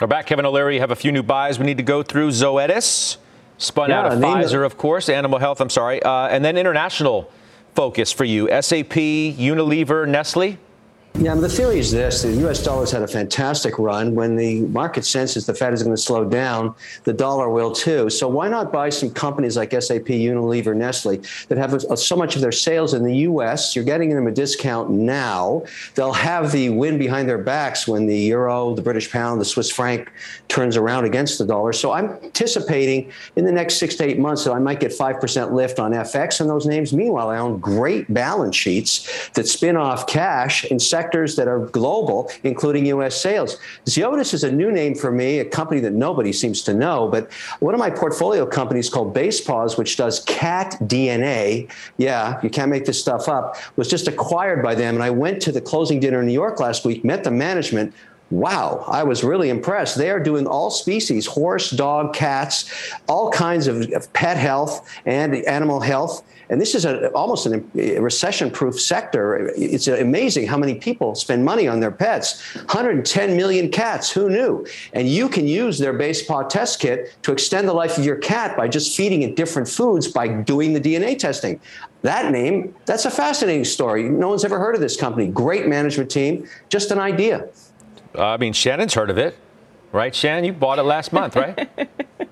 We're 0.00 0.06
back. 0.06 0.26
Kevin 0.26 0.46
O'Leary, 0.46 0.74
you 0.74 0.80
have 0.80 0.92
a 0.92 0.96
few 0.96 1.10
new 1.10 1.24
buys 1.24 1.58
we 1.58 1.66
need 1.66 1.78
to 1.78 1.82
go 1.82 2.04
through. 2.04 2.28
Zoetis, 2.30 3.16
spun 3.56 3.90
yeah, 3.90 3.98
out 3.98 4.12
of 4.12 4.20
Pfizer, 4.20 4.64
of 4.64 4.78
course, 4.78 5.08
Animal 5.08 5.40
Health, 5.40 5.60
I'm 5.60 5.70
sorry. 5.70 6.00
Uh, 6.00 6.28
and 6.28 6.44
then 6.44 6.56
international 6.56 7.28
focus 7.74 8.12
for 8.12 8.22
you 8.22 8.46
SAP, 8.46 8.92
Unilever, 8.92 10.06
Nestle. 10.06 10.56
Yeah, 11.20 11.34
the 11.34 11.48
theory 11.48 11.80
is 11.80 11.90
this 11.90 12.22
the 12.22 12.30
US 12.46 12.62
dollar's 12.62 12.92
had 12.92 13.02
a 13.02 13.08
fantastic 13.08 13.76
run. 13.80 14.14
When 14.14 14.36
the 14.36 14.60
market 14.66 15.04
senses 15.04 15.46
the 15.46 15.52
Fed 15.52 15.72
is 15.72 15.82
going 15.82 15.96
to 15.96 16.00
slow 16.00 16.24
down, 16.24 16.76
the 17.02 17.12
dollar 17.12 17.50
will 17.50 17.72
too. 17.72 18.08
So 18.08 18.28
why 18.28 18.46
not 18.46 18.72
buy 18.72 18.88
some 18.90 19.10
companies 19.10 19.56
like 19.56 19.72
SAP, 19.72 20.04
Unilever, 20.04 20.76
Nestle 20.76 21.20
that 21.48 21.58
have 21.58 21.74
a, 21.74 21.96
so 21.96 22.14
much 22.14 22.36
of 22.36 22.40
their 22.40 22.52
sales 22.52 22.94
in 22.94 23.02
the 23.02 23.16
US? 23.16 23.74
You're 23.74 23.84
getting 23.84 24.10
them 24.10 24.28
a 24.28 24.30
discount 24.30 24.90
now. 24.90 25.64
They'll 25.96 26.12
have 26.12 26.52
the 26.52 26.68
wind 26.68 27.00
behind 27.00 27.28
their 27.28 27.38
backs 27.38 27.88
when 27.88 28.06
the 28.06 28.16
euro, 28.16 28.76
the 28.76 28.82
British 28.82 29.10
pound, 29.10 29.40
the 29.40 29.44
Swiss 29.44 29.72
franc 29.72 30.12
turns 30.46 30.76
around 30.76 31.04
against 31.04 31.38
the 31.38 31.44
dollar. 31.44 31.72
So 31.72 31.90
I'm 31.90 32.10
anticipating 32.22 33.10
in 33.34 33.44
the 33.44 33.52
next 33.52 33.78
six 33.78 33.96
to 33.96 34.04
eight 34.04 34.20
months 34.20 34.44
that 34.44 34.52
I 34.52 34.60
might 34.60 34.78
get 34.78 34.92
5% 34.92 35.50
lift 35.50 35.80
on 35.80 35.90
FX 35.90 36.40
on 36.40 36.46
those 36.46 36.64
names. 36.64 36.92
Meanwhile, 36.92 37.28
I 37.28 37.38
own 37.38 37.58
great 37.58 38.14
balance 38.14 38.54
sheets 38.54 39.30
that 39.30 39.48
spin 39.48 39.76
off 39.76 40.06
cash 40.06 40.64
in 40.64 40.78
sectors 40.78 41.07
sectors 41.08 41.36
that 41.36 41.48
are 41.48 41.60
global, 41.60 42.30
including 42.44 42.84
U.S. 42.86 43.18
sales. 43.18 43.56
Zoetis 43.86 44.34
is 44.34 44.44
a 44.44 44.52
new 44.52 44.70
name 44.70 44.94
for 44.94 45.10
me, 45.10 45.38
a 45.38 45.44
company 45.44 45.80
that 45.80 45.94
nobody 45.94 46.34
seems 46.34 46.60
to 46.62 46.74
know. 46.74 47.08
But 47.08 47.32
one 47.60 47.72
of 47.72 47.80
my 47.80 47.88
portfolio 47.88 48.44
companies 48.44 48.90
called 48.90 49.14
Basepaws, 49.14 49.78
which 49.78 49.96
does 49.96 50.20
cat 50.24 50.76
DNA, 50.82 51.70
yeah, 51.96 52.38
you 52.42 52.50
can't 52.50 52.70
make 52.70 52.84
this 52.84 53.00
stuff 53.00 53.26
up, 53.26 53.56
was 53.76 53.88
just 53.88 54.06
acquired 54.06 54.62
by 54.62 54.74
them. 54.74 54.96
And 54.96 55.02
I 55.02 55.08
went 55.08 55.40
to 55.42 55.52
the 55.52 55.62
closing 55.62 55.98
dinner 55.98 56.20
in 56.20 56.26
New 56.26 56.32
York 56.44 56.60
last 56.60 56.84
week, 56.84 57.04
met 57.04 57.24
the 57.24 57.30
management, 57.30 57.94
Wow, 58.30 58.84
I 58.86 59.04
was 59.04 59.24
really 59.24 59.48
impressed. 59.48 59.96
They 59.96 60.10
are 60.10 60.20
doing 60.20 60.46
all 60.46 60.70
species 60.70 61.24
horse, 61.24 61.70
dog, 61.70 62.12
cats, 62.12 62.70
all 63.08 63.30
kinds 63.30 63.66
of, 63.68 63.90
of 63.92 64.12
pet 64.12 64.36
health 64.36 64.86
and 65.06 65.34
animal 65.34 65.80
health. 65.80 66.22
And 66.50 66.60
this 66.60 66.74
is 66.74 66.84
a, 66.84 67.08
almost 67.10 67.46
an, 67.46 67.70
a 67.76 67.98
recession 67.98 68.50
proof 68.50 68.80
sector. 68.80 69.52
It's 69.56 69.86
amazing 69.86 70.46
how 70.46 70.56
many 70.56 70.76
people 70.76 71.14
spend 71.14 71.44
money 71.44 71.68
on 71.68 71.80
their 71.80 71.90
pets 71.90 72.54
110 72.54 73.36
million 73.36 73.70
cats. 73.70 74.10
Who 74.10 74.28
knew? 74.28 74.66
And 74.92 75.08
you 75.08 75.28
can 75.28 75.46
use 75.46 75.78
their 75.78 75.92
base 75.92 76.22
paw 76.22 76.42
test 76.42 76.80
kit 76.80 77.16
to 77.22 77.32
extend 77.32 77.68
the 77.68 77.72
life 77.72 77.98
of 77.98 78.04
your 78.04 78.16
cat 78.16 78.56
by 78.56 78.68
just 78.68 78.96
feeding 78.96 79.22
it 79.22 79.36
different 79.36 79.68
foods 79.68 80.08
by 80.08 80.28
doing 80.28 80.72
the 80.72 80.80
DNA 80.80 81.18
testing. 81.18 81.60
That 82.02 82.30
name, 82.30 82.74
that's 82.86 83.04
a 83.04 83.10
fascinating 83.10 83.64
story. 83.64 84.04
No 84.04 84.28
one's 84.28 84.44
ever 84.44 84.58
heard 84.58 84.74
of 84.74 84.80
this 84.80 84.96
company. 84.96 85.26
Great 85.26 85.66
management 85.66 86.10
team, 86.10 86.48
just 86.68 86.90
an 86.90 86.98
idea. 86.98 87.48
Uh, 88.16 88.26
I 88.26 88.36
mean, 88.36 88.52
Shannon's 88.52 88.94
heard 88.94 89.10
of 89.10 89.18
it, 89.18 89.36
right? 89.92 90.14
Shannon, 90.14 90.44
you 90.44 90.52
bought 90.52 90.78
it 90.78 90.84
last 90.84 91.12
month, 91.12 91.36
right? 91.36 91.68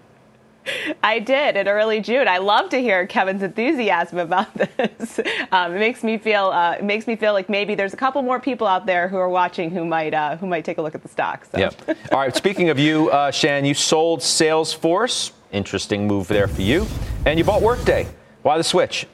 I 1.02 1.18
did 1.18 1.56
in 1.56 1.68
early 1.68 2.00
June. 2.00 2.28
I 2.28 2.38
love 2.38 2.70
to 2.70 2.80
hear 2.80 3.06
Kevin's 3.06 3.42
enthusiasm 3.42 4.18
about 4.18 4.52
this. 4.76 5.20
Um, 5.52 5.74
it 5.74 5.78
makes 5.78 6.02
me 6.02 6.18
feel 6.18 6.46
uh, 6.46 6.72
it 6.72 6.84
makes 6.84 7.06
me 7.06 7.16
feel 7.16 7.32
like 7.32 7.48
maybe 7.48 7.74
there's 7.74 7.94
a 7.94 7.96
couple 7.96 8.22
more 8.22 8.40
people 8.40 8.66
out 8.66 8.86
there 8.86 9.08
who 9.08 9.16
are 9.16 9.28
watching 9.28 9.70
who 9.70 9.84
might 9.84 10.14
uh, 10.14 10.36
who 10.36 10.46
might 10.46 10.64
take 10.64 10.78
a 10.78 10.82
look 10.82 10.94
at 10.94 11.02
the 11.02 11.08
stock. 11.08 11.44
So. 11.44 11.58
Yep. 11.58 11.96
All 12.12 12.18
right. 12.18 12.34
Speaking 12.34 12.70
of 12.70 12.78
you, 12.78 13.10
uh, 13.10 13.30
Shan, 13.30 13.64
you 13.64 13.74
sold 13.74 14.20
Salesforce. 14.20 15.32
Interesting 15.52 16.06
move 16.06 16.28
there 16.28 16.48
for 16.48 16.62
you, 16.62 16.86
and 17.24 17.38
you 17.38 17.44
bought 17.44 17.62
Workday. 17.62 18.08
Why 18.42 18.58
the 18.58 18.64
switch? 18.64 19.06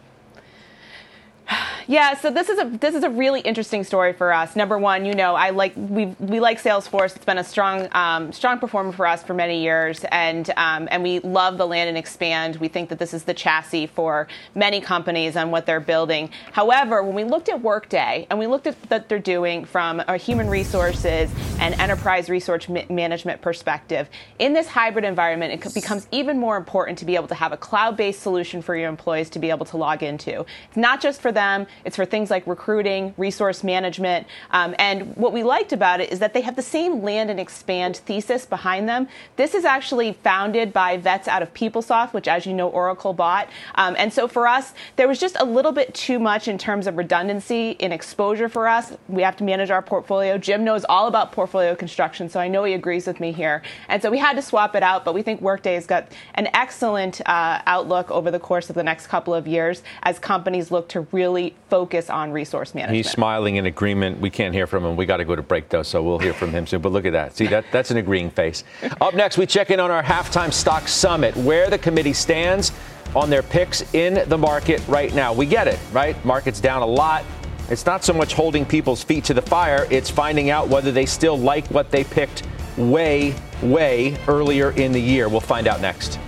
Yeah, 1.89 2.15
so 2.15 2.31
this 2.31 2.49
is 2.49 2.59
a 2.59 2.65
this 2.65 2.95
is 2.95 3.03
a 3.03 3.11
really 3.11 3.41
interesting 3.41 3.83
story 3.83 4.13
for 4.13 4.33
us. 4.33 4.55
Number 4.55 4.79
one, 4.79 5.05
you 5.05 5.15
know, 5.15 5.35
I 5.35 5.51
like 5.51 5.73
we 5.77 6.07
we 6.21 6.39
like 6.39 6.63
Salesforce. 6.63 7.17
It's 7.17 7.25
been 7.25 7.39
a 7.39 7.45
strong 7.45 7.89
um, 7.93 8.33
strong 8.33 8.59
performer 8.59 8.93
for 8.93 9.07
us 9.07 9.23
for 9.23 9.35
many 9.35 9.63
years, 9.63 10.05
and 10.11 10.49
um, 10.57 10.89
and 10.91 11.03
we 11.03 11.19
love 11.21 11.59
the 11.59 11.67
land 11.67 11.89
and 11.89 11.99
expand. 11.99 12.57
We 12.57 12.69
think 12.69 12.89
that 12.91 12.99
this 12.99 13.13
is 13.13 13.25
the 13.25 13.35
chassis 13.35 13.89
for 13.89 14.29
many 14.55 14.81
companies 14.81 15.37
and 15.37 15.51
what 15.51 15.67
they're 15.67 15.81
building. 15.81 16.31
However, 16.53 17.03
when 17.03 17.15
we 17.15 17.25
looked 17.25 17.49
at 17.49 17.61
Workday 17.61 18.27
and 18.31 18.39
we 18.39 18.47
looked 18.47 18.67
at 18.67 18.77
what 18.89 19.09
they're 19.09 19.19
doing 19.19 19.65
from 19.65 20.01
a 20.01 20.17
human 20.17 20.49
resources 20.49 21.31
and 21.59 21.75
enterprise 21.81 22.29
resource 22.29 22.69
management 22.69 23.41
perspective, 23.43 24.09
in 24.39 24.53
this 24.53 24.69
hybrid 24.69 25.05
environment, 25.05 25.53
it 25.53 25.75
becomes 25.75 26.07
even 26.13 26.39
more 26.39 26.57
important 26.57 26.99
to 26.99 27.05
be 27.05 27.17
able 27.17 27.29
to 27.29 27.35
have 27.35 27.53
a 27.53 27.57
cloud-based 27.57 28.21
solution 28.21 28.63
for 28.63 28.77
your 28.77 28.89
employees 28.89 29.29
to 29.31 29.39
be 29.39 29.51
able 29.51 29.67
to 29.67 29.77
log 29.77 30.03
into. 30.03 30.45
It's 30.69 30.77
not 30.77 31.01
just 31.01 31.21
for 31.21 31.33
them 31.33 31.67
it's 31.85 31.97
for 31.97 32.05
things 32.05 32.31
like 32.31 32.47
recruiting, 32.47 33.15
resource 33.17 33.65
management. 33.65 34.27
Um, 34.51 34.75
and 34.79 35.17
what 35.17 35.33
we 35.33 35.43
liked 35.43 35.73
about 35.73 36.01
it 36.01 36.13
is 36.13 36.19
that 36.19 36.35
they 36.35 36.41
have 36.43 36.57
the 36.57 36.63
same 36.63 37.03
land 37.03 37.31
and 37.31 37.41
expand 37.41 37.99
thesis 37.99 38.47
behind 38.47 38.89
them. 38.89 39.09
This 39.37 39.55
is 39.55 39.65
actually 39.65 40.13
founded 40.13 40.73
by 40.73 40.97
vets 40.97 41.29
out 41.29 41.43
of 41.43 41.53
PeopleSoft, 41.55 42.13
which, 42.13 42.29
as 42.29 42.47
you 42.47 42.55
know, 42.55 42.69
Oracle 42.69 43.13
bought. 43.13 43.49
Um, 43.75 43.95
and 43.99 44.13
so 44.13 44.29
for 44.29 44.47
us, 44.47 44.75
there 44.97 45.09
was 45.09 45.19
just 45.19 45.37
a 45.41 45.45
little 45.45 45.73
bit 45.73 45.95
too 45.95 46.19
much 46.19 46.49
in 46.49 46.59
terms 46.59 46.87
of 46.87 46.97
redundancy 46.97 47.71
in 47.73 47.93
exposure 47.93 48.49
for 48.49 48.69
us. 48.69 48.97
We 49.09 49.23
have 49.23 49.37
to 49.37 49.45
manage 49.45 49.71
our 49.71 49.83
portfolio. 49.83 50.39
Jim 50.39 50.65
knows 50.65 50.85
all 50.89 51.09
about 51.09 51.33
portfolio 51.33 51.75
construction, 51.75 52.29
so 52.29 52.41
I 52.41 52.49
know 52.49 52.65
he 52.65 52.75
agrees 52.75 53.07
with 53.07 53.21
me 53.21 53.33
here. 53.33 53.63
And 53.89 54.03
so 54.03 54.11
we 54.11 54.19
had 54.19 54.35
to 54.37 54.43
swap 54.43 54.75
it 54.77 54.83
out, 54.83 55.05
but 55.05 55.15
we 55.15 55.23
think 55.23 55.41
Workday 55.41 55.75
has 55.75 55.87
got 55.87 56.13
an 56.35 56.49
excellent 56.55 57.21
uh, 57.27 57.63
outlook 57.67 58.11
over 58.11 58.31
the 58.31 58.39
course 58.39 58.69
of 58.69 58.75
the 58.75 58.83
next 58.83 59.07
couple 59.07 59.35
of 59.35 59.47
years 59.47 59.83
as 60.03 60.19
companies 60.19 60.71
look 60.71 60.89
to 60.91 61.03
really 61.13 61.55
focus 61.73 62.11
on 62.11 62.31
resource 62.31 62.75
management. 62.75 62.95
He's 62.95 63.11
smiling 63.11 63.57
in 63.57 63.65
agreement. 63.65 64.21
We 64.21 64.29
can't 64.29 64.53
hear 64.53 64.67
from 64.67 64.85
him. 64.85 64.95
We 64.95 65.07
got 65.07 65.17
to 65.17 65.25
go 65.25 65.35
to 65.35 65.41
break 65.41 65.71
though, 65.71 65.83
so 65.83 66.03
we'll 66.03 66.19
hear 66.19 66.35
from 66.35 66.51
him 66.51 66.67
soon. 66.67 66.83
But 66.83 66.93
look 66.93 67.07
at 67.07 67.15
that. 67.15 67.35
See 67.35 67.47
that 67.47 67.65
that's 67.73 67.91
an 67.91 67.97
agreeing 67.97 68.29
face. 68.29 68.63
Up 69.01 69.15
next, 69.15 69.39
we 69.39 69.47
check 69.47 69.71
in 69.71 69.81
on 69.81 69.91
our 69.91 70.03
halftime 70.03 70.53
stock 70.53 70.87
summit, 70.87 71.35
where 71.35 71.71
the 71.71 71.79
committee 71.79 72.13
stands 72.13 72.73
on 73.17 73.31
their 73.31 73.43
picks 73.43 73.95
in 73.95 74.29
the 74.29 74.37
market 74.37 74.87
right 74.87 75.15
now. 75.15 75.33
We 75.33 75.47
get 75.47 75.67
it, 75.67 75.79
right? 75.93 76.23
Market's 76.27 76.61
down 76.61 76.83
a 76.83 76.87
lot. 76.87 77.25
It's 77.71 77.87
not 77.87 78.05
so 78.05 78.13
much 78.13 78.35
holding 78.35 78.67
people's 78.67 79.03
feet 79.03 79.25
to 79.25 79.33
the 79.33 79.41
fire, 79.41 79.87
it's 79.91 80.11
finding 80.11 80.51
out 80.51 80.69
whether 80.69 80.93
they 80.93 81.07
still 81.07 81.39
like 81.39 81.67
what 81.69 81.91
they 81.91 82.05
picked 82.05 82.43
way, 82.77 83.35
way 83.63 84.19
earlier 84.29 84.73
in 84.73 84.93
the 84.93 85.01
year. 85.01 85.31
We'll 85.31 85.41
find 85.41 85.67
out 85.67 85.81
next. 85.81 86.19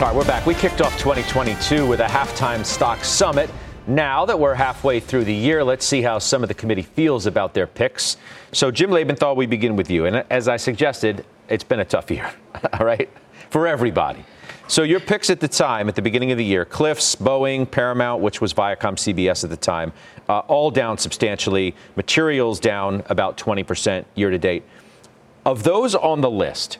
All 0.00 0.06
right, 0.06 0.16
we're 0.16 0.24
back. 0.24 0.46
We 0.46 0.54
kicked 0.54 0.80
off 0.80 0.98
2022 0.98 1.86
with 1.86 2.00
a 2.00 2.06
halftime 2.06 2.64
stock 2.64 3.04
summit. 3.04 3.50
Now 3.86 4.24
that 4.24 4.40
we're 4.40 4.54
halfway 4.54 4.98
through 4.98 5.24
the 5.24 5.34
year, 5.34 5.62
let's 5.62 5.84
see 5.84 6.00
how 6.00 6.18
some 6.18 6.42
of 6.42 6.48
the 6.48 6.54
committee 6.54 6.80
feels 6.80 7.26
about 7.26 7.52
their 7.52 7.66
picks. 7.66 8.16
So, 8.52 8.70
Jim 8.70 8.88
Lebenthal, 8.88 9.36
we 9.36 9.44
begin 9.44 9.76
with 9.76 9.90
you. 9.90 10.06
And 10.06 10.24
as 10.30 10.48
I 10.48 10.56
suggested, 10.56 11.26
it's 11.50 11.64
been 11.64 11.80
a 11.80 11.84
tough 11.84 12.10
year, 12.10 12.32
all 12.72 12.86
right, 12.86 13.10
for 13.50 13.66
everybody. 13.66 14.24
So, 14.68 14.84
your 14.84 15.00
picks 15.00 15.28
at 15.28 15.38
the 15.38 15.48
time, 15.48 15.86
at 15.86 15.96
the 15.96 16.02
beginning 16.02 16.32
of 16.32 16.38
the 16.38 16.46
year, 16.46 16.64
Cliffs, 16.64 17.14
Boeing, 17.14 17.70
Paramount, 17.70 18.22
which 18.22 18.40
was 18.40 18.54
Viacom 18.54 18.96
CBS 18.96 19.44
at 19.44 19.50
the 19.50 19.56
time, 19.58 19.92
uh, 20.30 20.38
all 20.38 20.70
down 20.70 20.96
substantially. 20.96 21.74
Materials 21.96 22.58
down 22.58 23.02
about 23.10 23.36
20% 23.36 24.06
year 24.14 24.30
to 24.30 24.38
date 24.38 24.62
Of 25.44 25.62
those 25.62 25.94
on 25.94 26.22
the 26.22 26.30
list, 26.30 26.78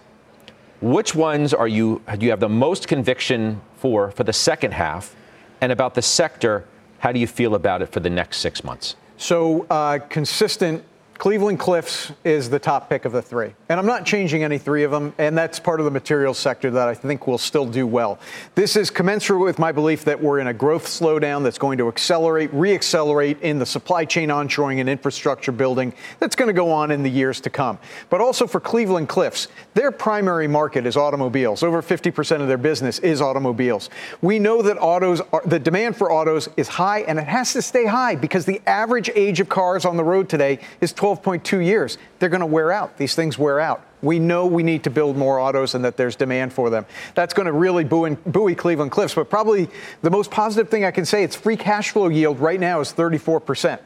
which 0.81 1.15
ones 1.15 1.53
are 1.53 1.69
you 1.69 2.03
do 2.19 2.25
you 2.25 2.31
have 2.31 2.41
the 2.41 2.49
most 2.49 2.89
conviction 2.89 3.61
for 3.77 4.11
for 4.11 4.25
the 4.25 4.33
second 4.33 4.73
half, 4.73 5.15
and 5.61 5.73
about 5.73 5.95
the 5.95 6.03
sector? 6.03 6.65
How 6.99 7.13
do 7.13 7.19
you 7.19 7.27
feel 7.27 7.55
about 7.55 7.81
it 7.81 7.93
for 7.93 8.01
the 8.01 8.11
next 8.11 8.39
six 8.39 8.63
months? 8.63 8.97
So 9.17 9.67
uh, 9.71 9.99
consistent 10.09 10.85
Cleveland 11.21 11.59
Cliffs 11.59 12.13
is 12.25 12.49
the 12.49 12.59
top 12.59 12.89
pick 12.89 13.05
of 13.05 13.13
the 13.13 13.21
three. 13.21 13.53
And 13.69 13.79
I'm 13.79 13.85
not 13.85 14.07
changing 14.07 14.43
any 14.43 14.57
three 14.57 14.85
of 14.85 14.91
them, 14.91 15.13
and 15.19 15.37
that's 15.37 15.61
part 15.61 15.79
of 15.79 15.85
the 15.85 15.91
materials 15.91 16.39
sector 16.39 16.71
that 16.71 16.89
I 16.89 16.95
think 16.95 17.27
will 17.27 17.37
still 17.37 17.67
do 17.67 17.87
well. 17.87 18.19
This 18.55 18.75
is 18.75 18.89
commensurate 18.89 19.43
with 19.43 19.59
my 19.59 19.71
belief 19.71 20.03
that 20.07 20.19
we're 20.19 20.39
in 20.39 20.47
a 20.47 20.55
growth 20.55 20.87
slowdown 20.87 21.43
that's 21.43 21.59
going 21.59 21.77
to 21.77 21.89
accelerate, 21.89 22.51
reaccelerate 22.53 23.39
in 23.43 23.59
the 23.59 23.67
supply 23.67 24.07
chain 24.07 24.31
onshoring 24.31 24.81
and 24.81 24.89
infrastructure 24.89 25.53
building 25.53 25.93
that's 26.21 26.35
going 26.35 26.47
to 26.47 26.55
go 26.55 26.73
on 26.73 26.91
in 26.91 27.03
the 27.03 27.11
years 27.11 27.39
to 27.43 27.51
come. 27.51 27.79
But 28.09 28.23
also 28.23 28.47
for 28.47 28.59
Cleveland 28.59 29.11
Cliffs, 29.11 29.49
their 29.75 29.93
primary 29.93 30.49
market 30.49 30.87
is 30.87 30.97
automobiles. 30.97 31.63
Over 31.63 31.83
50% 31.83 32.41
of 32.41 32.49
their 32.49 32.57
business 32.57 32.99
is 33.01 33.21
automobiles. 33.21 33.91
We 34.23 34.39
know 34.39 34.63
that 34.63 34.79
autos 34.79 35.21
are, 35.35 35.43
the 35.45 35.59
demand 35.59 35.99
for 35.99 36.11
autos 36.11 36.49
is 36.57 36.69
high 36.69 37.01
and 37.01 37.19
it 37.19 37.27
has 37.27 37.53
to 37.53 37.61
stay 37.61 37.85
high 37.85 38.15
because 38.15 38.47
the 38.47 38.63
average 38.67 39.11
age 39.15 39.39
of 39.41 39.51
cars 39.51 39.85
on 39.85 39.99
the 39.99 40.05
road 40.05 40.31
today 40.31 40.61
is 40.81 40.95
12 40.95 41.10
12.2 41.17 41.65
years. 41.65 41.99
They're 42.19 42.29
going 42.29 42.41
to 42.41 42.47
wear 42.47 42.73
out. 42.73 42.97
These 42.97 43.15
things 43.15 43.39
wear 43.39 43.61
out. 43.61 43.85
We 44.03 44.19
know 44.19 44.47
we 44.47 44.63
need 44.63 44.85
to 44.85 44.91
build 44.91 45.17
more 45.17 45.39
autos 45.39 45.75
and 45.75 45.85
that 45.85 45.97
there's 45.97 46.17
demand 46.17 46.53
for 46.53 46.71
them. 46.71 46.87
That's 47.15 47.35
going 47.35 47.47
to 47.47 47.53
really 47.53 47.85
buoy, 47.85 48.17
buoy 48.27 48.55
Cleveland 48.55 48.91
Cliffs. 48.91 49.15
But 49.15 49.29
probably 49.29 49.69
the 50.03 50.11
most 50.11 50.31
positive 50.31 50.71
thing 50.71 50.85
I 50.85 50.91
can 50.91 51.05
say, 51.05 51.23
its 51.23 51.37
free 51.37 51.57
cash 51.57 51.91
flow 51.91 52.09
yield 52.09 52.41
right 52.41 52.59
now 52.59 52.81
is 52.81 52.93
34%. 52.93 53.79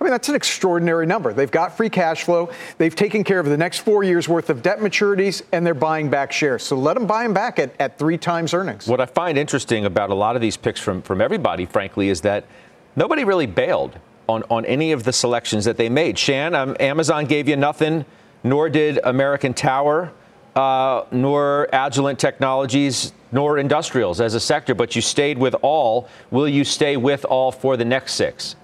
I 0.00 0.04
mean, 0.04 0.12
that's 0.12 0.30
an 0.30 0.34
extraordinary 0.34 1.04
number. 1.04 1.34
They've 1.34 1.50
got 1.50 1.76
free 1.76 1.90
cash 1.90 2.24
flow. 2.24 2.50
They've 2.78 2.94
taken 2.94 3.22
care 3.22 3.38
of 3.38 3.44
the 3.44 3.58
next 3.58 3.80
four 3.80 4.02
years 4.02 4.26
worth 4.30 4.48
of 4.48 4.62
debt 4.62 4.78
maturities, 4.78 5.42
and 5.52 5.66
they're 5.66 5.74
buying 5.74 6.08
back 6.08 6.32
shares. 6.32 6.62
So 6.62 6.74
let 6.76 6.94
them 6.94 7.06
buy 7.06 7.24
them 7.24 7.34
back 7.34 7.58
at, 7.58 7.78
at 7.78 7.98
three 7.98 8.16
times 8.16 8.54
earnings. 8.54 8.86
What 8.86 9.02
I 9.02 9.04
find 9.04 9.36
interesting 9.36 9.84
about 9.84 10.08
a 10.08 10.14
lot 10.14 10.36
of 10.36 10.42
these 10.42 10.56
picks 10.56 10.80
from, 10.80 11.02
from 11.02 11.20
everybody, 11.20 11.66
frankly, 11.66 12.08
is 12.08 12.22
that 12.22 12.46
nobody 12.96 13.24
really 13.24 13.44
bailed 13.44 13.98
on, 14.30 14.44
on 14.48 14.64
any 14.64 14.92
of 14.92 15.02
the 15.04 15.12
selections 15.12 15.64
that 15.64 15.76
they 15.76 15.88
made. 15.88 16.18
Shan, 16.18 16.54
um, 16.54 16.76
Amazon 16.78 17.26
gave 17.26 17.48
you 17.48 17.56
nothing, 17.56 18.04
nor 18.44 18.70
did 18.70 18.98
American 19.04 19.52
Tower, 19.52 20.12
uh, 20.54 21.04
nor 21.10 21.68
Agilent 21.72 22.18
Technologies, 22.18 23.12
nor 23.32 23.58
industrials 23.58 24.20
as 24.20 24.34
a 24.34 24.40
sector, 24.40 24.74
but 24.74 24.96
you 24.96 25.02
stayed 25.02 25.38
with 25.38 25.54
all. 25.62 26.08
Will 26.30 26.48
you 26.48 26.64
stay 26.64 26.96
with 26.96 27.24
all 27.24 27.52
for 27.52 27.76
the 27.76 27.84
next 27.84 28.14
six? 28.14 28.56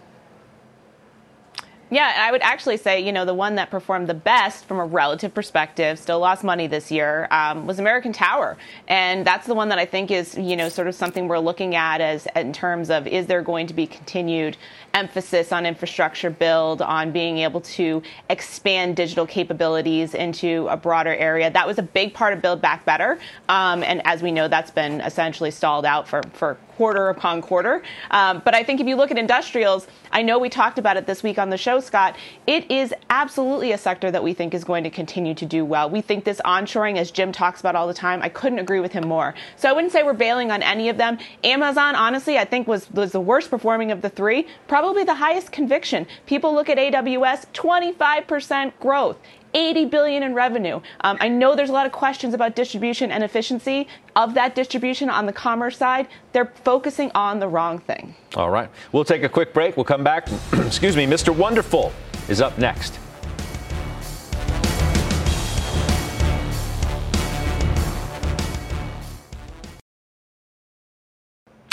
Yeah, 1.88 2.12
I 2.18 2.32
would 2.32 2.42
actually 2.42 2.78
say, 2.78 3.00
you 3.00 3.12
know, 3.12 3.24
the 3.24 3.32
one 3.32 3.54
that 3.56 3.70
performed 3.70 4.08
the 4.08 4.14
best 4.14 4.64
from 4.64 4.80
a 4.80 4.84
relative 4.84 5.32
perspective, 5.32 6.00
still 6.00 6.18
lost 6.18 6.42
money 6.42 6.66
this 6.66 6.90
year, 6.90 7.28
um, 7.30 7.64
was 7.64 7.78
American 7.78 8.12
Tower. 8.12 8.56
And 8.88 9.24
that's 9.24 9.46
the 9.46 9.54
one 9.54 9.68
that 9.68 9.78
I 9.78 9.86
think 9.86 10.10
is, 10.10 10.36
you 10.36 10.56
know, 10.56 10.68
sort 10.68 10.88
of 10.88 10.96
something 10.96 11.28
we're 11.28 11.38
looking 11.38 11.76
at 11.76 12.00
as 12.00 12.26
in 12.34 12.52
terms 12.52 12.90
of 12.90 13.06
is 13.06 13.26
there 13.28 13.40
going 13.40 13.68
to 13.68 13.74
be 13.74 13.86
continued 13.86 14.56
emphasis 14.94 15.52
on 15.52 15.64
infrastructure 15.64 16.30
build, 16.30 16.82
on 16.82 17.12
being 17.12 17.38
able 17.38 17.60
to 17.60 18.02
expand 18.30 18.96
digital 18.96 19.26
capabilities 19.26 20.12
into 20.14 20.66
a 20.68 20.76
broader 20.76 21.14
area. 21.14 21.52
That 21.52 21.68
was 21.68 21.78
a 21.78 21.82
big 21.82 22.14
part 22.14 22.32
of 22.32 22.42
Build 22.42 22.60
Back 22.60 22.84
Better. 22.84 23.20
Um, 23.48 23.84
and 23.84 24.04
as 24.04 24.22
we 24.22 24.32
know, 24.32 24.48
that's 24.48 24.72
been 24.72 25.00
essentially 25.02 25.52
stalled 25.52 25.84
out 25.84 26.08
for, 26.08 26.22
for 26.32 26.56
quarter 26.76 27.08
upon 27.08 27.40
quarter. 27.40 27.82
Um, 28.10 28.42
but 28.44 28.54
I 28.54 28.62
think 28.62 28.80
if 28.80 28.86
you 28.86 28.96
look 28.96 29.10
at 29.10 29.18
industrials, 29.18 29.86
I 30.12 30.22
know 30.22 30.38
we 30.38 30.48
talked 30.48 30.78
about 30.78 30.96
it 30.96 31.06
this 31.06 31.22
week 31.22 31.38
on 31.38 31.50
the 31.50 31.56
show, 31.56 31.80
Scott. 31.80 32.16
It 32.46 32.70
is 32.70 32.92
absolutely 33.08 33.72
a 33.72 33.78
sector 33.78 34.10
that 34.10 34.22
we 34.22 34.34
think 34.34 34.52
is 34.52 34.62
going 34.62 34.84
to 34.84 34.90
continue 34.90 35.34
to 35.34 35.46
do 35.46 35.64
well. 35.64 35.88
We 35.88 36.02
think 36.02 36.24
this 36.24 36.40
onshoring, 36.44 36.96
as 36.98 37.10
Jim 37.10 37.32
talks 37.32 37.60
about 37.60 37.74
all 37.76 37.86
the 37.86 37.94
time, 37.94 38.20
I 38.22 38.28
couldn't 38.28 38.58
agree 38.58 38.80
with 38.80 38.92
him 38.92 39.08
more. 39.08 39.34
So 39.56 39.68
I 39.68 39.72
wouldn't 39.72 39.92
say 39.92 40.02
we're 40.02 40.12
bailing 40.12 40.50
on 40.50 40.62
any 40.62 40.88
of 40.88 40.98
them. 40.98 41.18
Amazon, 41.44 41.94
honestly, 41.94 42.38
I 42.38 42.44
think 42.44 42.68
was 42.68 42.90
was 42.90 43.12
the 43.12 43.20
worst 43.20 43.50
performing 43.50 43.90
of 43.90 44.02
the 44.02 44.10
three. 44.10 44.46
Probably 44.68 45.04
the 45.04 45.14
highest 45.14 45.52
conviction. 45.52 46.06
People 46.26 46.54
look 46.54 46.68
at 46.68 46.78
AWS, 46.78 47.46
25% 47.52 48.72
growth. 48.80 49.18
80 49.56 49.86
billion 49.86 50.22
in 50.22 50.34
revenue. 50.34 50.80
Um, 51.00 51.16
I 51.18 51.28
know 51.28 51.56
there's 51.56 51.70
a 51.70 51.72
lot 51.72 51.86
of 51.86 51.92
questions 51.92 52.34
about 52.34 52.54
distribution 52.54 53.10
and 53.10 53.24
efficiency 53.24 53.88
of 54.14 54.34
that 54.34 54.54
distribution 54.54 55.08
on 55.08 55.24
the 55.24 55.32
commerce 55.32 55.78
side. 55.78 56.08
They're 56.32 56.52
focusing 56.62 57.10
on 57.14 57.40
the 57.40 57.48
wrong 57.48 57.78
thing. 57.78 58.14
All 58.36 58.50
right. 58.50 58.68
We'll 58.92 59.04
take 59.04 59.22
a 59.22 59.28
quick 59.28 59.54
break. 59.54 59.76
We'll 59.76 59.84
come 59.84 60.04
back. 60.04 60.28
Excuse 60.52 60.94
me. 60.94 61.06
Mr. 61.06 61.34
Wonderful 61.34 61.90
is 62.28 62.42
up 62.42 62.58
next. 62.58 62.98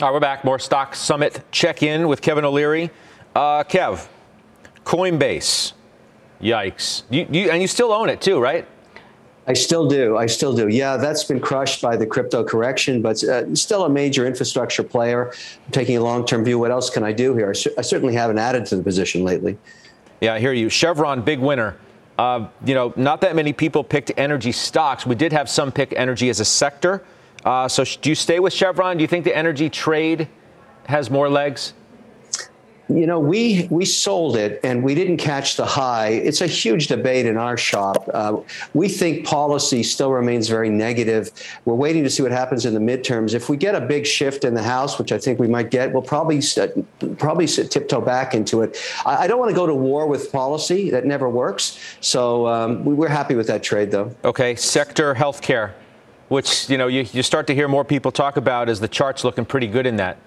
All 0.02 0.10
right, 0.10 0.14
we're 0.14 0.20
back. 0.22 0.44
More 0.44 0.60
Stock 0.60 0.96
Summit 0.96 1.44
check 1.52 1.84
in 1.84 2.08
with 2.08 2.22
Kevin 2.22 2.46
O'Leary. 2.46 2.92
Uh, 3.36 3.64
Kev, 3.64 4.08
Coinbase 4.86 5.74
Yikes. 6.44 7.04
You, 7.10 7.26
you, 7.32 7.50
and 7.50 7.62
you 7.62 7.68
still 7.68 7.92
own 7.92 8.10
it 8.10 8.22
too, 8.22 8.40
right? 8.40 8.68
I 9.46 9.54
still 9.54 9.88
do. 9.88 10.18
I 10.18 10.26
still 10.26 10.56
do. 10.56 10.68
Yeah, 10.70 10.98
that's 10.98 11.24
been 11.24 11.40
crushed 11.40 11.82
by 11.82 11.98
the 11.98 12.06
crypto 12.06 12.44
correction, 12.44 13.02
but 13.02 13.22
uh, 13.24 13.54
still 13.56 13.84
a 13.86 13.90
major 13.90 14.26
infrastructure 14.26 14.84
player. 14.84 15.34
I'm 15.66 15.72
taking 15.72 15.98
a 15.98 16.02
long 16.02 16.26
term 16.26 16.46
view. 16.46 16.60
What 16.60 16.72
else 16.72 16.90
can 16.90 17.04
I 17.04 17.12
do 17.12 17.36
here? 17.36 17.48
I, 17.48 17.80
I, 17.80 17.82
certainly 17.82 18.14
haven't 18.14 18.38
added 18.38 18.66
to 18.68 18.78
the 18.78 18.84
position 18.84 19.24
lately. 19.24 19.58
Yeah, 20.22 20.36
I 20.36 20.40
hear 20.40 20.54
you. 20.54 20.70
Chevron, 20.70 21.24
big 21.24 21.40
winner. 21.40 21.78
Uh, 22.18 22.48
you 22.64 22.74
know, 22.74 22.94
not 22.96 23.20
that 23.22 23.36
many 23.36 23.52
people 23.52 23.84
picked 23.84 24.12
energy 24.16 24.52
stocks. 24.52 25.06
We 25.06 25.16
did 25.16 25.34
have 25.34 25.50
some 25.50 25.72
pick 25.72 25.94
energy 25.94 26.30
as 26.30 26.40
a 26.40 26.46
sector. 26.46 27.04
Uh, 27.44 27.68
so, 27.68 27.84
do 27.84 28.10
you 28.10 28.16
stay 28.16 28.40
with 28.40 28.54
Chevron? 28.54 28.96
Do 28.98 29.02
you 29.02 29.08
think 29.08 29.26
the 29.26 29.36
energy 29.36 29.70
trade 29.70 30.30
has 30.86 31.10
more 31.10 31.28
legs? 31.28 31.74
You 32.90 33.08
know, 33.08 33.20
we 33.20 33.68
we 33.70 33.86
sold 33.86 34.36
it 34.36 34.60
and 34.64 34.84
we 34.84 34.94
didn't 34.94 35.18
catch 35.18 35.56
the 35.56 35.66
high. 35.66 36.10
It's 36.10 36.42
a 36.42 36.48
huge 36.48 36.88
debate 36.88 37.26
in 37.26 37.38
our 37.38 37.56
shop. 37.56 38.10
Uh, 38.14 38.42
we 38.74 38.90
think 38.90 39.26
policy 39.26 39.84
still 39.84 40.12
remains 40.12 40.50
very 40.50 40.70
negative. 40.70 41.32
We're 41.64 41.76
waiting 41.76 42.04
to 42.04 42.10
see 42.10 42.24
what 42.24 42.34
happens 42.34 42.66
in 42.66 42.74
the 42.74 42.82
midterms. 42.82 43.34
If 43.34 43.48
we 43.48 43.56
get 43.56 43.74
a 43.74 43.82
big 43.82 44.06
shift 44.06 44.44
in 44.44 44.54
the 44.54 44.62
House, 44.62 45.00
which 45.00 45.14
I 45.14 45.18
think 45.18 45.40
we 45.40 45.48
might 45.48 45.72
get, 45.72 45.94
we'll 45.94 46.02
probably 46.02 46.42
probably 47.18 47.48
tiptoe 47.48 48.02
back 48.02 48.34
into 48.34 48.62
it. 48.62 48.78
I, 49.06 49.24
I, 49.24 49.28
don't 49.28 49.40
want 49.40 49.50
to 49.50 49.56
go 49.56 49.66
to 49.66 49.76
war 49.76 50.06
with 50.06 50.32
policy. 50.32 50.90
That 50.90 51.06
never 51.06 51.30
works. 51.30 51.80
So 52.02 52.48
um, 52.48 52.84
we, 52.84 52.94
we're 52.94 53.08
happy 53.08 53.36
with 53.36 53.48
that 53.48 53.64
trade, 53.64 53.92
though. 53.92 54.14
Okay, 54.26 54.56
sector 54.56 55.16
healthcare, 55.16 55.72
which 56.28 56.70
you 56.70 56.78
know 56.78 56.88
you, 56.88 57.06
you 57.14 57.24
start 57.24 57.48
to 57.48 57.56
hear 57.56 57.70
more 57.70 57.86
people 57.86 58.12
talk 58.12 58.36
about 58.36 58.68
as 58.68 58.82
the 58.82 58.90
charts 58.90 59.24
looking 59.24 59.46
pretty 59.46 59.68
good 59.68 59.86
in 59.86 59.96
that. 59.98 60.18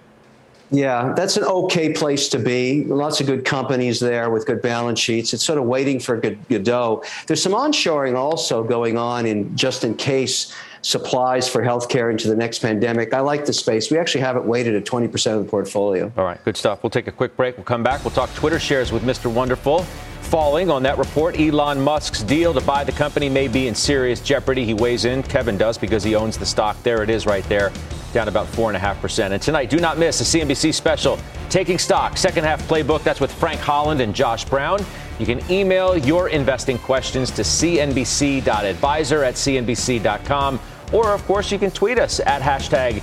Yeah, 0.70 1.12
that's 1.16 1.36
an 1.36 1.44
okay 1.44 1.92
place 1.92 2.28
to 2.30 2.38
be. 2.38 2.84
Lots 2.84 3.20
of 3.20 3.26
good 3.26 3.44
companies 3.44 4.00
there 4.00 4.30
with 4.30 4.46
good 4.46 4.62
balance 4.62 4.98
sheets. 4.98 5.32
It's 5.32 5.44
sort 5.44 5.58
of 5.58 5.64
waiting 5.64 6.00
for 6.00 6.16
Godot. 6.16 7.04
There's 7.26 7.42
some 7.42 7.52
onshoring 7.52 8.16
also 8.16 8.64
going 8.64 8.98
on 8.98 9.26
in 9.26 9.56
just 9.56 9.84
in 9.84 9.94
case 9.94 10.52
supplies 10.82 11.48
for 11.48 11.62
healthcare 11.62 12.10
into 12.10 12.28
the 12.28 12.36
next 12.36 12.60
pandemic. 12.60 13.12
I 13.12 13.20
like 13.20 13.44
the 13.44 13.52
space. 13.52 13.90
We 13.90 13.98
actually 13.98 14.20
have 14.20 14.36
it 14.36 14.44
weighted 14.44 14.74
at 14.74 14.84
20% 14.84 15.36
of 15.36 15.44
the 15.44 15.50
portfolio. 15.50 16.12
All 16.16 16.24
right, 16.24 16.42
good 16.44 16.56
stuff. 16.56 16.82
We'll 16.82 16.90
take 16.90 17.08
a 17.08 17.12
quick 17.12 17.36
break. 17.36 17.56
We'll 17.56 17.64
come 17.64 17.82
back. 17.82 18.04
We'll 18.04 18.12
talk 18.12 18.32
Twitter 18.34 18.60
shares 18.60 18.92
with 18.92 19.02
Mr. 19.02 19.32
Wonderful. 19.32 19.84
Falling 20.29 20.70
on 20.70 20.83
that 20.83 20.99
report, 20.99 21.39
Elon 21.39 21.81
Musk's 21.81 22.24
deal 22.24 22.53
to 22.53 22.61
buy 22.61 22.83
the 22.83 22.91
company 22.91 23.29
may 23.29 23.47
be 23.47 23.68
in 23.68 23.77
serious 23.77 24.20
jeopardy. 24.20 24.64
He 24.64 24.74
weighs 24.74 25.05
in. 25.05 25.22
Kevin 25.22 25.57
does 25.57 25.79
because 25.79 26.03
he 26.03 26.16
owns 26.16 26.37
the 26.37 26.45
stock. 26.45 26.77
There 26.83 27.05
it 27.05 27.11
is 27.11 27.27
right 27.27 27.45
there 27.45 27.72
down 28.12 28.27
about 28.27 28.47
4.5%. 28.49 29.31
And 29.31 29.41
tonight, 29.41 29.70
do 29.70 29.79
not 29.79 29.99
miss 29.99 30.20
a 30.20 30.24
CNBC 30.24 30.74
special, 30.74 31.18
Taking 31.49 31.79
Stock, 31.79 32.16
second 32.16 32.43
half 32.43 32.61
playbook. 32.66 33.05
That's 33.05 33.20
with 33.20 33.33
Frank 33.33 33.61
Holland 33.61 34.01
and 34.01 34.14
Josh 34.14 34.45
Brown. 34.45 34.85
You 35.20 35.27
can 35.27 35.41
email 35.51 35.97
your 35.97 36.29
investing 36.29 36.79
questions 36.79 37.31
to 37.33 37.43
cnbc.advisor 37.43 39.22
at 39.22 39.35
cnbc.com. 39.35 40.61
Or, 40.93 41.12
of 41.12 41.24
course, 41.27 41.53
you 41.53 41.59
can 41.59 41.70
tweet 41.70 41.99
us 41.99 42.18
at 42.20 42.43
hashtag 42.43 43.03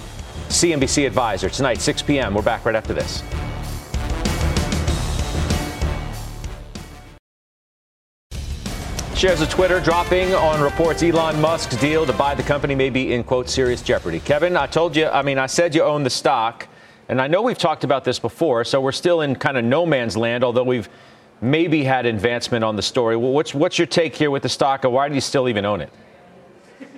CNBC 0.50 1.08
Advisor. 1.08 1.50
Tonight, 1.50 1.80
6 1.80 2.02
p.m. 2.02 2.34
We're 2.34 2.42
back 2.42 2.66
right 2.66 2.76
after 2.76 2.94
this. 2.94 3.24
Shares 9.24 9.40
of 9.40 9.50
Twitter 9.50 9.80
dropping 9.80 10.34
on 10.34 10.60
reports 10.60 11.02
Elon 11.02 11.40
Musk's 11.40 11.78
deal 11.78 12.06
to 12.06 12.12
buy 12.12 12.36
the 12.36 12.44
company 12.44 12.76
may 12.76 12.90
be 12.90 13.14
in 13.14 13.24
quote 13.24 13.50
serious 13.50 13.82
jeopardy. 13.82 14.20
Kevin, 14.20 14.58
I 14.58 14.68
told 14.68 14.98
you, 14.98 15.08
I 15.08 15.22
mean, 15.22 15.38
I 15.38 15.46
said 15.46 15.74
you 15.74 15.82
own 15.82 16.04
the 16.04 16.10
stock, 16.10 16.68
and 17.08 17.22
I 17.22 17.28
know 17.28 17.42
we've 17.42 17.58
talked 17.58 17.86
about 17.86 18.04
this 18.04 18.20
before, 18.20 18.66
so 18.66 18.82
we're 18.82 18.92
still 18.92 19.22
in 19.22 19.38
kind 19.38 19.58
of 19.58 19.64
no 19.64 19.86
man's 19.86 20.18
land, 20.18 20.44
although 20.44 20.66
we've 20.66 20.90
maybe 21.40 21.86
had 21.86 22.06
advancement 22.06 22.66
on 22.66 22.76
the 22.76 22.82
story. 22.82 23.16
Well, 23.16 23.32
what's 23.32 23.56
what's 23.56 23.80
your 23.80 23.88
take 23.88 24.14
here 24.14 24.30
with 24.30 24.44
the 24.44 24.50
stock, 24.50 24.84
and 24.84 24.92
why 24.92 25.08
do 25.08 25.16
you 25.16 25.22
still 25.22 25.48
even 25.48 25.64
own 25.64 25.80
it? 25.80 25.90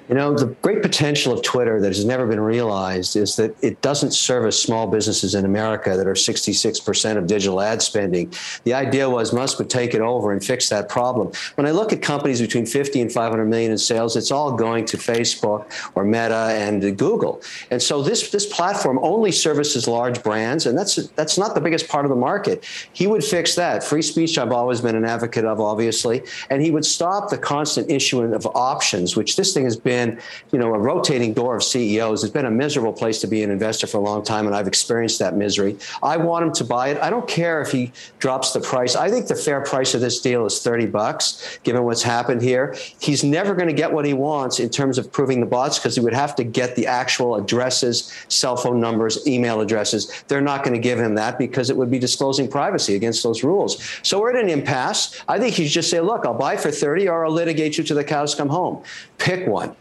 You 0.08 0.14
know, 0.14 0.38
the 0.38 0.46
great 0.62 0.84
potential 0.84 1.34
of 1.34 1.42
Twitter 1.42 1.82
that 1.82 1.88
has 1.88 2.06
never 2.06 2.28
been 2.28 2.40
realized 2.40 3.16
is 3.16 3.36
that 3.38 3.56
it 3.64 3.82
doesn't 3.82 4.12
service 4.12 4.62
small 4.62 4.86
businesses 4.86 5.34
in 5.34 5.46
America 5.46 5.98
that 5.98 6.06
are 6.06 6.14
66% 6.14 7.18
of 7.18 7.26
digital 7.26 7.60
ad 7.60 7.82
spending. 7.82 8.32
The 8.66 8.76
idea 8.76 9.10
was 9.10 9.34
Musk 9.34 9.58
would 9.58 9.70
take 9.70 9.96
it 9.96 10.02
over 10.02 10.32
and 10.32 10.44
fix 10.44 10.70
that 10.70 10.90
problem. 10.90 11.32
When 11.56 11.66
I 11.66 11.72
look 11.72 11.92
at 11.92 12.04
companies 12.04 12.40
between 12.40 12.68
50 12.68 13.02
and 13.02 13.12
500 13.12 13.46
million 13.46 13.72
in 13.72 13.80
sales, 13.80 14.16
it's 14.16 14.30
all 14.30 14.52
going 14.52 14.86
to 14.86 14.98
Facebook 14.98 15.66
or 15.96 16.04
Meta 16.04 16.50
and 16.52 16.96
Google. 16.98 17.42
And 17.72 17.82
so 17.82 18.04
this 18.04 18.30
this 18.30 18.46
platform 18.46 19.00
only 19.02 19.32
services 19.32 19.88
large 19.88 20.22
brands, 20.22 20.68
and 20.68 20.78
that's 20.78 20.96
that's 21.16 21.38
not 21.40 21.56
the 21.56 21.62
biggest 21.62 21.88
part 21.88 22.06
of 22.06 22.10
the 22.10 22.16
market. 22.16 22.64
He 22.94 23.08
would 23.08 23.24
fix 23.24 23.56
that. 23.56 23.84
Free 23.84 24.04
speech, 24.04 24.38
I've 24.38 24.52
always 24.52 24.82
been 24.82 24.96
an 24.96 25.06
advocate 25.06 25.46
of, 25.46 25.60
obviously, 25.60 26.22
and 26.52 26.62
he 26.62 26.70
would 26.70 26.86
stop 26.86 27.32
the 27.32 27.40
constant 27.40 27.90
issuing 27.90 28.34
of 28.34 28.46
options, 28.54 29.16
which 29.16 29.36
this 29.36 29.54
thing 29.54 29.64
has 29.64 29.76
been 29.76 29.95
been, 29.96 30.20
you 30.52 30.60
know, 30.60 30.74
a 30.74 30.80
rotating 30.80 31.34
door 31.34 31.56
of 31.56 31.64
CEOs. 31.64 32.24
It's 32.24 32.34
been 32.34 32.46
a 32.46 32.52
miserable 32.52 32.92
place 32.92 33.22
to 33.22 33.28
be 33.28 33.44
an 33.44 33.52
investor 33.52 33.88
for 33.88 33.98
a 33.98 34.02
long 34.02 34.24
time, 34.24 34.46
and 34.46 34.56
I've 34.56 34.68
experienced 34.68 35.20
that 35.20 35.36
misery. 35.36 35.78
I 36.04 36.18
want 36.18 36.46
him 36.46 36.54
to 36.54 36.64
buy 36.66 36.90
it. 36.90 36.98
I 37.02 37.10
don't 37.10 37.28
care 37.28 37.62
if 37.62 37.72
he 37.72 37.92
drops 38.20 38.52
the 38.52 38.60
price. 38.60 38.96
I 38.96 39.10
think 39.10 39.28
the 39.28 39.36
fair 39.36 39.62
price 39.62 39.94
of 39.94 40.02
this 40.02 40.20
deal 40.20 40.46
is 40.46 40.62
30 40.62 40.88
bucks, 40.88 41.60
given 41.64 41.84
what's 41.84 42.04
happened 42.04 42.42
here. 42.42 42.76
He's 43.00 43.24
never 43.24 43.56
going 43.56 43.68
to 43.68 43.74
get 43.74 43.92
what 43.92 44.06
he 44.06 44.14
wants 44.14 44.60
in 44.60 44.70
terms 44.70 44.98
of 44.98 45.12
proving 45.12 45.40
the 45.40 45.46
bots 45.46 45.80
because 45.80 45.96
he 45.96 46.02
would 46.02 46.14
have 46.14 46.36
to 46.36 46.44
get 46.44 46.76
the 46.76 46.88
actual 46.88 47.36
addresses, 47.36 48.12
cell 48.28 48.58
phone 48.58 48.82
numbers, 48.82 49.26
email 49.28 49.62
addresses. 49.62 50.24
They're 50.28 50.42
not 50.42 50.64
going 50.64 50.74
to 50.74 50.84
give 50.90 51.00
him 51.00 51.16
that 51.16 51.38
because 51.38 51.70
it 51.70 51.78
would 51.78 51.90
be 51.90 52.00
disclosing 52.00 52.50
privacy 52.50 52.96
against 52.96 53.24
those 53.24 53.44
rules. 53.44 53.72
So 54.04 54.20
we're 54.20 54.36
at 54.36 54.44
an 54.44 54.50
impasse. 54.50 55.22
I 55.28 55.40
think 55.40 55.56
he 55.56 55.64
should 55.64 55.74
just 55.74 55.90
say, 55.90 56.02
look, 56.02 56.26
I'll 56.26 56.34
buy 56.34 56.58
for 56.58 56.72
30 56.72 57.08
or 57.08 57.26
I'll 57.26 57.32
litigate 57.32 57.78
you 57.78 57.84
to 57.86 57.94
the 57.94 58.04
cows 58.04 58.36
come 58.36 58.50
home. 58.50 58.84
Pick 59.18 59.48
one. 59.48 59.76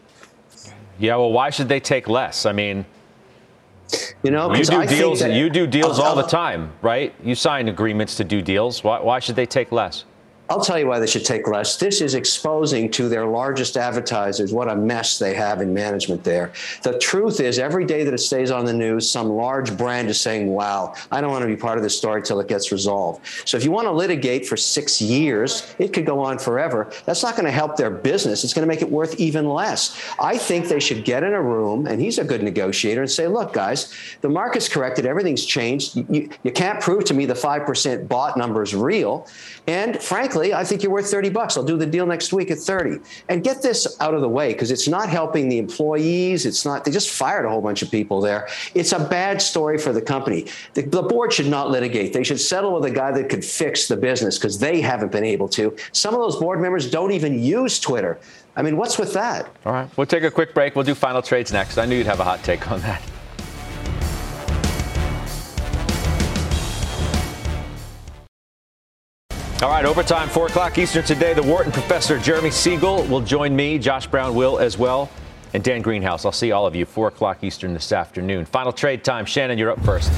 Yeah, 0.99 1.17
well, 1.17 1.33
why 1.33 1.51
should 1.51 1.69
they 1.69 1.81
take 1.81 2.09
less? 2.09 2.47
I 2.47 2.53
mean, 2.53 2.85
you 4.23 4.31
know, 4.31 4.55
you 4.55 4.65
do 4.65 4.77
I 4.77 4.87
deals. 4.87 5.21
That, 5.21 5.33
you 5.33 5.51
do 5.51 5.67
deals 5.67 5.99
all 5.99 6.17
the 6.17 6.23
time, 6.23 6.73
right? 6.83 7.15
You 7.23 7.35
sign 7.35 7.69
agreements 7.69 8.17
to 8.17 8.25
do 8.25 8.41
deals. 8.41 8.83
Why, 8.83 9.01
why 9.01 9.19
should 9.19 9.37
they 9.37 9.47
take 9.47 9.73
less? 9.73 10.05
I'll 10.51 10.61
tell 10.61 10.79
you 10.79 10.87
why 10.87 10.99
they 10.99 11.07
should 11.07 11.25
take 11.25 11.49
less. 11.49 11.79
This 11.79 12.03
is 12.03 12.15
exposing 12.15 12.91
to 12.93 13.09
their 13.09 13.25
largest 13.25 13.79
advertisers 13.79 14.53
what 14.53 14.69
a 14.69 14.77
mess 14.77 15.19
they 15.19 15.33
have 15.33 15.63
in 15.63 15.73
management 15.73 16.23
there. 16.23 16.53
The 16.83 16.99
truth 16.99 17.41
is, 17.41 17.59
every 17.59 17.87
day 17.87 18.05
that 18.05 18.13
it 18.13 18.19
stays 18.19 18.51
on 18.51 18.67
the 18.67 18.73
news, 18.73 19.11
some 19.11 19.31
large 19.31 19.75
brand 19.75 20.11
is 20.11 20.21
saying, 20.21 20.49
wow, 20.49 20.95
I 21.11 21.23
don't 21.23 21.31
want 21.31 21.43
to 21.43 21.49
be 21.49 21.57
part 21.57 21.79
of 21.79 21.83
this 21.83 21.97
story 21.97 22.21
till 22.21 22.41
it 22.41 22.49
gets 22.49 22.71
resolved. 22.71 23.25
So 23.47 23.57
if 23.57 23.65
you 23.65 23.71
want 23.71 23.87
to 23.87 23.93
litigate 23.93 24.47
for 24.47 24.59
six 24.59 25.01
years, 25.01 25.75
it 25.79 25.95
could 25.95 26.05
go 26.05 26.21
on 26.21 26.39
forever. 26.39 26.93
That's 27.07 27.23
not 27.23 27.37
going 27.37 27.47
to 27.47 27.51
help 27.51 27.79
their 27.79 27.91
business. 27.91 28.45
It's 28.45 28.53
going 28.53 28.69
to 28.69 28.73
make 28.73 28.83
it 28.83 28.91
worth 28.91 29.19
even 29.19 29.49
less. 29.49 29.99
I 30.21 30.37
think 30.37 30.69
they 30.69 30.81
should 30.81 31.07
get 31.07 31.23
in 31.23 31.33
a 31.33 31.43
room, 31.43 31.87
and 31.87 32.03
he's 32.03 32.19
a 32.19 32.25
good 32.25 32.43
negotiator, 32.43 33.01
and 33.01 33.11
say, 33.11 33.29
look, 33.29 33.55
guys, 33.55 33.95
the 34.21 34.29
market's 34.29 34.69
corrected. 34.69 35.07
Everything's 35.07 35.47
changed. 35.47 35.97
You, 36.11 36.29
you 36.43 36.53
can't 36.53 36.83
prove 36.83 37.05
to 37.05 37.15
me 37.15 37.25
the 37.25 37.33
5% 37.33 38.09
bot 38.09 38.37
number 38.37 38.63
is 38.63 38.75
real. 38.75 39.27
And 39.67 40.01
frankly, 40.03 40.34
I 40.37 40.64
think 40.64 40.82
you're 40.82 40.93
worth 40.93 41.11
30 41.11 41.30
bucks. 41.30 41.57
I'll 41.57 41.64
do 41.64 41.76
the 41.76 41.87
deal 41.87 42.07
next 42.07 42.32
week 42.32 42.51
at 42.51 42.59
30. 42.59 43.01
And 43.28 43.43
get 43.43 43.62
this 43.62 43.97
out 44.01 44.14
of 44.14 44.20
the 44.20 44.28
way 44.28 44.53
because 44.53 44.70
it's 44.70 44.89
not 44.89 45.09
helping 45.09 45.49
the 45.49 45.59
employees. 45.59 46.47
It's 46.47 46.64
not, 46.64 46.85
they 46.85 46.91
just 46.91 47.11
fired 47.11 47.45
a 47.45 47.51
whole 47.51 47.61
bunch 47.61 47.82
of 47.82 47.91
people 47.91 48.20
there. 48.20 48.49
It's 48.74 48.93
a 48.93 48.99
bad 48.99 49.41
story 49.41 49.78
for 49.78 49.93
the 49.93 50.03
company. 50.03 50.47
The, 50.74 50.82
the 50.82 51.03
board 51.03 51.32
should 51.32 51.49
not 51.49 51.70
litigate. 51.70 52.12
They 52.12 52.24
should 52.24 52.41
settle 52.41 52.74
with 52.74 52.85
a 52.85 52.95
guy 52.95 53.12
that 53.12 53.28
could 53.28 53.45
fix 53.45 53.89
the 53.89 53.97
business 53.97 54.39
because 54.39 54.59
they 54.59 54.80
haven't 54.80 55.12
been 55.12 55.24
able 55.24 55.49
to. 55.51 55.76
Some 55.93 56.14
of 56.14 56.20
those 56.20 56.37
board 56.37 56.61
members 56.61 56.91
don't 56.91 57.12
even 57.12 57.43
use 57.43 57.78
Twitter. 57.78 58.18
I 58.57 58.62
mean, 58.62 58.76
what's 58.76 58.99
with 58.99 59.12
that? 59.14 59.49
All 59.66 59.72
right. 59.72 59.89
We'll 59.97 60.07
take 60.07 60.22
a 60.22 60.30
quick 60.30 60.55
break. 60.55 60.76
We'll 60.76 60.85
do 60.85 60.95
final 60.95 61.22
trades 61.22 61.53
next. 61.53 61.78
I 61.78 61.87
knew 61.87 61.97
you'd 61.97 62.07
have 62.07 62.20
a 62.20 62.24
hot 62.24 62.43
take 62.45 62.70
on 62.70 62.80
that. 62.80 63.03
All 69.65 69.71
right, 69.71 69.87
overtime, 69.87 70.29
4 70.29 70.49
o'clock 70.49 70.77
Eastern 70.77 71.05
today. 71.05 71.33
The 71.33 71.43
Wharton 71.43 71.73
professor 71.73 72.19
Jeremy 72.19 72.51
Siegel 72.51 73.03
will 73.05 73.23
join 73.23 73.57
me. 73.57 73.79
Josh 73.79 74.07
Brown 74.07 74.35
will 74.35 74.59
as 74.59 74.77
well. 74.77 75.09
And 75.55 75.65
Dan 75.65 75.81
Greenhouse. 75.81 76.27
I'll 76.27 76.33
see 76.33 76.53
all 76.53 76.67
of 76.67 76.75
you 76.75 76.85
4 76.85 77.09
o'clock 77.09 77.43
Eastern 77.43 77.73
this 77.73 77.91
afternoon. 77.91 78.45
Final 78.45 78.75
trade 78.75 79.03
time. 79.03 79.25
Shannon, 79.25 79.57
you're 79.57 79.71
up 79.71 79.83
first. 79.83 80.12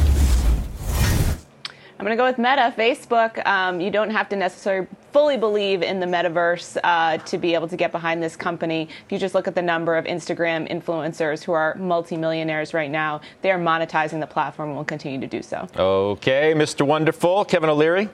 I'm 1.96 2.04
going 2.04 2.10
to 2.10 2.16
go 2.16 2.24
with 2.24 2.38
Meta, 2.38 2.74
Facebook. 2.76 3.46
Um, 3.46 3.80
you 3.80 3.92
don't 3.92 4.10
have 4.10 4.28
to 4.30 4.36
necessarily 4.36 4.88
fully 5.12 5.36
believe 5.36 5.84
in 5.84 6.00
the 6.00 6.06
metaverse 6.06 6.76
uh, 6.82 7.18
to 7.18 7.38
be 7.38 7.54
able 7.54 7.68
to 7.68 7.76
get 7.76 7.92
behind 7.92 8.20
this 8.20 8.34
company. 8.34 8.88
If 9.04 9.12
you 9.12 9.18
just 9.18 9.36
look 9.36 9.46
at 9.46 9.54
the 9.54 9.62
number 9.62 9.96
of 9.96 10.06
Instagram 10.06 10.68
influencers 10.68 11.44
who 11.44 11.52
are 11.52 11.76
multimillionaires 11.76 12.74
right 12.74 12.90
now, 12.90 13.20
they 13.42 13.52
are 13.52 13.60
monetizing 13.60 14.18
the 14.18 14.26
platform 14.26 14.70
and 14.70 14.76
will 14.76 14.84
continue 14.84 15.20
to 15.20 15.28
do 15.28 15.40
so. 15.40 15.68
Okay, 15.76 16.52
Mr. 16.52 16.84
Wonderful, 16.84 17.44
Kevin 17.44 17.70
O'Leary. 17.70 18.08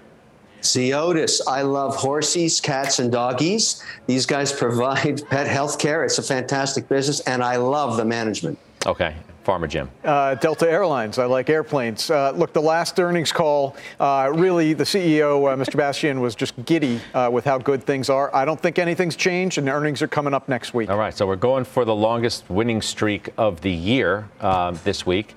Zoetis. 0.63 1.41
I 1.47 1.63
love 1.63 1.97
horses, 1.97 2.61
cats, 2.61 2.99
and 2.99 3.13
doggies. 3.13 3.83
These 4.07 4.27
guys 4.27 4.53
provide 4.53 5.23
pet 5.31 5.47
health 5.47 5.79
care. 5.79 6.05
It's 6.05 6.19
a 6.19 6.23
fantastic 6.23 6.89
business, 6.89 7.21
and 7.21 7.43
I 7.43 7.57
love 7.57 7.97
the 7.97 8.05
management. 8.05 8.59
Okay. 8.87 9.15
Farmer 9.45 9.67
Jim. 9.67 9.91
Uh, 10.05 10.37
Delta 10.37 10.71
Airlines. 10.71 11.19
I 11.19 11.25
like 11.25 11.51
airplanes. 11.51 12.11
Uh, 12.11 12.31
look, 12.31 12.53
the 12.53 12.63
last 12.63 12.99
earnings 13.01 13.33
call, 13.33 13.77
uh, 13.99 14.31
really, 14.33 14.73
the 14.73 14.85
CEO, 14.85 15.53
uh, 15.53 15.57
Mr. 15.57 15.77
Bastian, 15.77 16.21
was 16.21 16.35
just 16.35 16.55
giddy 16.65 17.01
uh, 17.13 17.29
with 17.33 17.45
how 17.45 17.59
good 17.59 17.83
things 17.83 18.09
are. 18.09 18.35
I 18.35 18.45
don't 18.45 18.61
think 18.61 18.79
anything's 18.79 19.17
changed, 19.17 19.59
and 19.59 19.69
earnings 19.69 20.01
are 20.01 20.09
coming 20.09 20.33
up 20.33 20.49
next 20.49 20.75
week. 20.75 20.91
All 20.91 20.99
right, 20.99 21.15
so 21.15 21.27
we're 21.27 21.37
going 21.37 21.65
for 21.65 21.85
the 21.85 21.95
longest 21.95 22.49
winning 22.49 22.81
streak 22.81 23.31
of 23.37 23.61
the 23.63 23.71
year 23.71 24.29
um, 24.41 24.79
this 24.85 25.05
week. 25.05 25.35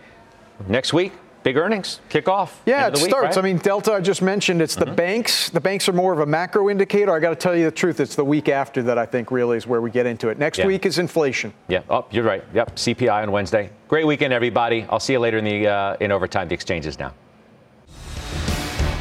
Next 0.67 0.93
week, 0.93 1.11
big 1.45 1.57
earnings 1.57 1.99
kick 2.09 2.27
off. 2.27 2.59
Yeah, 2.65 2.87
it 2.87 2.95
week, 2.95 3.05
starts. 3.05 3.37
right? 3.37 3.43
I 3.45 3.47
mean, 3.47 3.57
Delta, 3.59 3.93
I 3.93 4.01
just 4.01 4.21
mentioned 4.23 4.61
it's 4.63 4.75
Mm-hmm. 4.75 4.89
the 4.89 4.95
banks. 4.95 5.49
The 5.51 5.61
banks 5.61 5.87
are 5.87 5.93
more 5.93 6.11
of 6.11 6.19
a 6.19 6.25
macro 6.25 6.69
indicator. 6.71 7.13
I 7.15 7.19
got 7.19 7.29
to 7.29 7.35
tell 7.35 7.55
you 7.55 7.65
the 7.65 7.71
truth. 7.71 7.99
It's 7.99 8.15
the 8.15 8.25
week 8.25 8.49
after 8.49 8.81
that 8.83 8.97
I 8.97 9.05
think 9.05 9.29
really 9.29 9.55
is 9.55 9.67
where 9.67 9.79
we 9.79 9.91
get 9.91 10.07
into 10.07 10.29
it. 10.29 10.39
Next 10.39 10.57
Yeah. 10.57 10.65
week 10.65 10.85
is 10.87 10.97
inflation. 10.97 11.53
Yeah. 11.67 11.83
Oh, 11.89 12.05
you're 12.09 12.23
right. 12.23 12.43
Yep. 12.53 12.75
CPI 12.77 13.21
on 13.21 13.31
Wednesday. 13.31 13.69
Great 13.87 14.07
weekend, 14.07 14.33
everybody. 14.33 14.85
I'll 14.89 14.99
see 14.99 15.13
you 15.13 15.19
later 15.19 15.37
in 15.37 15.45
the 15.45 15.67
uh, 15.67 15.97
in 15.99 16.11
overtime. 16.11 16.47
The 16.47 16.55
exchanges 16.55 16.97
now. 16.97 17.13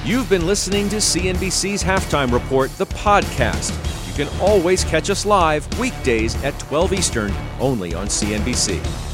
You've 0.05 0.29
been 0.29 0.47
listening 0.47 0.91
to 0.91 0.97
CNBC's 0.97 1.83
Halftime 1.83 2.31
Report, 2.31 2.71
the 2.77 2.85
podcast. 2.87 3.73
You 4.07 4.13
can 4.27 4.41
always 4.41 4.85
catch 4.85 5.09
us 5.09 5.25
live 5.25 5.67
weekdays 5.81 6.37
at 6.45 6.59
12 6.59 6.93
Eastern, 6.93 7.33
only 7.59 7.95
on 7.95 8.07
CNBC. 8.09 9.14